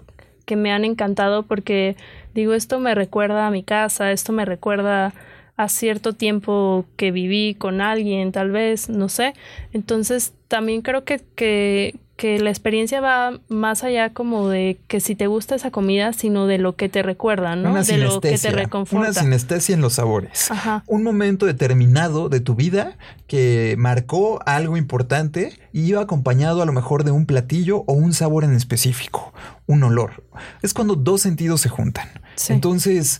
que 0.47 0.55
me 0.55 0.71
han 0.71 0.83
encantado 0.83 1.43
porque 1.43 1.95
digo, 2.33 2.55
esto 2.55 2.79
me 2.79 2.95
recuerda 2.95 3.45
a 3.45 3.51
mi 3.51 3.61
casa, 3.61 4.11
esto 4.11 4.33
me 4.33 4.43
recuerda 4.43 5.13
a 5.57 5.69
cierto 5.69 6.13
tiempo 6.13 6.85
que 6.95 7.11
viví 7.11 7.53
con 7.53 7.81
alguien, 7.81 8.31
tal 8.31 8.49
vez, 8.49 8.89
no 8.89 9.09
sé. 9.09 9.35
Entonces, 9.73 10.33
también 10.47 10.81
creo 10.81 11.03
que, 11.03 11.21
que, 11.35 11.99
que 12.21 12.37
la 12.37 12.51
experiencia 12.51 13.01
va 13.01 13.39
más 13.49 13.83
allá 13.83 14.13
como 14.13 14.47
de 14.47 14.79
que 14.87 14.99
si 14.99 15.15
te 15.15 15.25
gusta 15.25 15.55
esa 15.55 15.71
comida, 15.71 16.13
sino 16.13 16.45
de 16.45 16.59
lo 16.59 16.75
que 16.75 16.87
te 16.87 17.01
recuerda, 17.01 17.55
¿no? 17.55 17.71
Una 17.71 17.81
de 17.81 17.97
lo 17.97 18.21
que 18.21 18.37
te 18.37 18.51
reconforta. 18.51 19.09
Una 19.09 19.19
sinestesia 19.19 19.73
en 19.73 19.81
los 19.81 19.93
sabores. 19.93 20.51
Un 20.85 21.01
momento 21.01 21.47
determinado 21.47 22.29
de 22.29 22.39
tu 22.39 22.53
vida 22.53 22.95
que 23.25 23.73
marcó 23.79 24.39
algo 24.45 24.77
importante 24.77 25.57
y 25.73 25.81
iba 25.81 25.99
acompañado 25.99 26.61
a 26.61 26.67
lo 26.67 26.73
mejor 26.73 27.05
de 27.05 27.09
un 27.09 27.25
platillo 27.25 27.85
o 27.87 27.93
un 27.93 28.13
sabor 28.13 28.43
en 28.43 28.53
específico, 28.53 29.33
un 29.65 29.81
olor. 29.81 30.23
Es 30.61 30.75
cuando 30.75 30.93
dos 30.93 31.21
sentidos 31.21 31.61
se 31.61 31.69
juntan. 31.69 32.07
Entonces, 32.49 33.19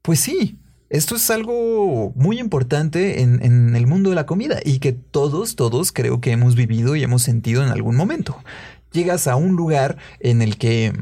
pues 0.00 0.20
sí, 0.20 0.58
esto 0.92 1.16
es 1.16 1.30
algo 1.30 2.12
muy 2.14 2.38
importante 2.38 3.22
en, 3.22 3.74
el 3.74 3.86
mundo 3.86 4.10
de 4.10 4.16
la 4.16 4.26
comida 4.26 4.60
y 4.62 4.78
que 4.78 4.92
todos, 4.92 5.56
todos 5.56 5.90
creo 5.90 6.20
que 6.20 6.32
hemos 6.32 6.54
vivido 6.54 6.96
y 6.96 7.02
hemos 7.02 7.22
sentido 7.22 7.62
en 7.64 7.70
algún 7.70 7.96
momento. 7.96 8.36
Llegas 8.92 9.26
a 9.26 9.36
un 9.36 9.56
lugar 9.56 9.96
en 10.20 10.42
el 10.42 10.58
que 10.58 10.92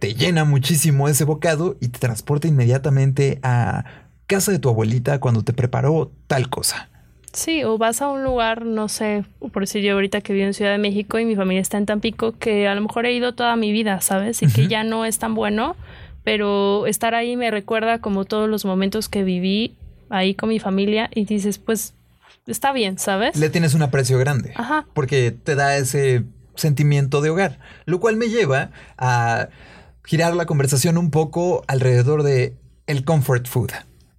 te 0.00 0.14
llena 0.14 0.44
muchísimo 0.44 1.08
ese 1.08 1.22
bocado 1.22 1.76
y 1.80 1.88
te 1.88 2.00
transporta 2.00 2.48
inmediatamente 2.48 3.38
a 3.44 3.84
casa 4.26 4.50
de 4.50 4.58
tu 4.58 4.68
abuelita 4.68 5.20
cuando 5.20 5.44
te 5.44 5.52
preparó 5.52 6.10
tal 6.26 6.50
cosa. 6.50 6.88
Sí, 7.32 7.62
o 7.62 7.78
vas 7.78 8.02
a 8.02 8.08
un 8.08 8.24
lugar, 8.24 8.64
no 8.64 8.88
sé, 8.88 9.24
por 9.52 9.62
decir 9.62 9.80
yo 9.80 9.92
ahorita 9.92 10.22
que 10.22 10.32
vivo 10.32 10.46
en 10.46 10.54
Ciudad 10.54 10.72
de 10.72 10.78
México 10.78 11.20
y 11.20 11.24
mi 11.24 11.36
familia 11.36 11.60
está 11.60 11.78
en 11.78 11.86
Tampico, 11.86 12.32
que 12.32 12.66
a 12.66 12.74
lo 12.74 12.80
mejor 12.80 13.06
he 13.06 13.12
ido 13.12 13.32
toda 13.32 13.54
mi 13.54 13.70
vida, 13.70 14.00
¿sabes? 14.00 14.42
Y 14.42 14.48
que 14.48 14.66
ya 14.66 14.82
no 14.82 15.04
es 15.04 15.20
tan 15.20 15.36
bueno 15.36 15.76
pero 16.26 16.88
estar 16.88 17.14
ahí 17.14 17.36
me 17.36 17.52
recuerda 17.52 18.00
como 18.00 18.24
todos 18.24 18.50
los 18.50 18.64
momentos 18.64 19.08
que 19.08 19.22
viví 19.22 19.76
ahí 20.10 20.34
con 20.34 20.48
mi 20.48 20.58
familia 20.58 21.08
y 21.14 21.24
dices, 21.24 21.58
pues 21.58 21.94
está 22.48 22.72
bien, 22.72 22.98
¿sabes? 22.98 23.36
Le 23.36 23.48
tienes 23.48 23.74
un 23.74 23.82
aprecio 23.82 24.18
grande. 24.18 24.52
Ajá. 24.56 24.88
Porque 24.92 25.30
te 25.30 25.54
da 25.54 25.76
ese 25.76 26.24
sentimiento 26.56 27.20
de 27.20 27.30
hogar, 27.30 27.60
lo 27.84 28.00
cual 28.00 28.16
me 28.16 28.26
lleva 28.28 28.72
a 28.98 29.50
girar 30.04 30.34
la 30.34 30.46
conversación 30.46 30.98
un 30.98 31.12
poco 31.12 31.62
alrededor 31.68 32.24
de 32.24 32.56
el 32.88 33.04
comfort 33.04 33.46
food. 33.46 33.70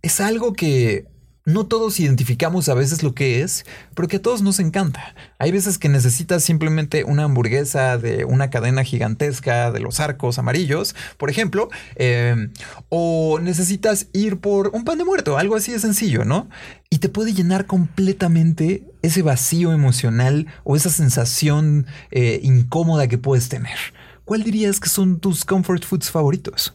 Es 0.01 0.21
algo 0.21 0.53
que 0.53 1.07
no 1.47 1.65
todos 1.65 1.97
identificamos 2.01 2.67
a 2.67 2.73
veces 2.73 3.03
lo 3.03 3.15
que 3.15 3.41
es, 3.41 3.65
pero 3.95 4.09
que 4.09 4.17
a 4.17 4.21
todos 4.21 4.41
nos 4.41 4.59
encanta. 4.59 5.15
Hay 5.39 5.53
veces 5.53 5.77
que 5.77 5.87
necesitas 5.87 6.43
simplemente 6.43 7.05
una 7.05 7.23
hamburguesa 7.23 7.97
de 7.97 8.25
una 8.25 8.49
cadena 8.49 8.83
gigantesca 8.83 9.71
de 9.71 9.79
los 9.79 10.01
arcos 10.01 10.39
amarillos, 10.39 10.93
por 11.15 11.29
ejemplo, 11.29 11.69
em, 11.95 12.51
o 12.89 13.39
necesitas 13.41 14.07
ir 14.11 14.41
por 14.41 14.71
un 14.73 14.83
pan 14.83 14.97
de 14.97 15.05
muerto, 15.05 15.37
algo 15.37 15.55
así 15.55 15.71
de 15.71 15.79
sencillo, 15.79 16.25
¿no? 16.25 16.49
Y 16.89 16.97
te 16.97 17.07
puede 17.07 17.33
llenar 17.33 17.65
completamente 17.65 18.83
ese 19.01 19.21
vacío 19.21 19.71
emocional 19.71 20.47
o 20.65 20.75
esa 20.75 20.89
sensación 20.89 21.85
eh, 22.11 22.41
incómoda 22.43 23.07
que 23.07 23.17
puedes 23.17 23.47
tener. 23.47 23.77
¿Cuál 24.25 24.43
dirías 24.43 24.81
que 24.81 24.89
son 24.89 25.21
tus 25.21 25.45
comfort 25.45 25.85
foods 25.85 26.11
favoritos? 26.11 26.73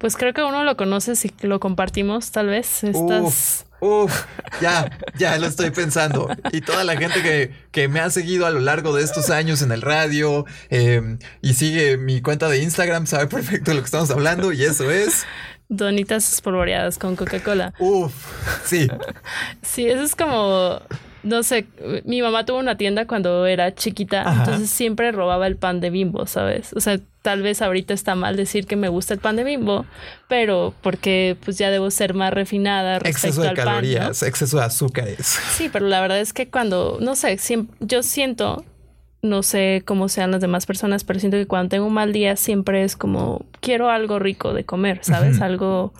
Pues 0.00 0.16
creo 0.16 0.32
que 0.32 0.42
uno 0.42 0.64
lo 0.64 0.78
conoce 0.78 1.14
si 1.14 1.30
lo 1.42 1.60
compartimos, 1.60 2.30
tal 2.30 2.46
vez. 2.46 2.84
Estás. 2.84 3.66
Uf, 3.80 4.24
ya, 4.62 4.90
ya 5.18 5.36
lo 5.36 5.46
estoy 5.46 5.70
pensando. 5.72 6.26
Y 6.52 6.62
toda 6.62 6.84
la 6.84 6.96
gente 6.96 7.22
que, 7.22 7.52
que, 7.70 7.86
me 7.88 8.00
ha 8.00 8.08
seguido 8.08 8.46
a 8.46 8.50
lo 8.50 8.60
largo 8.60 8.96
de 8.96 9.04
estos 9.04 9.28
años 9.28 9.60
en 9.60 9.72
el 9.72 9.82
radio 9.82 10.46
em, 10.70 11.18
y 11.42 11.52
sigue 11.52 11.98
mi 11.98 12.22
cuenta 12.22 12.48
de 12.48 12.62
Instagram 12.62 13.06
sabe 13.06 13.26
perfecto 13.26 13.72
de 13.72 13.74
lo 13.74 13.82
que 13.82 13.86
estamos 13.86 14.10
hablando 14.10 14.52
y 14.54 14.64
eso 14.64 14.90
es. 14.90 15.26
Donitas 15.68 16.32
espolvoreadas 16.32 16.96
con 16.96 17.14
Coca-Cola. 17.14 17.74
Uf, 17.78 18.14
sí. 18.64 18.88
Sí, 19.60 19.86
eso 19.86 20.02
es 20.02 20.16
como 20.16 20.80
no 21.22 21.42
sé, 21.42 21.66
mi 22.04 22.22
mamá 22.22 22.44
tuvo 22.44 22.58
una 22.58 22.76
tienda 22.76 23.06
cuando 23.06 23.46
era 23.46 23.74
chiquita, 23.74 24.24
entonces 24.38 24.70
siempre 24.70 25.12
robaba 25.12 25.46
el 25.46 25.56
pan 25.56 25.80
de 25.80 25.90
bimbo, 25.90 26.26
¿sabes? 26.26 26.72
O 26.74 26.80
sea, 26.80 26.98
tal 27.22 27.42
vez 27.42 27.62
ahorita 27.62 27.92
está 27.92 28.14
mal 28.14 28.36
decir 28.36 28.66
que 28.66 28.76
me 28.76 28.88
gusta 28.88 29.14
el 29.14 29.20
pan 29.20 29.36
de 29.36 29.44
bimbo, 29.44 29.84
pero 30.28 30.74
porque 30.80 31.36
pues 31.44 31.58
ya 31.58 31.70
debo 31.70 31.90
ser 31.90 32.14
más 32.14 32.32
refinada 32.32 32.98
respecto 32.98 33.26
exceso 33.26 33.42
de 33.42 33.48
al 33.48 33.56
calorías, 33.56 34.22
exceso 34.22 34.58
de 34.58 34.64
azúcares. 34.64 35.38
Sí, 35.50 35.68
pero 35.70 35.86
la 35.86 36.00
verdad 36.00 36.20
es 36.20 36.32
que 36.32 36.48
cuando, 36.48 36.98
no 37.00 37.16
sé, 37.16 37.38
yo 37.80 38.02
siento, 38.02 38.64
no 39.22 39.42
sé 39.42 39.82
cómo 39.84 40.08
sean 40.08 40.30
las 40.30 40.40
demás 40.40 40.66
personas, 40.66 41.04
pero 41.04 41.20
siento 41.20 41.36
que 41.36 41.46
cuando 41.46 41.68
tengo 41.68 41.86
un 41.86 41.94
mal 41.94 42.12
día 42.12 42.36
siempre 42.36 42.84
es 42.84 42.96
como 42.96 43.44
quiero 43.60 43.90
algo 43.90 44.18
rico 44.18 44.54
de 44.54 44.64
comer, 44.64 45.00
¿sabes? 45.02 45.40
Algo 45.40 45.92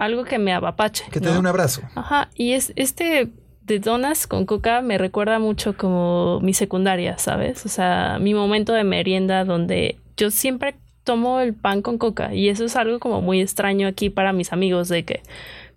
algo 0.00 0.24
que 0.24 0.38
me 0.38 0.54
abapache. 0.54 1.04
Que 1.10 1.20
te 1.20 1.30
dé 1.30 1.38
un 1.38 1.46
abrazo. 1.46 1.82
Ajá, 1.94 2.30
y 2.34 2.52
es 2.52 2.72
este 2.76 3.28
de 3.70 3.78
donas 3.78 4.26
con 4.26 4.46
coca 4.46 4.82
me 4.82 4.98
recuerda 4.98 5.38
mucho 5.38 5.76
como 5.76 6.40
mi 6.40 6.54
secundaria, 6.54 7.18
¿sabes? 7.18 7.64
O 7.64 7.68
sea, 7.68 8.18
mi 8.20 8.34
momento 8.34 8.72
de 8.72 8.82
merienda 8.82 9.44
donde 9.44 9.96
yo 10.16 10.32
siempre 10.32 10.74
tomo 11.04 11.38
el 11.38 11.54
pan 11.54 11.80
con 11.80 11.96
coca 11.96 12.34
y 12.34 12.48
eso 12.48 12.64
es 12.64 12.74
algo 12.74 12.98
como 12.98 13.20
muy 13.20 13.40
extraño 13.40 13.86
aquí 13.86 14.10
para 14.10 14.32
mis 14.32 14.52
amigos 14.52 14.88
de 14.88 15.04
que 15.04 15.22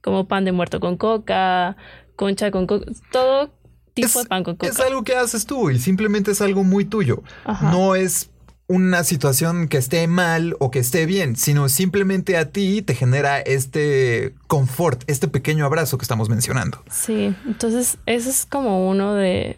como 0.01 0.27
pan 0.27 0.43
de 0.43 0.51
muerto 0.51 0.79
con 0.79 0.97
coca, 0.97 1.77
concha 2.15 2.49
con 2.49 2.65
coca, 2.65 2.91
todo 3.11 3.51
tipo 3.93 4.23
de 4.23 4.25
pan 4.25 4.43
con 4.43 4.55
coca. 4.55 4.71
Es 4.71 4.79
algo 4.79 5.03
que 5.03 5.15
haces 5.15 5.45
tú 5.45 5.69
y 5.69 5.77
simplemente 5.77 6.31
es 6.31 6.41
algo 6.41 6.63
muy 6.63 6.85
tuyo. 6.85 7.21
No 7.61 7.93
es 7.93 8.31
una 8.67 9.03
situación 9.03 9.67
que 9.67 9.77
esté 9.77 10.07
mal 10.07 10.55
o 10.59 10.71
que 10.71 10.79
esté 10.79 11.05
bien, 11.05 11.35
sino 11.35 11.69
simplemente 11.69 12.37
a 12.37 12.49
ti 12.49 12.81
te 12.81 12.95
genera 12.95 13.39
este 13.39 14.33
confort, 14.47 15.03
este 15.07 15.27
pequeño 15.27 15.65
abrazo 15.65 15.97
que 15.97 16.03
estamos 16.03 16.29
mencionando. 16.29 16.81
Sí, 16.89 17.35
entonces 17.45 17.97
eso 18.05 18.29
es 18.29 18.45
como 18.45 18.89
uno 18.89 19.13
de, 19.15 19.57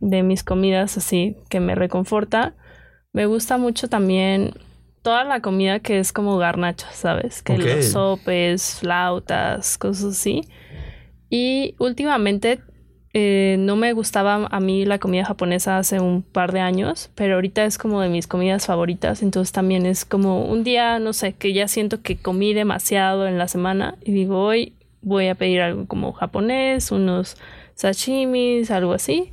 de 0.00 0.22
mis 0.22 0.42
comidas 0.42 0.96
así 0.96 1.36
que 1.48 1.60
me 1.60 1.74
reconforta. 1.74 2.54
Me 3.12 3.26
gusta 3.26 3.58
mucho 3.58 3.88
también 3.88 4.54
toda 5.02 5.22
la 5.24 5.40
comida 5.40 5.80
que 5.80 5.98
es 5.98 6.12
como 6.12 6.38
garnacha, 6.38 6.90
¿sabes? 6.92 7.42
Que 7.42 7.58
los 7.58 7.84
sopes, 7.84 8.78
flautas, 8.80 9.76
cosas 9.76 10.16
así. 10.16 10.48
Y 11.28 11.74
últimamente 11.78 12.62
eh, 13.16 13.54
no 13.60 13.76
me 13.76 13.92
gustaba 13.92 14.48
a 14.50 14.58
mí 14.60 14.84
la 14.84 14.98
comida 14.98 15.24
japonesa 15.24 15.78
hace 15.78 16.00
un 16.00 16.22
par 16.22 16.50
de 16.50 16.58
años, 16.58 17.10
pero 17.14 17.36
ahorita 17.36 17.64
es 17.64 17.78
como 17.78 18.00
de 18.00 18.08
mis 18.08 18.26
comidas 18.26 18.66
favoritas, 18.66 19.22
entonces 19.22 19.52
también 19.52 19.86
es 19.86 20.04
como 20.04 20.44
un 20.44 20.64
día, 20.64 20.98
no 20.98 21.12
sé, 21.12 21.32
que 21.32 21.52
ya 21.52 21.68
siento 21.68 22.02
que 22.02 22.16
comí 22.16 22.54
demasiado 22.54 23.28
en 23.28 23.38
la 23.38 23.46
semana 23.46 23.94
y 24.04 24.10
digo, 24.10 24.44
hoy 24.44 24.72
voy 25.00 25.28
a 25.28 25.36
pedir 25.36 25.60
algo 25.60 25.86
como 25.86 26.12
japonés, 26.12 26.90
unos 26.90 27.36
sashimis, 27.76 28.72
algo 28.72 28.92
así. 28.92 29.32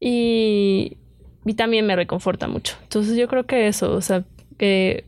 Y, 0.00 0.96
y 1.44 1.54
también 1.54 1.86
me 1.86 1.94
reconforta 1.94 2.48
mucho. 2.48 2.76
Entonces 2.82 3.16
yo 3.16 3.28
creo 3.28 3.44
que 3.46 3.68
eso, 3.68 3.94
o 3.94 4.00
sea, 4.00 4.24
que 4.58 5.04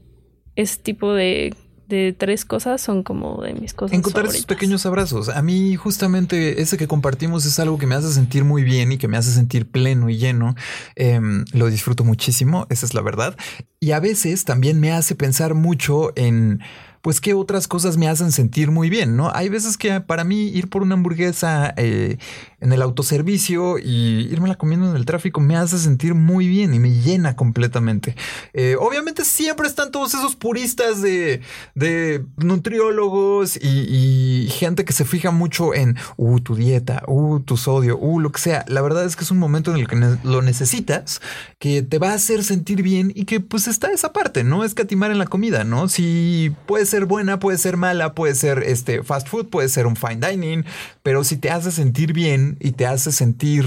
ese 0.54 0.80
tipo 0.80 1.12
de 1.14 1.52
de 1.88 2.14
tres 2.16 2.44
cosas 2.44 2.80
son 2.80 3.02
como 3.02 3.42
de 3.42 3.54
mis 3.54 3.74
cosas. 3.74 3.96
Encontrar 3.96 4.26
esos 4.26 4.46
pequeños 4.46 4.86
abrazos. 4.86 5.28
A 5.28 5.42
mí 5.42 5.76
justamente 5.76 6.62
ese 6.62 6.76
que 6.76 6.86
compartimos 6.86 7.44
es 7.44 7.58
algo 7.58 7.78
que 7.78 7.86
me 7.86 7.94
hace 7.94 8.12
sentir 8.12 8.44
muy 8.44 8.62
bien 8.62 8.92
y 8.92 8.98
que 8.98 9.08
me 9.08 9.16
hace 9.16 9.30
sentir 9.30 9.66
pleno 9.66 10.08
y 10.08 10.16
lleno. 10.16 10.54
Em, 10.96 11.44
lo 11.52 11.68
disfruto 11.68 12.04
muchísimo, 12.04 12.66
esa 12.70 12.86
es 12.86 12.94
la 12.94 13.02
verdad. 13.02 13.36
Y 13.80 13.92
a 13.92 14.00
veces 14.00 14.44
también 14.44 14.80
me 14.80 14.92
hace 14.92 15.14
pensar 15.14 15.54
mucho 15.54 16.12
en 16.16 16.60
pues 17.04 17.20
qué 17.20 17.34
otras 17.34 17.68
cosas 17.68 17.98
me 17.98 18.08
hacen 18.08 18.32
sentir 18.32 18.70
muy 18.70 18.88
bien, 18.88 19.14
¿no? 19.14 19.30
Hay 19.34 19.50
veces 19.50 19.76
que 19.76 20.00
para 20.00 20.24
mí 20.24 20.48
ir 20.48 20.70
por 20.70 20.80
una 20.80 20.94
hamburguesa 20.94 21.74
eh, 21.76 22.16
en 22.64 22.72
el 22.72 22.80
autoservicio 22.80 23.78
y 23.78 24.26
irme 24.32 24.48
la 24.48 24.54
comiendo 24.54 24.88
en 24.88 24.96
el 24.96 25.04
tráfico 25.04 25.38
me 25.40 25.54
hace 25.54 25.78
sentir 25.78 26.14
muy 26.14 26.48
bien 26.48 26.72
y 26.72 26.78
me 26.78 26.90
llena 26.90 27.36
completamente. 27.36 28.16
Eh, 28.54 28.76
obviamente 28.80 29.26
siempre 29.26 29.68
están 29.68 29.90
todos 29.90 30.14
esos 30.14 30.34
puristas 30.34 31.02
de, 31.02 31.42
nutriólogos 32.38 33.58
y, 33.62 34.48
gente 34.54 34.84
que 34.84 34.92
se 34.92 35.04
fija 35.04 35.30
mucho 35.30 35.74
en, 35.74 35.96
uh, 36.16 36.40
tu 36.40 36.54
dieta, 36.54 37.02
uh, 37.06 37.40
tu 37.40 37.56
sodio, 37.56 37.98
uh, 37.98 38.20
lo 38.20 38.32
que 38.32 38.40
sea. 38.40 38.64
La 38.68 38.80
verdad 38.80 39.04
es 39.04 39.16
que 39.16 39.24
es 39.24 39.30
un 39.30 39.38
momento 39.38 39.70
en 39.70 39.80
el 39.80 39.88
que 39.88 39.96
lo 40.22 40.40
necesitas, 40.40 41.20
que 41.58 41.82
te 41.82 41.98
va 41.98 42.10
a 42.10 42.14
hacer 42.14 42.44
sentir 42.44 42.82
bien 42.82 43.12
y 43.14 43.24
que 43.24 43.40
pues 43.40 43.66
está 43.68 43.90
esa 43.90 44.12
parte, 44.12 44.42
¿no? 44.42 44.64
Es 44.64 44.74
catimar 44.74 45.10
en 45.10 45.18
la 45.18 45.26
comida, 45.26 45.64
¿no? 45.64 45.88
Si 45.88 46.54
puedes 46.66 46.88
ser 46.88 47.04
buena, 47.04 47.38
puede 47.40 47.58
ser 47.58 47.76
mala, 47.76 48.14
puede 48.14 48.34
ser 48.34 48.62
este 48.62 49.02
fast 49.02 49.28
food, 49.28 49.48
puede 49.48 49.68
ser 49.68 49.86
un 49.86 49.96
fine 49.96 50.26
dining, 50.26 50.64
pero 51.02 51.24
si 51.24 51.36
te 51.36 51.50
hace 51.50 51.70
sentir 51.70 52.12
bien 52.12 52.53
y 52.60 52.72
te 52.72 52.86
hace 52.86 53.12
sentir 53.12 53.64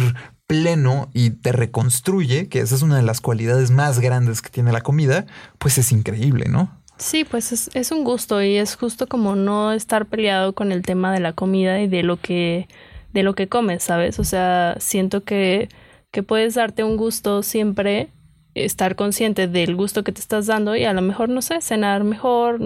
pleno 0.48 1.10
y 1.14 1.32
te 1.32 1.52
reconstruye, 1.52 2.48
que 2.48 2.60
esa 2.60 2.76
es 2.76 2.82
una 2.82 2.96
de 2.96 3.04
las 3.04 3.22
cualidades 3.22 3.70
más 3.70 4.00
grandes 4.00 4.42
que 4.42 4.50
tiene 4.50 4.72
la 4.72 4.82
comida, 4.82 5.26
pues 5.58 5.78
es 5.78 5.92
increíble, 5.92 6.46
¿no? 6.50 6.72
Sí, 6.98 7.26
pues 7.26 7.52
es, 7.52 7.70
es 7.74 7.92
un 7.92 8.04
gusto 8.04 8.42
y 8.42 8.56
es 8.56 8.76
justo 8.76 9.08
como 9.08 9.36
no 9.36 9.72
estar 9.74 10.08
peleado 10.08 10.54
con 10.54 10.72
el 10.72 10.82
tema 10.82 11.14
de 11.14 11.20
la 11.20 11.34
comida 11.34 11.80
y 11.82 11.88
de 11.88 12.02
lo 12.02 12.18
que, 12.18 12.68
de 13.14 13.24
lo 13.24 13.36
que 13.36 13.48
comes, 13.48 13.84
¿sabes? 13.84 14.20
O 14.20 14.24
sea, 14.24 14.76
siento 14.80 15.24
que, 15.24 15.70
que 16.12 16.24
puedes 16.24 16.56
darte 16.56 16.84
un 16.84 16.98
gusto 16.98 17.44
siempre 17.44 18.10
estar 18.56 18.96
consciente 18.96 19.48
del 19.48 19.76
gusto 19.76 20.04
que 20.04 20.12
te 20.12 20.22
estás 20.22 20.48
dando 20.48 20.76
y 20.76 20.86
a 20.86 20.94
lo 20.94 21.02
mejor, 21.02 21.30
no 21.30 21.42
sé, 21.42 21.62
cenar 21.62 22.04
mejor, 22.04 22.60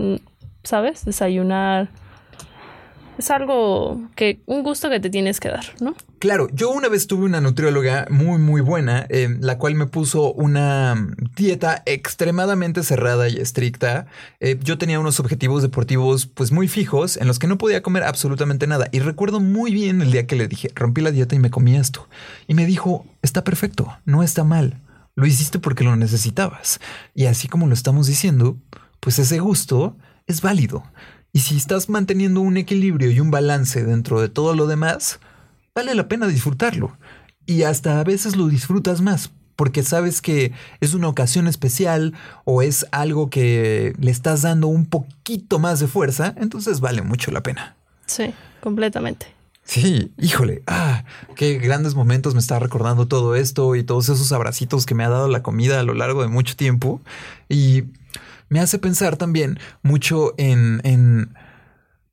¿sabes? 0.64 1.04
Desayunar. 1.04 1.90
Es 3.18 3.30
algo 3.30 4.01
que, 4.16 4.41
un 4.45 4.64
gusto 4.64 4.89
que 4.89 4.99
te 4.99 5.09
tienes 5.09 5.39
que 5.39 5.49
dar, 5.49 5.66
¿no? 5.80 5.95
Claro, 6.20 6.47
yo 6.53 6.70
una 6.70 6.88
vez 6.88 7.07
tuve 7.07 7.26
una 7.26 7.41
nutrióloga 7.41 8.07
muy, 8.09 8.39
muy 8.39 8.62
buena, 8.62 9.05
eh, 9.09 9.36
la 9.39 9.57
cual 9.57 9.76
me 9.76 9.86
puso 9.86 10.34
una 10.34 10.95
dieta 11.36 11.84
extremadamente 11.86 12.84
cerrada 12.84 13.28
y 13.28 13.38
estricta. 13.38 14.07
Eh, 14.39 14.57
yo 14.62 14.78
tenía 14.78 14.99
unos 14.99 15.20
objetivos 15.20 15.62
deportivos 15.62 16.26
pues 16.28 16.51
muy 16.51 16.68
fijos 16.68 17.18
en 17.18 17.28
los 17.28 17.39
que 17.39 17.47
no 17.47 17.57
podía 17.57 17.82
comer 17.82 18.03
absolutamente 18.03 18.68
nada. 18.68 18.88
Y 18.91 18.99
recuerdo 18.99 19.39
muy 19.39 19.74
bien 19.74 20.01
el 20.01 20.12
día 20.12 20.28
que 20.28 20.36
le 20.36 20.47
dije, 20.47 20.70
rompí 20.76 21.01
la 21.01 21.12
dieta 21.12 21.36
y 21.36 21.39
me 21.39 21.51
comí 21.51 21.76
esto. 21.76 22.07
Y 22.47 22.53
me 22.53 22.66
dijo, 22.66 23.05
está 23.22 23.43
perfecto, 23.43 23.97
no 24.05 24.24
está 24.24 24.43
mal. 24.43 24.80
Lo 25.16 25.26
hiciste 25.26 25.59
porque 25.59 25.84
lo 25.84 25.95
necesitabas. 25.95 26.80
Y 27.14 27.26
así 27.26 27.47
como 27.47 27.68
lo 27.68 27.74
estamos 27.74 28.07
diciendo, 28.07 28.57
pues 28.99 29.20
ese 29.20 29.39
gusto 29.39 29.97
es 30.28 30.41
válido. 30.41 30.84
Y 31.34 31.40
si 31.40 31.58
estás 31.58 31.90
manteniendo 31.90 32.42
un 32.42 32.58
equilibrio 32.58 33.10
y 33.12 33.20
un 33.20 33.32
balance 33.32 33.84
dentro 33.84 34.20
de 34.20 34.30
todo 34.30 34.54
lo 34.54 34.68
demás, 34.68 35.20
vale 35.74 35.96
la 35.96 36.08
pena 36.08 36.28
disfrutarlo. 36.28 36.98
Y 37.46 37.64
hasta 37.64 38.00
a 38.00 38.04
veces 38.04 38.36
lo 38.36 38.48
disfrutas 38.48 39.02
más, 39.02 39.32
porque 39.56 39.84
sabes 39.84 40.22
que 40.22 40.52
es 40.82 40.94
una 40.94 41.08
ocasión 41.08 41.48
especial 41.48 42.14
o 42.44 42.62
es 42.62 42.86
algo 42.92 43.30
que 43.30 43.94
le 44.00 44.12
estás 44.12 44.42
dando 44.42 44.68
un 44.68 44.86
poquito 44.86 45.60
más 45.60 45.80
de 45.80 45.88
fuerza, 45.88 46.36
entonces 46.38 46.82
vale 46.82 47.02
mucho 47.02 47.32
la 47.32 47.44
pena. 47.44 47.76
Sí, 48.06 48.34
completamente. 48.60 49.28
Sí, 49.64 50.12
híjole, 50.18 50.64
ah, 50.68 51.06
qué 51.36 51.58
grandes 51.58 51.96
momentos 51.96 52.34
me 52.34 52.40
está 52.40 52.60
recordando 52.60 53.08
todo 53.08 53.36
esto 53.36 53.76
y 53.76 53.84
todos 53.84 54.10
esos 54.10 54.32
abracitos 54.34 54.86
que 54.86 54.96
me 54.96 55.06
ha 55.06 55.10
dado 55.10 55.30
la 55.30 55.44
comida 55.44 55.80
a 55.80 55.84
lo 55.84 55.94
largo 55.94 56.24
de 56.24 56.28
mucho 56.28 56.56
tiempo. 56.56 57.00
Y 57.48 57.84
me 58.52 58.60
hace 58.60 58.80
pensar 58.80 59.16
también 59.16 59.60
mucho 59.82 60.34
en, 60.38 60.82
en, 60.84 61.34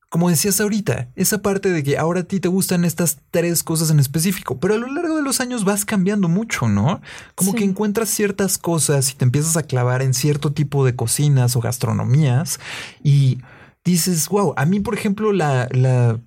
como 0.08 0.30
decías 0.30 0.60
ahorita, 0.60 1.08
esa 1.16 1.42
parte 1.42 1.68
de 1.68 1.82
que 1.82 1.98
ahora 1.98 2.20
a 2.20 2.22
ti 2.22 2.38
te 2.38 2.46
gustan 2.46 2.84
estas 2.84 3.18
tres 3.32 3.64
cosas 3.64 3.90
en 3.90 3.98
específico, 3.98 4.60
pero 4.60 4.74
a 4.74 4.78
lo 4.78 4.86
largo 4.86 5.16
de 5.16 5.22
los 5.22 5.40
años 5.40 5.64
vas 5.64 5.84
cambiando 5.84 6.28
mucho, 6.28 6.68
¿no? 6.68 7.00
Como 7.34 7.54
que 7.54 7.64
encuentras 7.64 8.08
ciertas 8.08 8.56
cosas 8.56 9.10
y 9.10 9.16
te 9.16 9.24
empiezas 9.24 9.56
a 9.56 9.64
clavar 9.64 10.00
en 10.00 10.14
cierto 10.14 10.52
tipo 10.52 10.84
de 10.84 10.94
cocinas 10.94 11.56
o 11.56 11.60
gastronomías 11.60 12.60
y 13.02 13.40
dices, 13.84 14.28
wow, 14.28 14.54
a 14.56 14.64
mí, 14.64 14.78
por 14.78 14.94
ejemplo, 14.94 15.32
la, 15.32 15.68
la 15.72 16.20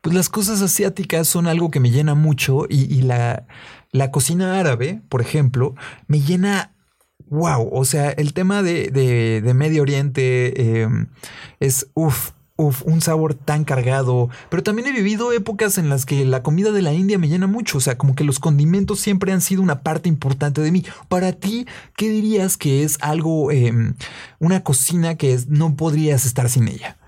pues 0.00 0.12
las 0.12 0.28
cosas 0.28 0.60
asiáticas 0.60 1.28
son 1.28 1.46
algo 1.46 1.70
que 1.70 1.78
me 1.78 1.92
llena 1.92 2.16
mucho 2.16 2.66
y, 2.68 2.92
y 2.92 3.02
la, 3.02 3.46
la 3.92 4.10
cocina 4.10 4.58
árabe, 4.58 5.02
por 5.08 5.20
ejemplo, 5.20 5.76
me 6.08 6.20
llena 6.20 6.72
wow, 7.32 7.66
o 7.72 7.84
sea, 7.86 8.10
el 8.10 8.34
tema 8.34 8.62
de, 8.62 8.90
de, 8.90 9.54
Medio 9.54 9.82
Oriente 9.82 10.82
em, 10.82 11.06
es, 11.60 11.88
uff, 11.94 12.32
Uf, 12.56 12.82
un 12.84 13.00
sabor 13.00 13.32
tan 13.32 13.64
cargado. 13.64 14.28
Pero 14.50 14.62
también 14.62 14.86
he 14.86 14.92
vivido 14.92 15.32
épocas 15.32 15.78
en 15.78 15.88
las 15.88 16.04
que 16.04 16.26
la 16.26 16.42
comida 16.42 16.70
de 16.70 16.82
la 16.82 16.92
India 16.92 17.18
me 17.18 17.28
llena 17.28 17.46
mucho. 17.46 17.78
O 17.78 17.80
sea, 17.80 17.96
como 17.96 18.14
que 18.14 18.24
los 18.24 18.38
condimentos 18.38 19.00
siempre 19.00 19.32
han 19.32 19.40
sido 19.40 19.62
una 19.62 19.80
parte 19.80 20.10
importante 20.10 20.60
de 20.60 20.70
mí. 20.70 20.84
Para 21.08 21.32
ti, 21.32 21.66
¿qué 21.96 22.10
dirías 22.10 22.58
que 22.58 22.84
es 22.84 22.98
algo, 23.00 23.50
em, 23.50 23.94
una 24.38 24.62
cocina 24.62 25.16
que 25.16 25.32
es, 25.32 25.48
no 25.48 25.74
podrías 25.76 26.26
estar 26.26 26.50
sin 26.50 26.68
ella? 26.68 26.98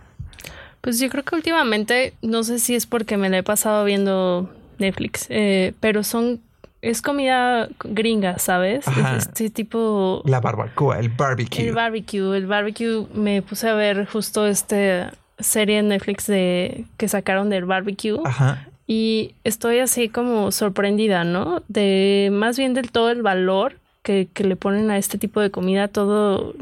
Pues 0.81 0.99
yo 0.99 1.11
creo 1.11 1.25
que 1.25 1.37
últimamente, 1.37 2.15
no 2.23 2.43
sé 2.43 2.59
si 2.59 2.75
es 2.75 2.87
porque 2.87 3.19
me 3.19 3.29
la 3.29 3.39
he 3.39 3.43
pasado 3.43 3.85
viendo 3.85 4.51
Netflix, 4.79 5.27
eh, 5.29 5.75
pero 5.79 6.03
son 6.05 6.41
es 6.85 7.01
comida 7.03 7.69
gringa, 7.83 8.39
¿sabes? 8.39 8.85
Este 9.17 9.51
tipo... 9.51 10.23
La 10.27 10.41
barbacoa, 10.41 10.99
el 11.01 11.09
barbecue. 11.09 11.67
El 11.67 11.75
barbecue, 11.75 12.37
el 12.37 12.47
barbecue. 12.47 13.07
Me 13.15 13.43
puse 13.43 13.69
a 13.69 13.75
ver 13.75 14.07
justo 14.07 14.47
este 14.47 15.07
serie 15.39 15.79
en 15.79 15.89
Netflix 15.89 16.27
de 16.27 16.85
que 16.97 17.09
sacaron 17.09 17.51
del 17.51 17.65
barbecue. 17.65 18.21
Ajá. 18.25 18.69
Y 18.87 19.35
estoy 19.45 19.79
así 19.79 20.11
como 20.11 20.53
sorprendida, 20.53 21.25
¿no? 21.25 21.63
De 21.69 22.29
más 22.33 22.59
bien 22.59 22.75
del 22.75 22.91
todo 22.91 23.11
el 23.11 23.23
valor 23.23 23.77
que, 24.03 24.29
que 24.33 24.45
le 24.45 24.57
ponen 24.57 24.91
a 24.91 24.99
este 24.99 25.17
tipo 25.17 25.41
de 25.41 25.51
comida, 25.51 25.89
todo, 25.89 26.55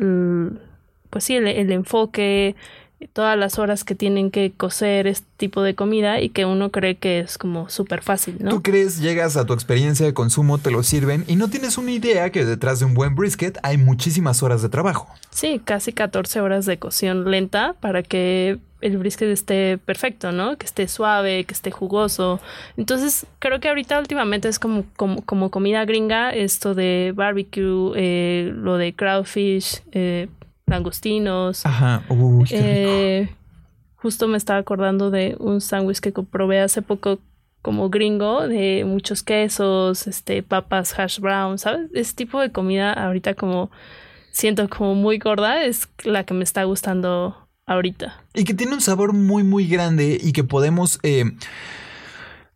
pues 1.11 1.25
sí, 1.25 1.35
el 1.35 1.73
enfoque, 1.73 2.55
todas 3.13 3.39
las 3.39 3.59
horas 3.59 3.85
que 3.85 3.95
tienen 3.95 4.31
que 4.31 4.53
cocer 4.57 5.07
este 5.07 5.27
tipo 5.37 5.63
de 5.63 5.75
comida 5.75 6.21
y 6.21 6.29
que 6.29 6.45
uno 6.45 6.71
cree 6.71 6.97
que 6.97 7.21
es 7.21 7.39
como 7.39 7.69
súper 7.69 8.03
fácil, 8.03 8.37
¿no? 8.41 8.51
Tú 8.51 8.63
crees, 8.63 9.01
llegas 9.01 9.37
a 9.37 9.45
tu 9.45 9.53
experiencia 9.53 10.07
de 10.07 10.15
consumo, 10.15 10.59
te 10.59 10.71
lo 10.71 10.83
sirven 10.83 11.25
y 11.27 11.37
no 11.37 11.49
tienes 11.49 11.79
una 11.79 11.91
idea 11.91 12.31
que 12.31 12.45
detrás 12.45 12.79
de 12.79 12.85
un 12.85 12.95
buen 12.95 13.15
brisket 13.15 13.59
hay 13.63 13.79
muchísimas 13.79 14.43
horas 14.43 14.63
de 14.63 14.69
trabajo. 14.69 15.09
Sí, 15.31 15.61
casi 15.65 15.93
14 15.93 16.41
horas 16.41 16.67
de 16.67 16.79
cocción 16.79 17.31
lenta 17.31 17.75
para 17.81 18.03
que 18.03 18.59
el 18.83 18.99
brisket 18.99 19.29
esté 19.29 19.79
perfecto, 19.79 20.33
¿no? 20.33 20.57
Que 20.59 20.67
esté 20.67 20.89
suave, 20.89 21.45
que 21.45 21.55
esté 21.55 21.71
jugoso. 21.71 22.41
Entonces, 22.77 23.27
creo 23.39 23.61
que 23.61 23.69
ahorita 23.69 23.99
últimamente 23.99 24.49
es 24.49 24.59
como, 24.59 24.85
como, 24.97 25.23
como 25.23 25.51
comida 25.51 25.85
gringa, 25.85 26.31
esto 26.31 26.75
de 26.75 27.13
barbecue, 27.15 27.93
eh, 27.97 28.53
lo 28.55 28.77
de 28.77 28.93
crowfish, 28.93 29.83
eh, 29.93 30.29
langostinos. 30.73 31.65
Ajá. 31.65 32.03
eh, 32.51 33.29
justo 33.97 34.27
me 34.27 34.37
estaba 34.37 34.59
acordando 34.59 35.11
de 35.11 35.37
un 35.39 35.61
sándwich 35.61 36.01
que 36.01 36.13
probé 36.13 36.61
hace 36.61 36.83
poco 36.83 37.19
como 37.63 37.89
gringo 37.91 38.49
de 38.49 38.85
muchos 38.85 39.23
quesos, 39.23 40.09
este, 40.09 40.43
papas 40.43 40.99
hash 40.99 41.21
brown, 41.21 41.59
¿sabes? 41.59 41.89
Ese 41.95 42.15
tipo 42.15 42.41
de 42.41 42.51
comida 42.51 42.93
ahorita 42.93 43.35
como 43.35 43.71
siento 44.33 44.69
como 44.69 44.97
muy 44.97 45.19
gorda 45.19 45.65
es 45.65 45.89
la 46.03 46.25
que 46.25 46.35
me 46.35 46.43
está 46.43 46.65
gustando 46.65 47.37
ahorita. 47.67 48.21
Y 48.35 48.45
que 48.45 48.55
tiene 48.55 48.75
un 48.75 48.81
sabor 48.81 49.13
muy 49.13 49.45
muy 49.45 49.69
grande 49.69 50.19
y 50.21 50.33
que 50.33 50.43
podemos 50.43 50.99
eh, 51.05 51.25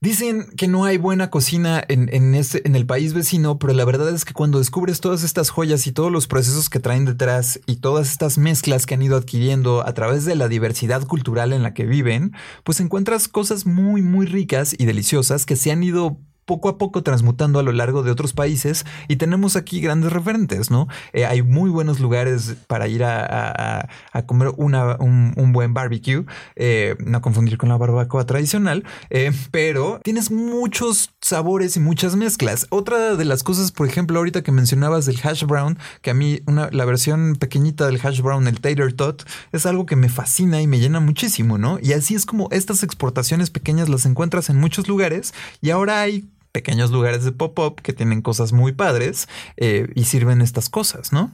Dicen 0.07 0.47
que 0.57 0.69
no 0.69 0.85
hay 0.85 0.99
buena 0.99 1.31
cocina 1.31 1.83
en, 1.89 2.09
en, 2.15 2.33
en, 2.37 2.77
el 2.77 2.87
país 2.87 3.13
vecino, 3.13 3.59
pero 3.59 3.73
la 3.73 3.85
verdad 3.85 4.15
es 4.15 4.25
que 4.25 4.35
cuando 4.35 4.61
descubres 4.61 5.01
todas 5.01 5.25
estas 5.25 5.51
joyas 5.51 5.85
y 5.89 5.91
todos 5.91 6.13
los 6.13 6.29
procesos 6.29 6.71
que 6.71 6.79
traen 6.79 7.07
detrás 7.07 7.59
y 7.67 7.79
todas 7.79 8.13
estas 8.13 8.39
mezclas 8.39 8.87
que 8.87 8.95
han 8.95 9.03
ido 9.03 9.17
adquiriendo 9.17 9.85
a 9.85 9.95
través 9.95 10.25
de 10.25 10.37
la 10.37 10.47
diversidad 10.47 11.05
cultural 11.09 11.53
en 11.53 11.65
la 11.65 11.75
que 11.75 11.87
viven, 11.87 12.37
pues 12.63 12.79
encuentras 12.79 13.27
cosas 13.27 13.67
muy, 13.67 14.01
muy 14.01 14.27
ricas 14.27 14.77
y 14.79 14.87
deliciosas 14.87 15.45
que 15.45 15.57
se 15.57 15.73
han 15.73 15.83
ido 15.83 16.21
poco 16.47 16.69
a 16.69 16.79
poco 16.79 17.03
transmutando 17.03 17.59
a 17.59 17.63
lo 17.63 17.73
largo 17.73 18.03
de 18.03 18.11
otros 18.11 18.33
países 18.33 18.87
y 19.09 19.17
tenemos 19.17 19.57
aquí 19.57 19.81
grandes 19.81 20.13
referentes, 20.13 20.71
¿no? 20.71 20.89
Eh, 21.13 21.27
hay 21.27 21.43
muy 21.43 21.69
buenos 21.71 22.01
lugares 22.01 22.57
para 22.69 22.89
ir 22.89 23.03
a, 23.05 23.89
comer 24.27 24.53
una, 24.57 24.97
un, 24.97 25.53
buen 25.53 25.75
barbecue, 25.75 26.25
eh, 26.55 26.97
no 27.05 27.21
confundir 27.21 27.59
con 27.59 27.69
la 27.69 27.77
barbacoa 27.77 28.25
tradicional, 28.27 28.85
eh, 29.11 29.33
pero 29.51 30.01
tienes 30.03 30.31
muchos 30.31 31.11
sabores 31.21 31.77
y 31.77 31.81
muchas 31.81 32.17
mezclas. 32.17 32.67
Otra 32.71 33.17
de 33.17 33.25
las 33.25 33.43
cosas, 33.43 33.73
por 33.73 33.87
ejemplo, 33.87 34.19
ahorita 34.19 34.43
que 34.43 34.53
mencionabas 34.53 35.07
del 35.07 35.19
hash 35.23 35.45
brown, 35.45 35.79
que 36.01 36.11
a 36.11 36.15
mí 36.15 36.41
una, 36.47 36.71
la 36.71 36.85
versión 36.85 37.37
pequeñita 37.37 37.87
del 37.87 38.01
hash 38.03 38.21
brown, 38.21 38.47
el 38.47 38.61
tater 38.61 38.93
tot, 38.93 39.25
es 39.53 39.67
algo 39.67 39.85
que 39.85 39.97
me 39.97 40.09
fascina 40.09 40.61
y 40.63 40.67
me 40.67 40.79
llena 40.79 41.01
muchísimo, 41.01 41.59
¿no? 41.59 41.79
Y 41.83 41.93
así 41.93 42.15
es 42.15 42.25
como 42.25 42.49
estas 42.53 42.85
exportaciones 42.85 43.51
pequeñas 43.51 43.89
las 43.89 44.07
encuentras 44.07 44.49
en 44.49 44.59
muchos 44.59 44.87
lugares 44.87 45.35
y 45.61 45.71
ahora 45.71 46.01
hay 46.01 46.29
pequeños 46.57 46.91
lugares 46.91 47.23
de 47.23 47.33
pop-up 47.33 47.83
que 47.83 47.93
tienen 47.93 48.23
cosas 48.23 48.55
muy 48.55 48.73
padres 48.73 49.29
eh, 49.59 49.89
y 49.95 50.05
sirven 50.05 50.41
estas 50.41 50.71
cosas, 50.71 51.13
¿no? 51.13 51.31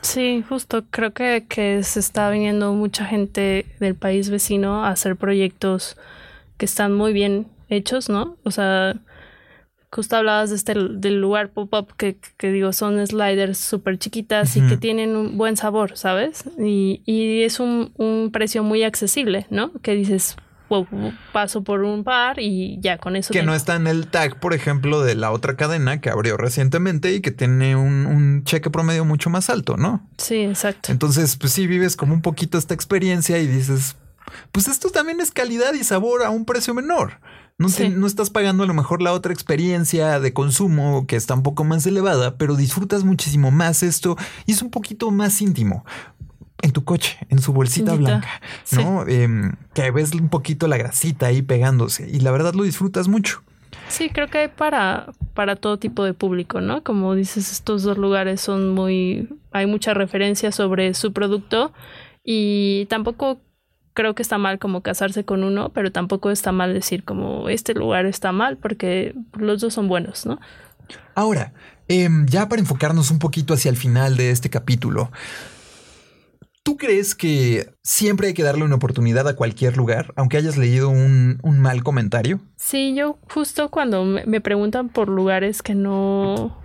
Sí, 0.00 0.44
justo. 0.48 0.84
Creo 0.90 1.12
que, 1.12 1.44
que 1.48 1.82
se 1.82 1.98
está 1.98 2.30
viniendo 2.30 2.72
mucha 2.72 3.04
gente 3.04 3.66
del 3.80 3.96
país 3.96 4.30
vecino 4.30 4.84
a 4.84 4.90
hacer 4.90 5.16
proyectos 5.16 5.96
que 6.56 6.66
están 6.66 6.94
muy 6.94 7.12
bien 7.12 7.48
hechos, 7.68 8.08
¿no? 8.08 8.36
O 8.44 8.52
sea, 8.52 8.94
justo 9.90 10.14
hablabas 10.14 10.50
de 10.50 10.56
este 10.56 10.74
del 10.74 11.20
lugar 11.20 11.48
pop-up 11.48 11.96
que, 11.96 12.16
que, 12.36 12.52
digo 12.52 12.72
son 12.72 13.04
sliders 13.04 13.58
súper 13.58 13.98
chiquitas 13.98 14.56
y 14.56 14.64
que 14.68 14.76
tienen 14.76 15.16
un 15.16 15.36
buen 15.36 15.56
sabor, 15.56 15.96
¿sabes? 15.96 16.44
Y, 16.60 17.02
y 17.06 17.42
es 17.42 17.58
un, 17.58 17.90
un, 17.96 18.30
precio 18.32 18.62
muy 18.62 18.84
accesible, 18.84 19.48
¿no? 19.50 19.72
Que 19.82 19.96
dices, 19.96 20.36
paso 21.32 21.62
por 21.62 21.82
un 21.82 22.04
par 22.04 22.38
y 22.38 22.78
ya 22.80 22.98
con 22.98 23.16
eso. 23.16 23.32
Que 23.32 23.42
no 23.42 23.54
está 23.54 23.76
en 23.76 23.86
el 23.86 24.06
tag, 24.06 24.38
por 24.38 24.54
ejemplo, 24.54 25.02
de 25.02 25.14
la 25.14 25.32
otra 25.32 25.56
cadena 25.56 26.00
que 26.00 26.10
abrió 26.10 26.36
recientemente 26.36 27.12
y 27.12 27.20
que 27.20 27.30
tiene 27.30 27.76
un, 27.76 28.42
cheque 28.44 28.70
promedio 28.70 29.04
mucho 29.04 29.30
más 29.30 29.50
alto, 29.50 29.76
¿no? 29.76 30.06
Sí, 30.16 30.36
exacto. 30.36 30.92
Entonces, 30.92 31.36
pues 31.36 31.52
sí, 31.52 31.66
vives 31.66 31.96
como 31.96 32.14
un 32.14 32.22
poquito 32.22 32.58
esta 32.58 32.74
experiencia 32.74 33.38
y 33.38 33.46
dices, 33.46 33.96
pues 34.52 34.68
esto 34.68 34.90
también 34.90 35.20
es 35.20 35.30
calidad 35.30 35.74
y 35.74 35.84
sabor 35.84 36.22
a 36.22 36.30
un 36.30 36.44
precio 36.44 36.74
menor. 36.74 37.20
No, 37.58 37.68
no, 37.90 38.06
estás 38.06 38.30
pagando 38.30 38.62
a 38.62 38.66
lo 38.66 38.72
mejor 38.72 39.02
la 39.02 39.12
otra 39.12 39.34
experiencia 39.34 40.18
de 40.18 40.32
consumo 40.32 41.06
que 41.06 41.16
está 41.16 41.34
un 41.34 41.42
poco 41.42 41.62
más 41.62 41.84
elevada, 41.84 42.38
pero 42.38 42.56
disfrutas 42.56 43.04
muchísimo 43.04 43.50
más 43.50 43.82
esto 43.82 44.16
y 44.46 44.52
es 44.52 44.62
un 44.62 44.70
poquito 44.70 45.10
más 45.10 45.42
íntimo 45.42 45.84
en 46.62 46.72
tu 46.72 46.84
coche, 46.84 47.18
en 47.28 47.40
su 47.40 47.52
bolsita 47.52 47.94
blanca, 47.94 48.40
¿no? 48.72 49.06
Em, 49.06 49.52
que 49.74 49.90
ves 49.90 50.12
un 50.14 50.28
poquito 50.28 50.68
la 50.68 50.76
grasita 50.76 51.26
ahí 51.26 51.42
pegándose 51.42 52.08
y 52.10 52.20
la 52.20 52.30
verdad 52.30 52.54
lo 52.54 52.64
disfrutas 52.64 53.08
mucho. 53.08 53.42
Sí, 53.88 54.10
creo 54.10 54.28
que 54.28 54.38
hay 54.38 54.48
para, 54.48 55.12
para 55.34 55.56
todo 55.56 55.78
tipo 55.78 56.04
de 56.04 56.14
público, 56.14 56.60
¿no? 56.60 56.82
Como 56.82 57.14
dices, 57.14 57.50
estos 57.50 57.82
dos 57.82 57.98
lugares 57.98 58.40
son 58.40 58.70
muy... 58.70 59.28
hay 59.52 59.66
mucha 59.66 59.94
referencia 59.94 60.52
sobre 60.52 60.94
su 60.94 61.12
producto 61.12 61.72
y 62.22 62.86
tampoco 62.86 63.40
creo 63.92 64.14
que 64.14 64.22
está 64.22 64.38
mal 64.38 64.58
como 64.58 64.82
casarse 64.82 65.24
con 65.24 65.42
uno, 65.42 65.70
pero 65.70 65.90
tampoco 65.92 66.30
está 66.30 66.52
mal 66.52 66.72
decir 66.72 67.04
como 67.04 67.48
este 67.48 67.74
lugar 67.74 68.06
está 68.06 68.32
mal 68.32 68.56
porque 68.56 69.14
los 69.36 69.60
dos 69.60 69.74
son 69.74 69.88
buenos, 69.88 70.26
¿no? 70.26 70.38
Ahora, 71.14 71.52
em, 71.88 72.26
ya 72.26 72.48
para 72.48 72.60
enfocarnos 72.60 73.10
un 73.10 73.18
poquito 73.18 73.54
hacia 73.54 73.70
el 73.70 73.76
final 73.76 74.16
de 74.16 74.30
este 74.30 74.50
capítulo, 74.50 75.10
¿Tú 76.62 76.76
crees 76.76 77.14
que 77.14 77.70
siempre 77.82 78.28
hay 78.28 78.34
que 78.34 78.42
darle 78.42 78.64
una 78.64 78.74
oportunidad 78.74 79.26
a 79.26 79.34
cualquier 79.34 79.76
lugar, 79.76 80.12
aunque 80.16 80.36
hayas 80.36 80.58
leído 80.58 80.90
un, 80.90 81.40
mal 81.42 81.82
comentario? 81.82 82.40
Sí, 82.56 82.94
yo 82.94 83.18
justo 83.32 83.70
cuando 83.70 84.04
me 84.04 84.40
preguntan 84.40 84.90
por 84.90 85.08
lugares 85.08 85.62
que 85.62 85.74
no 85.74 86.60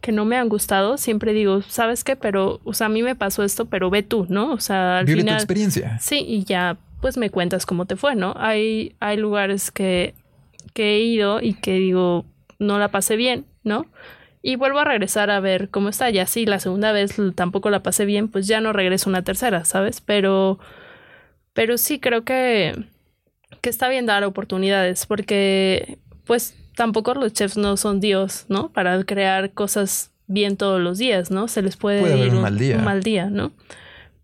que 0.00 0.12
no 0.12 0.24
me 0.24 0.36
han 0.36 0.48
gustado, 0.48 0.96
siempre 0.96 1.32
digo, 1.32 1.62
¿sabes 1.62 2.04
qué? 2.04 2.16
Pero, 2.16 2.60
o 2.64 2.72
sea, 2.72 2.86
a 2.86 2.90
mí 2.90 3.02
me 3.02 3.14
pasó 3.14 3.44
esto, 3.44 3.66
pero 3.66 3.90
ve 3.90 4.02
tú, 4.02 4.26
¿no? 4.30 4.52
O 4.52 4.58
sea, 4.58 4.98
al 4.98 5.04
Vive 5.04 5.24
tu 5.24 5.32
experiencia. 5.32 5.98
Sí, 6.00 6.24
y 6.26 6.44
ya, 6.44 6.78
pues 7.02 7.18
me 7.18 7.28
cuentas 7.28 7.66
cómo 7.66 7.84
te 7.84 7.96
fue, 7.96 8.16
¿no? 8.16 8.32
Hay, 8.36 8.96
hay 8.98 9.18
lugares 9.18 9.70
que, 9.70 10.14
que 10.72 10.94
he 10.94 11.00
ido 11.00 11.42
y 11.42 11.52
que 11.52 11.74
digo, 11.74 12.24
no 12.58 12.78
la 12.78 12.90
pasé 12.90 13.16
bien, 13.16 13.44
¿no? 13.62 13.86
Y 14.42 14.56
vuelvo 14.56 14.78
a 14.78 14.84
regresar 14.84 15.30
a 15.30 15.40
ver 15.40 15.68
cómo 15.70 15.88
está. 15.88 16.10
Ya 16.10 16.26
sí, 16.26 16.46
la 16.46 16.60
segunda 16.60 16.92
vez 16.92 17.16
tampoco 17.34 17.70
la 17.70 17.82
pasé 17.82 18.04
bien, 18.04 18.28
pues 18.28 18.46
ya 18.46 18.60
no 18.60 18.72
regreso 18.72 19.10
una 19.10 19.22
tercera, 19.22 19.64
¿sabes? 19.64 20.00
Pero, 20.00 20.58
pero 21.52 21.78
sí 21.78 22.00
creo 22.00 22.24
que, 22.24 22.74
que 23.60 23.70
está 23.70 23.88
bien 23.88 24.06
dar 24.06 24.24
oportunidades 24.24 25.06
porque, 25.06 25.98
pues, 26.24 26.56
tampoco 26.76 27.14
los 27.14 27.32
chefs 27.32 27.56
no 27.56 27.76
son 27.76 28.00
Dios, 28.00 28.46
¿no? 28.48 28.70
Para 28.70 29.02
crear 29.04 29.52
cosas 29.52 30.10
bien 30.26 30.56
todos 30.56 30.80
los 30.80 30.98
días, 30.98 31.30
¿no? 31.30 31.48
Se 31.48 31.60
les 31.60 31.76
puede, 31.76 32.26
ir 32.26 32.32
un, 32.32 32.42
mal 32.42 32.56
día. 32.56 32.76
un 32.76 32.84
mal 32.84 33.02
día, 33.02 33.26
¿no? 33.28 33.52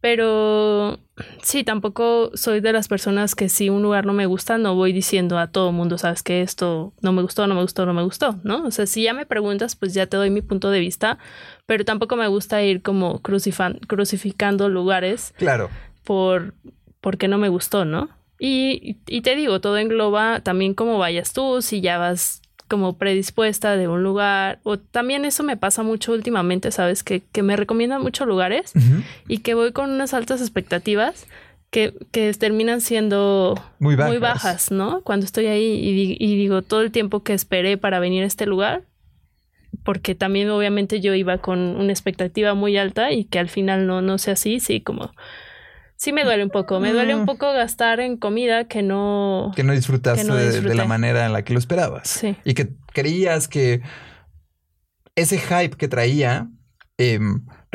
Pero 0.01 0.99
sí, 1.43 1.64
tampoco 1.64 2.31
soy 2.35 2.61
de 2.61 2.73
las 2.73 2.89
personas 2.89 3.35
que 3.35 3.49
si 3.49 3.71
un 3.71 3.83
lugar 3.83 4.07
no 4.07 4.12
me 4.12 4.27
gusta, 4.27 4.59
no 4.59 4.75
voy 4.75 4.93
diciendo 4.93 5.39
a 5.39 5.49
todo 5.49 5.73
mundo, 5.73 5.99
sabes 5.99 6.23
que 6.23 6.43
esto 6.43 6.93
no 7.01 7.12
me 7.12 7.23
gustó, 7.23 7.47
no 7.47 7.55
me 7.55 7.62
gustó, 7.62 7.87
no 7.87 7.95
me 7.95 8.03
gustó, 8.03 8.39
¿no? 8.43 8.64
O 8.64 8.71
sea, 8.71 8.87
si 8.87 9.03
ya 9.03 9.14
me 9.14 9.27
preguntas, 9.27 9.77
pues 9.77 9.95
ya 9.95 10.07
te 10.07 10.17
doy 10.17 10.31
mi 10.31 10.43
punto 10.43 10.71
de 10.71 10.81
vista, 10.81 11.19
pero 11.67 11.85
tampoco 11.85 12.17
me 12.17 12.29
gusta 12.29 12.62
ir 12.62 12.83
como 12.83 13.21
crucificando 13.21 14.69
lugares. 14.69 15.35
Claro. 15.37 15.71
Por 16.05 16.55
porque 17.01 17.29
no 17.29 17.39
me 17.39 17.49
gustó, 17.49 17.85
¿no? 17.85 18.09
Y, 18.39 18.99
y 19.07 19.23
te 19.23 19.37
digo, 19.37 19.61
todo 19.61 19.79
engloba 19.79 20.41
también 20.41 20.75
cómo 20.75 20.99
vayas 20.99 21.33
tú, 21.33 21.62
si 21.62 21.81
ya 21.81 21.99
vas 21.99 22.43
como 22.69 22.97
predispuesta 22.99 23.77
de 23.77 23.89
un 23.89 24.03
lugar. 24.03 24.61
O 24.62 24.79
también 24.79 25.25
eso 25.25 25.43
me 25.43 25.57
pasa 25.57 25.83
mucho 25.83 26.12
últimamente, 26.12 26.71
¿sabes? 26.71 27.03
Que, 27.03 27.23
que 27.33 27.43
me 27.43 27.57
recomiendan 27.57 28.03
muchos 28.03 28.27
lugares 28.27 28.73
y 29.29 29.39
que 29.39 29.55
voy 29.55 29.73
con 29.73 29.91
unas 29.91 30.14
altas 30.14 30.41
expectativas 30.41 31.27
que, 31.71 31.95
que 32.11 32.33
terminan 32.35 32.81
siendo 32.81 33.55
muy 33.79 34.19
bajas. 34.19 34.71
¿no? 34.71 35.03
Cuando 35.03 35.27
estoy 35.27 35.47
ahí 35.47 35.64
y, 35.64 36.17
y, 36.19 36.37
digo 36.37 36.62
todo 36.62 36.83
el 36.83 36.91
tiempo 36.91 37.23
que 37.23 37.35
esperé 37.35 37.77
para 37.77 38.01
venir 38.01 38.25
a 38.25 38.27
este 38.27 38.47
lugar, 38.47 38.85
porque 39.85 40.14
también 40.14 40.51
obviamente 40.51 41.01
yo 41.01 41.14
iba 41.14 41.39
con 41.39 41.59
una 41.59 41.93
expectativa 41.93 42.55
muy 42.55 42.77
alta 42.77 43.12
y 43.12 43.25
que 43.25 43.39
al 43.39 43.49
final 43.49 43.87
no, 43.87 44.03
no 44.03 44.19
sea 44.19 44.35
así, 44.35 44.61
sí, 44.61 44.81
como 44.81 45.12
sí 45.97 46.12
me 46.12 46.24
duele 46.24 46.44
un 46.44 46.51
poco. 46.51 46.80
Me 46.80 46.92
duele 46.92 47.14
un 47.14 47.22
mm. 47.22 47.26
poco 47.26 47.53
gastar 47.53 48.01
en 48.01 48.16
comida 48.16 48.64
que 48.68 48.82
no... 48.82 49.53
Que 49.57 49.62
no 49.62 49.72
disfrutaste 49.72 50.30
de, 50.32 50.74
la 50.74 50.84
manera 50.84 51.26
en 51.26 51.32
la 51.32 51.42
que 51.42 51.53
lo 51.53 51.59
esperabas. 51.59 52.09
Sí. 52.09 52.36
Y 52.44 52.55
que 52.55 52.68
creías 52.92 53.49
que 53.49 53.82
ese 55.14 55.38
hype 55.38 55.76
que 55.76 55.88
traía 55.88 56.49
eh, 56.99 57.18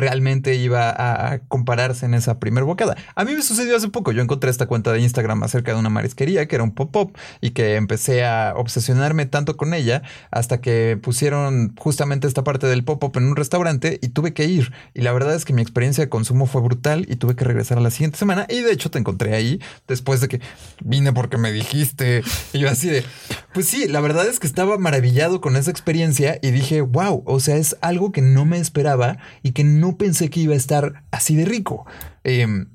realmente 0.01 0.55
iba 0.55 0.89
a 0.89 1.39
compararse 1.47 2.07
en 2.07 2.15
esa 2.15 2.39
primer 2.39 2.63
bocada. 2.63 2.97
A 3.15 3.23
mí 3.23 3.33
me 3.33 3.43
sucedió 3.43 3.77
hace 3.77 3.87
poco. 3.87 4.11
Yo 4.11 4.21
encontré 4.21 4.49
esta 4.49 4.65
cuenta 4.65 4.91
de 4.91 4.99
Instagram 4.99 5.43
acerca 5.43 5.73
de 5.73 5.79
una 5.79 5.89
marisquería 5.89 6.47
que 6.47 6.55
era 6.55 6.63
un 6.63 6.71
pop-up 6.71 7.15
y 7.39 7.51
que 7.51 7.75
empecé 7.75 8.25
a 8.25 8.53
obsesionarme 8.57 9.27
tanto 9.27 9.57
con 9.57 9.75
ella 9.75 10.01
hasta 10.31 10.59
que 10.59 10.99
pusieron 11.01 11.75
justamente 11.77 12.27
esta 12.27 12.43
parte 12.43 12.65
del 12.65 12.83
pop-up 12.83 13.15
en 13.15 13.25
un 13.25 13.35
restaurante 13.35 13.99
y 14.01 14.09
tuve 14.09 14.33
que 14.33 14.45
ir. 14.45 14.73
Y 14.95 15.01
la 15.01 15.13
verdad 15.13 15.35
es 15.35 15.45
que 15.45 15.53
mi 15.53 15.61
experiencia 15.61 16.03
de 16.03 16.09
consumo 16.09 16.47
fue 16.47 16.61
brutal 16.61 17.05
y 17.07 17.17
tuve 17.17 17.35
que 17.35 17.45
regresar 17.45 17.77
a 17.77 17.81
la 17.81 17.91
siguiente 17.91 18.17
semana. 18.17 18.47
Y 18.49 18.61
de 18.61 18.71
hecho 18.71 18.89
te 18.89 18.97
encontré 18.97 19.35
ahí 19.35 19.61
después 19.87 20.19
de 20.19 20.27
que 20.27 20.41
vine 20.83 21.13
porque 21.13 21.37
me 21.37 21.51
dijiste. 21.51 22.23
Y 22.53 22.59
yo 22.59 22.69
así 22.69 22.89
de, 22.89 23.05
pues 23.53 23.67
sí, 23.67 23.87
la 23.87 24.01
verdad 24.01 24.25
es 24.25 24.39
que 24.39 24.47
estaba 24.47 24.79
maravillado 24.79 25.41
con 25.41 25.55
esa 25.55 25.69
experiencia 25.69 26.39
y 26.41 26.49
dije, 26.49 26.81
wow, 26.81 27.21
o 27.27 27.39
sea, 27.39 27.57
es 27.57 27.77
algo 27.81 28.11
que 28.11 28.23
no 28.23 28.45
me 28.45 28.57
esperaba 28.57 29.19
y 29.43 29.51
que 29.51 29.63
no 29.63 29.90
pensé 29.97 30.29
que 30.29 30.41
iba 30.41 30.53
a 30.53 30.57
estar 30.57 31.03
así 31.11 31.35
de 31.35 31.45
rico. 31.45 31.85
Em, 32.23 32.67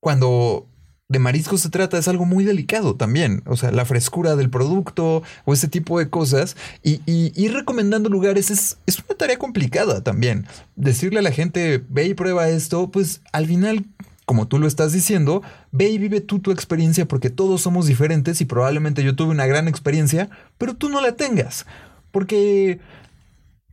cuando 0.00 0.68
de 1.08 1.18
marisco 1.18 1.58
se 1.58 1.68
trata 1.68 1.98
es 1.98 2.08
algo 2.08 2.24
muy 2.24 2.44
delicado 2.44 2.96
también. 2.96 3.42
O 3.46 3.56
sea, 3.56 3.70
la 3.72 3.84
frescura 3.84 4.36
del 4.36 4.50
producto 4.50 5.22
o 5.44 5.52
ese 5.52 5.68
tipo 5.68 5.98
de 5.98 6.08
cosas. 6.08 6.56
Y, 6.82 7.00
ir 7.06 7.52
recomendando 7.52 8.08
lugares 8.08 8.50
es, 8.50 8.78
es, 8.86 8.98
una 8.98 9.16
tarea 9.16 9.38
complicada 9.38 10.02
también. 10.02 10.46
Decirle 10.76 11.20
a 11.20 11.22
la 11.22 11.32
gente, 11.32 11.84
ve 11.88 12.06
y 12.06 12.14
prueba 12.14 12.48
esto, 12.48 12.90
pues 12.90 13.20
al 13.32 13.46
final, 13.46 13.84
como 14.24 14.48
tú 14.48 14.58
lo 14.58 14.66
estás 14.66 14.92
diciendo, 14.92 15.42
ve 15.72 15.88
y 15.90 15.98
vive 15.98 16.20
tú 16.20 16.38
tu 16.38 16.50
experiencia 16.50 17.06
porque 17.06 17.30
todos 17.30 17.60
somos 17.60 17.86
diferentes 17.86 18.40
y 18.40 18.44
probablemente 18.46 19.02
yo 19.02 19.14
tuve 19.14 19.30
una 19.30 19.46
gran 19.46 19.68
experiencia, 19.68 20.30
pero 20.58 20.74
tú 20.74 20.88
no 20.88 21.00
la 21.00 21.12
tengas. 21.12 21.66
Porque 22.10 22.80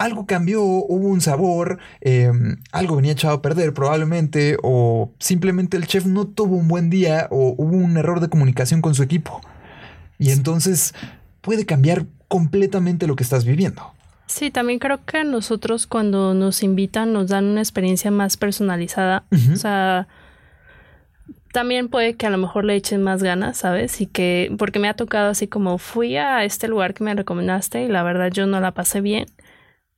algo 0.01 0.25
cambió, 0.25 0.63
hubo 0.63 1.07
un 1.07 1.21
sabor, 1.21 1.79
em, 2.01 2.57
algo 2.71 2.95
venía 2.95 3.11
echado 3.11 3.35
a 3.35 3.41
perder 3.41 3.73
probablemente, 3.73 4.57
o 4.63 5.11
simplemente 5.19 5.77
el 5.77 5.85
chef 5.85 6.05
no 6.05 6.25
tuvo 6.25 6.55
un 6.55 6.67
buen 6.67 6.89
día, 6.89 7.27
o 7.29 7.53
hubo 7.57 7.77
un 7.77 7.95
error 7.97 8.19
de 8.19 8.27
comunicación 8.27 8.81
con 8.81 8.95
su 8.95 9.03
equipo. 9.03 9.41
Y 10.17 10.31
entonces 10.31 10.93
puede 11.41 11.65
cambiar 11.65 12.05
completamente 12.27 13.05
lo 13.07 13.15
que 13.15 13.23
estás 13.23 13.45
viviendo. 13.45 13.93
Sí, 14.25 14.49
también 14.49 14.79
creo 14.79 15.03
que 15.05 15.23
nosotros 15.23 15.87
cuando 15.87 16.33
nos 16.33 16.63
invitan 16.63 17.11
nos 17.13 17.27
dan 17.27 17.45
una 17.45 17.61
experiencia 17.61 18.09
más 18.11 18.37
personalizada. 18.37 19.25
O 19.51 19.55
sea, 19.57 20.07
también 21.51 21.89
puede 21.89 22.15
que 22.15 22.25
a 22.25 22.29
lo 22.29 22.37
mejor 22.37 22.63
le 22.63 22.75
echen 22.75 23.03
más 23.03 23.21
ganas, 23.21 23.57
¿sabes? 23.57 23.99
Y 23.99 24.07
que, 24.07 24.55
porque 24.57 24.79
me 24.79 24.87
ha 24.87 24.93
tocado 24.93 25.29
así 25.29 25.47
como 25.47 25.77
fui 25.77 26.15
a 26.15 26.45
este 26.45 26.67
lugar 26.67 26.93
que 26.93 27.03
me 27.03 27.13
recomendaste 27.13 27.83
y 27.83 27.87
la 27.89 28.03
verdad 28.03 28.31
yo 28.31 28.47
no 28.47 28.61
la 28.61 28.71
pasé 28.71 29.01
bien. 29.01 29.25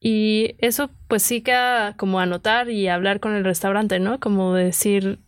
Y 0.05 0.55
eso 0.57 0.89
pues 1.07 1.23
sí 1.23 1.39
queda 1.39 1.95
como 1.95 2.19
anotar 2.19 2.69
y 2.69 2.89
hablar 2.89 3.21
con 3.21 3.33
el 3.33 3.45
restaurante, 3.45 3.99
¿no? 3.99 4.19
Como 4.19 4.53
decir, 4.53 5.19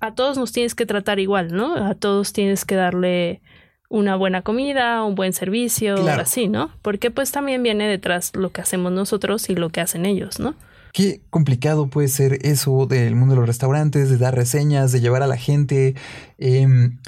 a 0.00 0.12
todos 0.12 0.36
nos 0.36 0.50
tienes 0.50 0.74
que 0.74 0.86
tratar 0.86 1.20
igual, 1.20 1.54
¿no? 1.54 1.76
A 1.76 1.94
todos 1.94 2.32
tienes 2.32 2.64
que 2.64 2.74
darle 2.74 3.40
una 3.88 4.16
buena 4.16 4.42
comida, 4.42 5.04
un 5.04 5.14
buen 5.14 5.32
servicio, 5.32 6.08
así, 6.08 6.48
¿no? 6.48 6.72
Porque 6.82 7.12
pues 7.12 7.30
también 7.30 7.62
viene 7.62 7.86
detrás 7.86 8.34
lo 8.34 8.50
que 8.50 8.60
hacemos 8.60 8.90
nosotros 8.90 9.48
y 9.48 9.54
lo 9.54 9.70
que 9.70 9.80
hacen 9.80 10.04
ellos, 10.04 10.40
¿no? 10.40 10.56
Qué 10.92 11.20
complicado 11.30 11.86
puede 11.86 12.08
ser 12.08 12.44
eso 12.44 12.86
del 12.86 13.14
mundo 13.14 13.34
de 13.34 13.40
los 13.40 13.46
restaurantes, 13.46 14.10
de 14.10 14.18
dar 14.18 14.34
reseñas, 14.34 14.90
de 14.90 15.00
llevar 15.00 15.22
a 15.22 15.28
la 15.28 15.36
gente. 15.36 15.94
Em, 16.38 16.98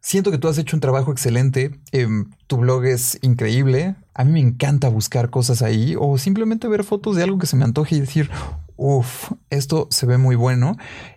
siento 0.00 0.30
que 0.30 0.36
tú 0.36 0.48
has 0.48 0.58
hecho 0.58 0.76
un 0.76 0.82
trabajo 0.82 1.10
excelente. 1.10 1.70
Em, 1.90 2.30
tu 2.46 2.58
blog 2.58 2.84
es 2.84 3.18
increíble. 3.22 3.96
A 4.14 4.24
mí 4.24 4.32
me 4.32 4.40
encanta 4.40 4.88
buscar 4.88 5.30
cosas 5.30 5.60
ahí 5.62 5.96
o 5.98 6.18
simplemente 6.18 6.68
ver 6.68 6.84
fotos 6.84 7.16
de 7.16 7.24
algo 7.24 7.38
que 7.38 7.46
se 7.46 7.56
me 7.56 7.64
antoje 7.64 7.96
y 7.96 8.00
decir, 8.00 8.30
uff, 8.76 9.32
esto 9.50 9.88
se 9.90 10.06
ve 10.06 10.18
muy 10.18 10.36
bueno. 10.36 10.76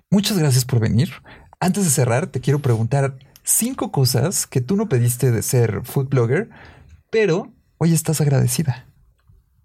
Muchas 0.10 0.38
gracias 0.40 0.66
por 0.66 0.80
venir. 0.80 1.10
Antes 1.60 1.86
de 1.86 1.92
cerrar, 1.92 2.28
te 2.28 2.42
quiero 2.42 2.60
preguntar 2.60 3.18
cinco 3.44 3.92
cosas 3.92 4.48
que 4.48 4.62
tú 4.62 4.76
no 4.76 4.90
pediste 4.90 5.32
de 5.32 5.42
ser 5.42 5.82
food 5.84 6.10
blogger, 6.10 6.50
pero 7.10 7.54
hoy 7.78 7.94
estás 7.94 8.20
agradecida. 8.20 8.86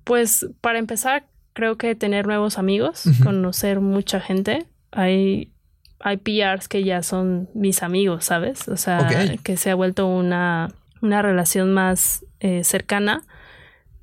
Pues 0.05 0.47
para 0.61 0.79
empezar, 0.79 1.27
creo 1.53 1.77
que 1.77 1.95
tener 1.95 2.27
nuevos 2.27 2.59
amigos, 2.59 3.05
conocer 3.23 3.81
mucha 3.81 4.21
gente. 4.21 4.67
Hay, 4.91 5.53
hay 6.01 6.17
PRs 6.19 6.69
que 6.69 6.85
ya 6.85 7.03
son 7.03 7.49
mis 7.55 7.83
amigos, 7.83 8.25
¿sabes? 8.25 8.69
O 8.69 8.77
sea, 8.77 9.09
que 9.43 9.57
se 9.57 9.71
ha 9.71 9.75
vuelto 9.75 10.07
una, 10.07 10.75
una 11.01 11.23
relación 11.23 11.73
más 11.73 12.25
eh, 12.43 12.65
cercana. 12.65 13.23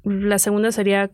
La 0.04 0.40
segunda 0.40 0.72
sería 0.72 1.12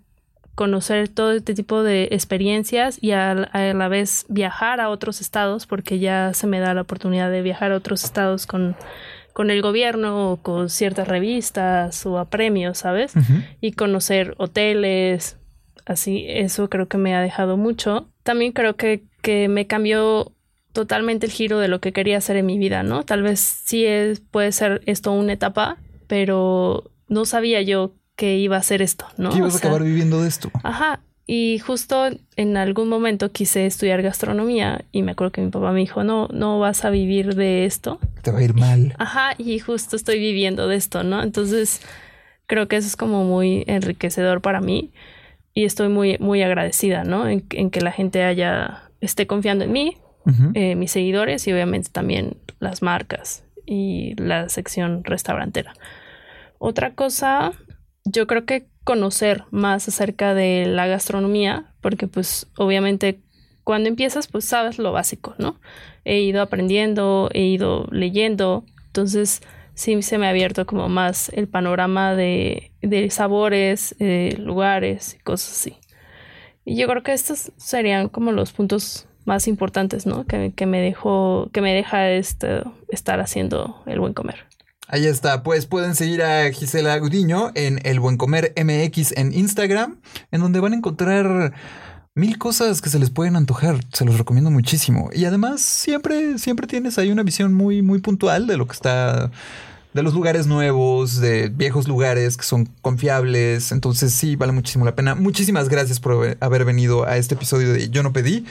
conocer 0.53 1.09
todo 1.09 1.33
este 1.33 1.55
tipo 1.55 1.83
de 1.83 2.09
experiencias 2.11 2.97
y 3.01 3.11
a, 3.11 3.33
la 3.33 3.87
vez 3.87 4.25
viajar 4.29 4.79
a 4.79 4.89
otros 4.89 5.21
estados, 5.21 5.65
porque 5.65 5.97
ya 5.99 6.33
se 6.33 6.45
me 6.47 6.59
da 6.59 6.73
la 6.73 6.81
oportunidad 6.81 7.31
de 7.31 7.41
viajar 7.41 7.71
a 7.71 7.77
otros 7.77 8.03
estados 8.03 8.45
con, 8.45 8.75
con 9.33 9.49
el 9.49 9.61
gobierno 9.61 10.31
o 10.31 10.37
con 10.37 10.69
ciertas 10.69 11.07
revistas 11.07 12.05
o 12.05 12.19
a 12.19 12.29
premios, 12.29 12.77
¿sabes? 12.77 13.13
Y 13.59 13.71
conocer 13.71 14.35
hoteles, 14.37 15.37
así, 15.85 16.25
eso 16.27 16.69
creo 16.69 16.87
que 16.87 16.99
me 16.99 17.15
ha 17.15 17.21
dejado 17.21 17.57
mucho. 17.57 18.07
También 18.21 18.51
creo 18.51 18.75
que, 18.75 19.03
que 19.21 19.49
me 19.49 19.67
cambió 19.67 20.31
totalmente 20.71 21.25
el 21.25 21.31
giro 21.31 21.59
de 21.59 21.69
lo 21.69 21.79
que 21.79 21.91
quería 21.91 22.17
hacer 22.17 22.37
en 22.37 22.45
mi 22.45 22.59
vida, 22.59 22.83
¿no? 22.83 23.03
Tal 23.03 23.23
vez 23.23 23.39
sí 23.39 23.85
es, 23.85 24.19
puede 24.19 24.51
ser 24.51 24.81
esto 24.85 25.11
una 25.11 25.33
etapa, 25.33 25.77
pero 26.07 26.91
no 27.07 27.25
sabía 27.25 27.61
yo 27.61 27.93
que 28.15 28.37
iba 28.37 28.57
a 28.57 28.63
ser 28.63 28.81
esto, 28.81 29.05
¿no? 29.17 29.29
Que 29.31 29.37
ibas 29.37 29.55
a 29.55 29.57
acabar 29.57 29.83
viviendo 29.83 30.21
de 30.21 30.27
esto. 30.27 30.51
Ajá. 30.63 31.01
Y 31.27 31.57
justo 31.59 32.09
en 32.35 32.57
algún 32.57 32.87
momento 32.87 33.31
quise 33.31 33.65
estudiar 33.65 34.03
gastronomía 34.03 34.85
y 34.91 35.01
me 35.01 35.13
acuerdo 35.13 35.31
que 35.31 35.41
mi 35.41 35.49
papá 35.49 35.71
me 35.71 35.79
dijo, 35.79 36.03
no, 36.03 36.27
no 36.31 36.59
vas 36.59 36.85
a 36.85 36.91
vivir 36.91 37.35
de 37.35 37.65
esto. 37.65 37.99
Te 38.21 38.31
va 38.31 38.39
a 38.39 38.43
ir 38.43 38.53
mal. 38.53 38.93
Ajá, 38.99 39.33
y 39.39 39.57
justo 39.57 39.95
estoy 39.95 40.19
viviendo 40.19 40.67
de 40.67 40.75
esto, 40.75 41.03
¿no? 41.03 41.23
Entonces, 41.23 41.81
creo 42.45 42.67
que 42.67 42.75
eso 42.75 42.87
es 42.87 42.95
como 42.95 43.23
muy 43.23 43.63
enriquecedor 43.65 44.41
para 44.41 44.61
mí 44.61 44.91
y 45.55 45.65
estoy 45.65 45.89
muy, 45.89 46.17
muy 46.19 46.43
agradecida, 46.43 47.03
¿no? 47.03 47.27
En, 47.27 47.41
que 47.41 47.81
la 47.81 47.91
gente 47.91 48.23
haya, 48.23 48.83
esté 49.01 49.25
confiando 49.25 49.65
en 49.65 49.71
mí, 49.71 49.97
eh, 50.53 50.75
mis 50.75 50.91
seguidores 50.91 51.47
y 51.47 51.53
obviamente 51.53 51.89
también 51.91 52.37
las 52.59 52.81
marcas 52.81 53.43
y 53.65 54.15
la 54.21 54.49
sección 54.49 55.03
restaurantera. 55.03 55.73
Otra 56.67 56.95
cosa, 56.95 57.51
yo 58.05 58.25
creo 58.25 58.47
que 58.47 58.65
conocer 58.83 59.43
más 59.51 59.87
acerca 59.87 60.33
de 60.33 60.65
la 60.65 60.87
gastronomía, 60.87 61.75
porque 61.79 62.07
pues 62.07 62.47
obviamente 62.57 63.21
cuando 63.63 63.87
empiezas 63.87 64.25
pues 64.25 64.45
sabes 64.45 64.79
lo 64.79 64.91
básico, 64.91 65.35
¿no? 65.37 65.59
He 66.05 66.21
ido 66.21 66.41
aprendiendo, 66.41 67.29
he 67.33 67.43
ido 67.43 67.85
leyendo, 67.91 68.65
entonces 68.87 69.43
sí 69.75 70.01
se 70.01 70.17
me 70.17 70.25
ha 70.25 70.31
abierto 70.31 70.65
como 70.65 70.89
más 70.89 71.29
el 71.35 71.47
panorama 71.47 72.15
de, 72.15 72.71
sabores, 73.11 73.95
eh, 73.99 74.35
lugares 74.39 75.17
y 75.19 75.23
cosas 75.23 75.51
así. 75.51 75.77
Y 76.65 76.77
yo 76.77 76.87
creo 76.87 77.03
que 77.03 77.13
estos 77.13 77.51
serían 77.57 78.09
como 78.09 78.31
los 78.31 78.53
puntos 78.53 79.07
más 79.23 79.47
importantes, 79.47 80.07
¿no? 80.07 80.25
Que, 80.25 80.65
me 80.65 80.81
dejó, 80.81 81.47
que 81.53 81.61
me 81.61 81.75
deja 81.75 82.09
este, 82.09 82.63
estar 82.89 83.19
haciendo 83.19 83.83
el 83.85 83.99
buen 83.99 84.15
comer. 84.15 84.47
Ahí 84.87 85.07
está, 85.07 85.41
pues 85.41 85.65
pueden 85.65 85.95
seguir 85.95 86.21
a 86.21 86.51
Gisela 86.51 86.97
Gudiño 86.99 87.51
en 87.55 87.79
El 87.83 87.99
Buen 87.99 88.17
Comer 88.17 88.53
MX 88.55 89.13
en 89.17 89.33
Instagram, 89.33 89.97
en 90.31 90.41
donde 90.41 90.59
van 90.59 90.73
a 90.73 90.75
encontrar 90.75 91.53
mil 92.13 92.37
cosas 92.37 92.81
que 92.81 92.89
se 92.89 92.99
les 92.99 93.09
pueden 93.09 93.35
antojar. 93.35 93.79
Se 93.91 94.05
los 94.05 94.17
recomiendo 94.17 94.51
muchísimo. 94.51 95.09
Y 95.13 95.25
además, 95.25 95.61
siempre, 95.61 96.37
siempre 96.37 96.67
tienes 96.67 96.99
ahí 96.99 97.11
una 97.11 97.23
visión 97.23 97.53
muy, 97.53 97.81
muy 97.81 97.99
puntual 97.99 98.45
de 98.45 98.57
lo 98.57 98.67
que 98.67 98.73
está 98.73 99.31
de 99.95 100.03
los 100.03 100.13
lugares 100.13 100.45
nuevos, 100.45 101.21
de 101.21 101.47
viejos 101.47 101.87
lugares 101.87 102.35
que 102.37 102.43
son 102.43 102.69
confiables. 102.81 103.71
Entonces 103.71 104.13
sí, 104.13 104.35
vale 104.35 104.51
muchísimo 104.51 104.85
la 104.85 104.93
pena. 104.93 105.15
Muchísimas 105.15 105.69
gracias 105.69 105.99
por 105.99 106.37
haber 106.41 106.65
venido 106.65 107.07
a 107.07 107.17
este 107.17 107.35
episodio 107.35 107.73
de 107.73 107.89
Yo 107.89 108.03
no 108.03 108.13
pedí. 108.13 108.45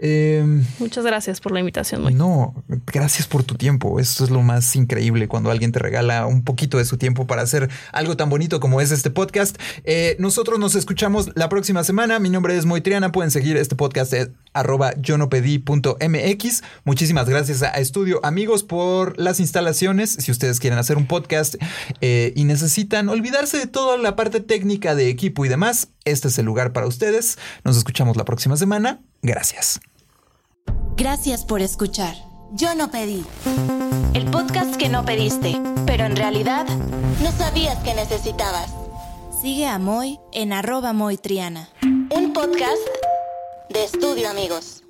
Em, 0.00 0.64
Muchas 0.78 1.04
gracias 1.04 1.40
por 1.40 1.50
la 1.50 1.58
invitación. 1.58 2.16
No, 2.16 2.54
gracias 2.86 3.26
por 3.26 3.42
tu 3.42 3.56
tiempo. 3.56 3.98
Eso 3.98 4.22
es 4.22 4.30
lo 4.30 4.42
más 4.42 4.76
increíble 4.76 5.26
cuando 5.26 5.50
alguien 5.50 5.72
te 5.72 5.80
regala 5.80 6.26
un 6.26 6.44
poquito 6.44 6.78
de 6.78 6.84
su 6.84 6.98
tiempo 6.98 7.26
para 7.26 7.42
hacer 7.42 7.68
algo 7.92 8.16
tan 8.16 8.30
bonito 8.30 8.60
como 8.60 8.80
es 8.80 8.92
este 8.92 9.10
podcast. 9.10 9.56
Eh, 9.82 10.14
nosotros 10.20 10.60
nos 10.60 10.76
escuchamos 10.76 11.30
la 11.34 11.48
próxima 11.48 11.82
semana. 11.82 12.20
Mi 12.20 12.30
nombre 12.30 12.56
es 12.56 12.64
Moitriana. 12.64 13.10
Pueden 13.10 13.32
seguir 13.32 13.56
este 13.56 13.74
podcast 13.74 14.12
en 14.12 14.36
arroba 14.52 14.94
yo 15.00 15.18
no 15.18 15.28
pedí.mx. 15.28 16.62
Muchísimas 16.84 17.28
gracias 17.28 17.62
a 17.62 17.70
Estudio 17.70 18.20
Amigos 18.24 18.62
por 18.62 19.18
las 19.18 19.40
instalaciones. 19.40 20.10
Si 20.10 20.30
ustedes 20.30 20.60
quieren 20.60 20.78
hacer 20.78 20.96
un 20.96 21.06
podcast 21.06 21.56
eh, 22.00 22.32
y 22.36 22.44
necesitan 22.44 23.08
olvidarse 23.08 23.58
de 23.58 23.66
toda 23.66 23.98
la 23.98 24.16
parte 24.16 24.40
técnica 24.40 24.94
de 24.94 25.08
equipo 25.08 25.44
y 25.44 25.48
demás, 25.48 25.88
este 26.10 26.28
es 26.28 26.38
el 26.38 26.46
lugar 26.46 26.72
para 26.72 26.86
ustedes. 26.86 27.38
Nos 27.64 27.76
escuchamos 27.76 28.16
la 28.16 28.24
próxima 28.24 28.56
semana. 28.56 29.00
Gracias. 29.22 29.80
Gracias 30.96 31.44
por 31.44 31.62
escuchar. 31.62 32.16
Yo 32.52 32.74
no 32.74 32.90
pedí. 32.90 33.24
El 34.14 34.24
podcast 34.30 34.76
que 34.76 34.88
no 34.88 35.04
pediste, 35.04 35.60
pero 35.86 36.04
en 36.04 36.16
realidad 36.16 36.66
no 37.22 37.32
sabías 37.32 37.78
que 37.84 37.94
necesitabas. 37.94 38.70
Sigue 39.40 39.66
a 39.66 39.78
Moy 39.78 40.18
en 40.32 40.52
arroba 40.52 40.92
Moy 40.92 41.16
Triana. 41.18 41.68
Un 41.82 42.32
podcast 42.32 42.82
de 43.70 43.84
estudio 43.84 44.28
amigos. 44.28 44.82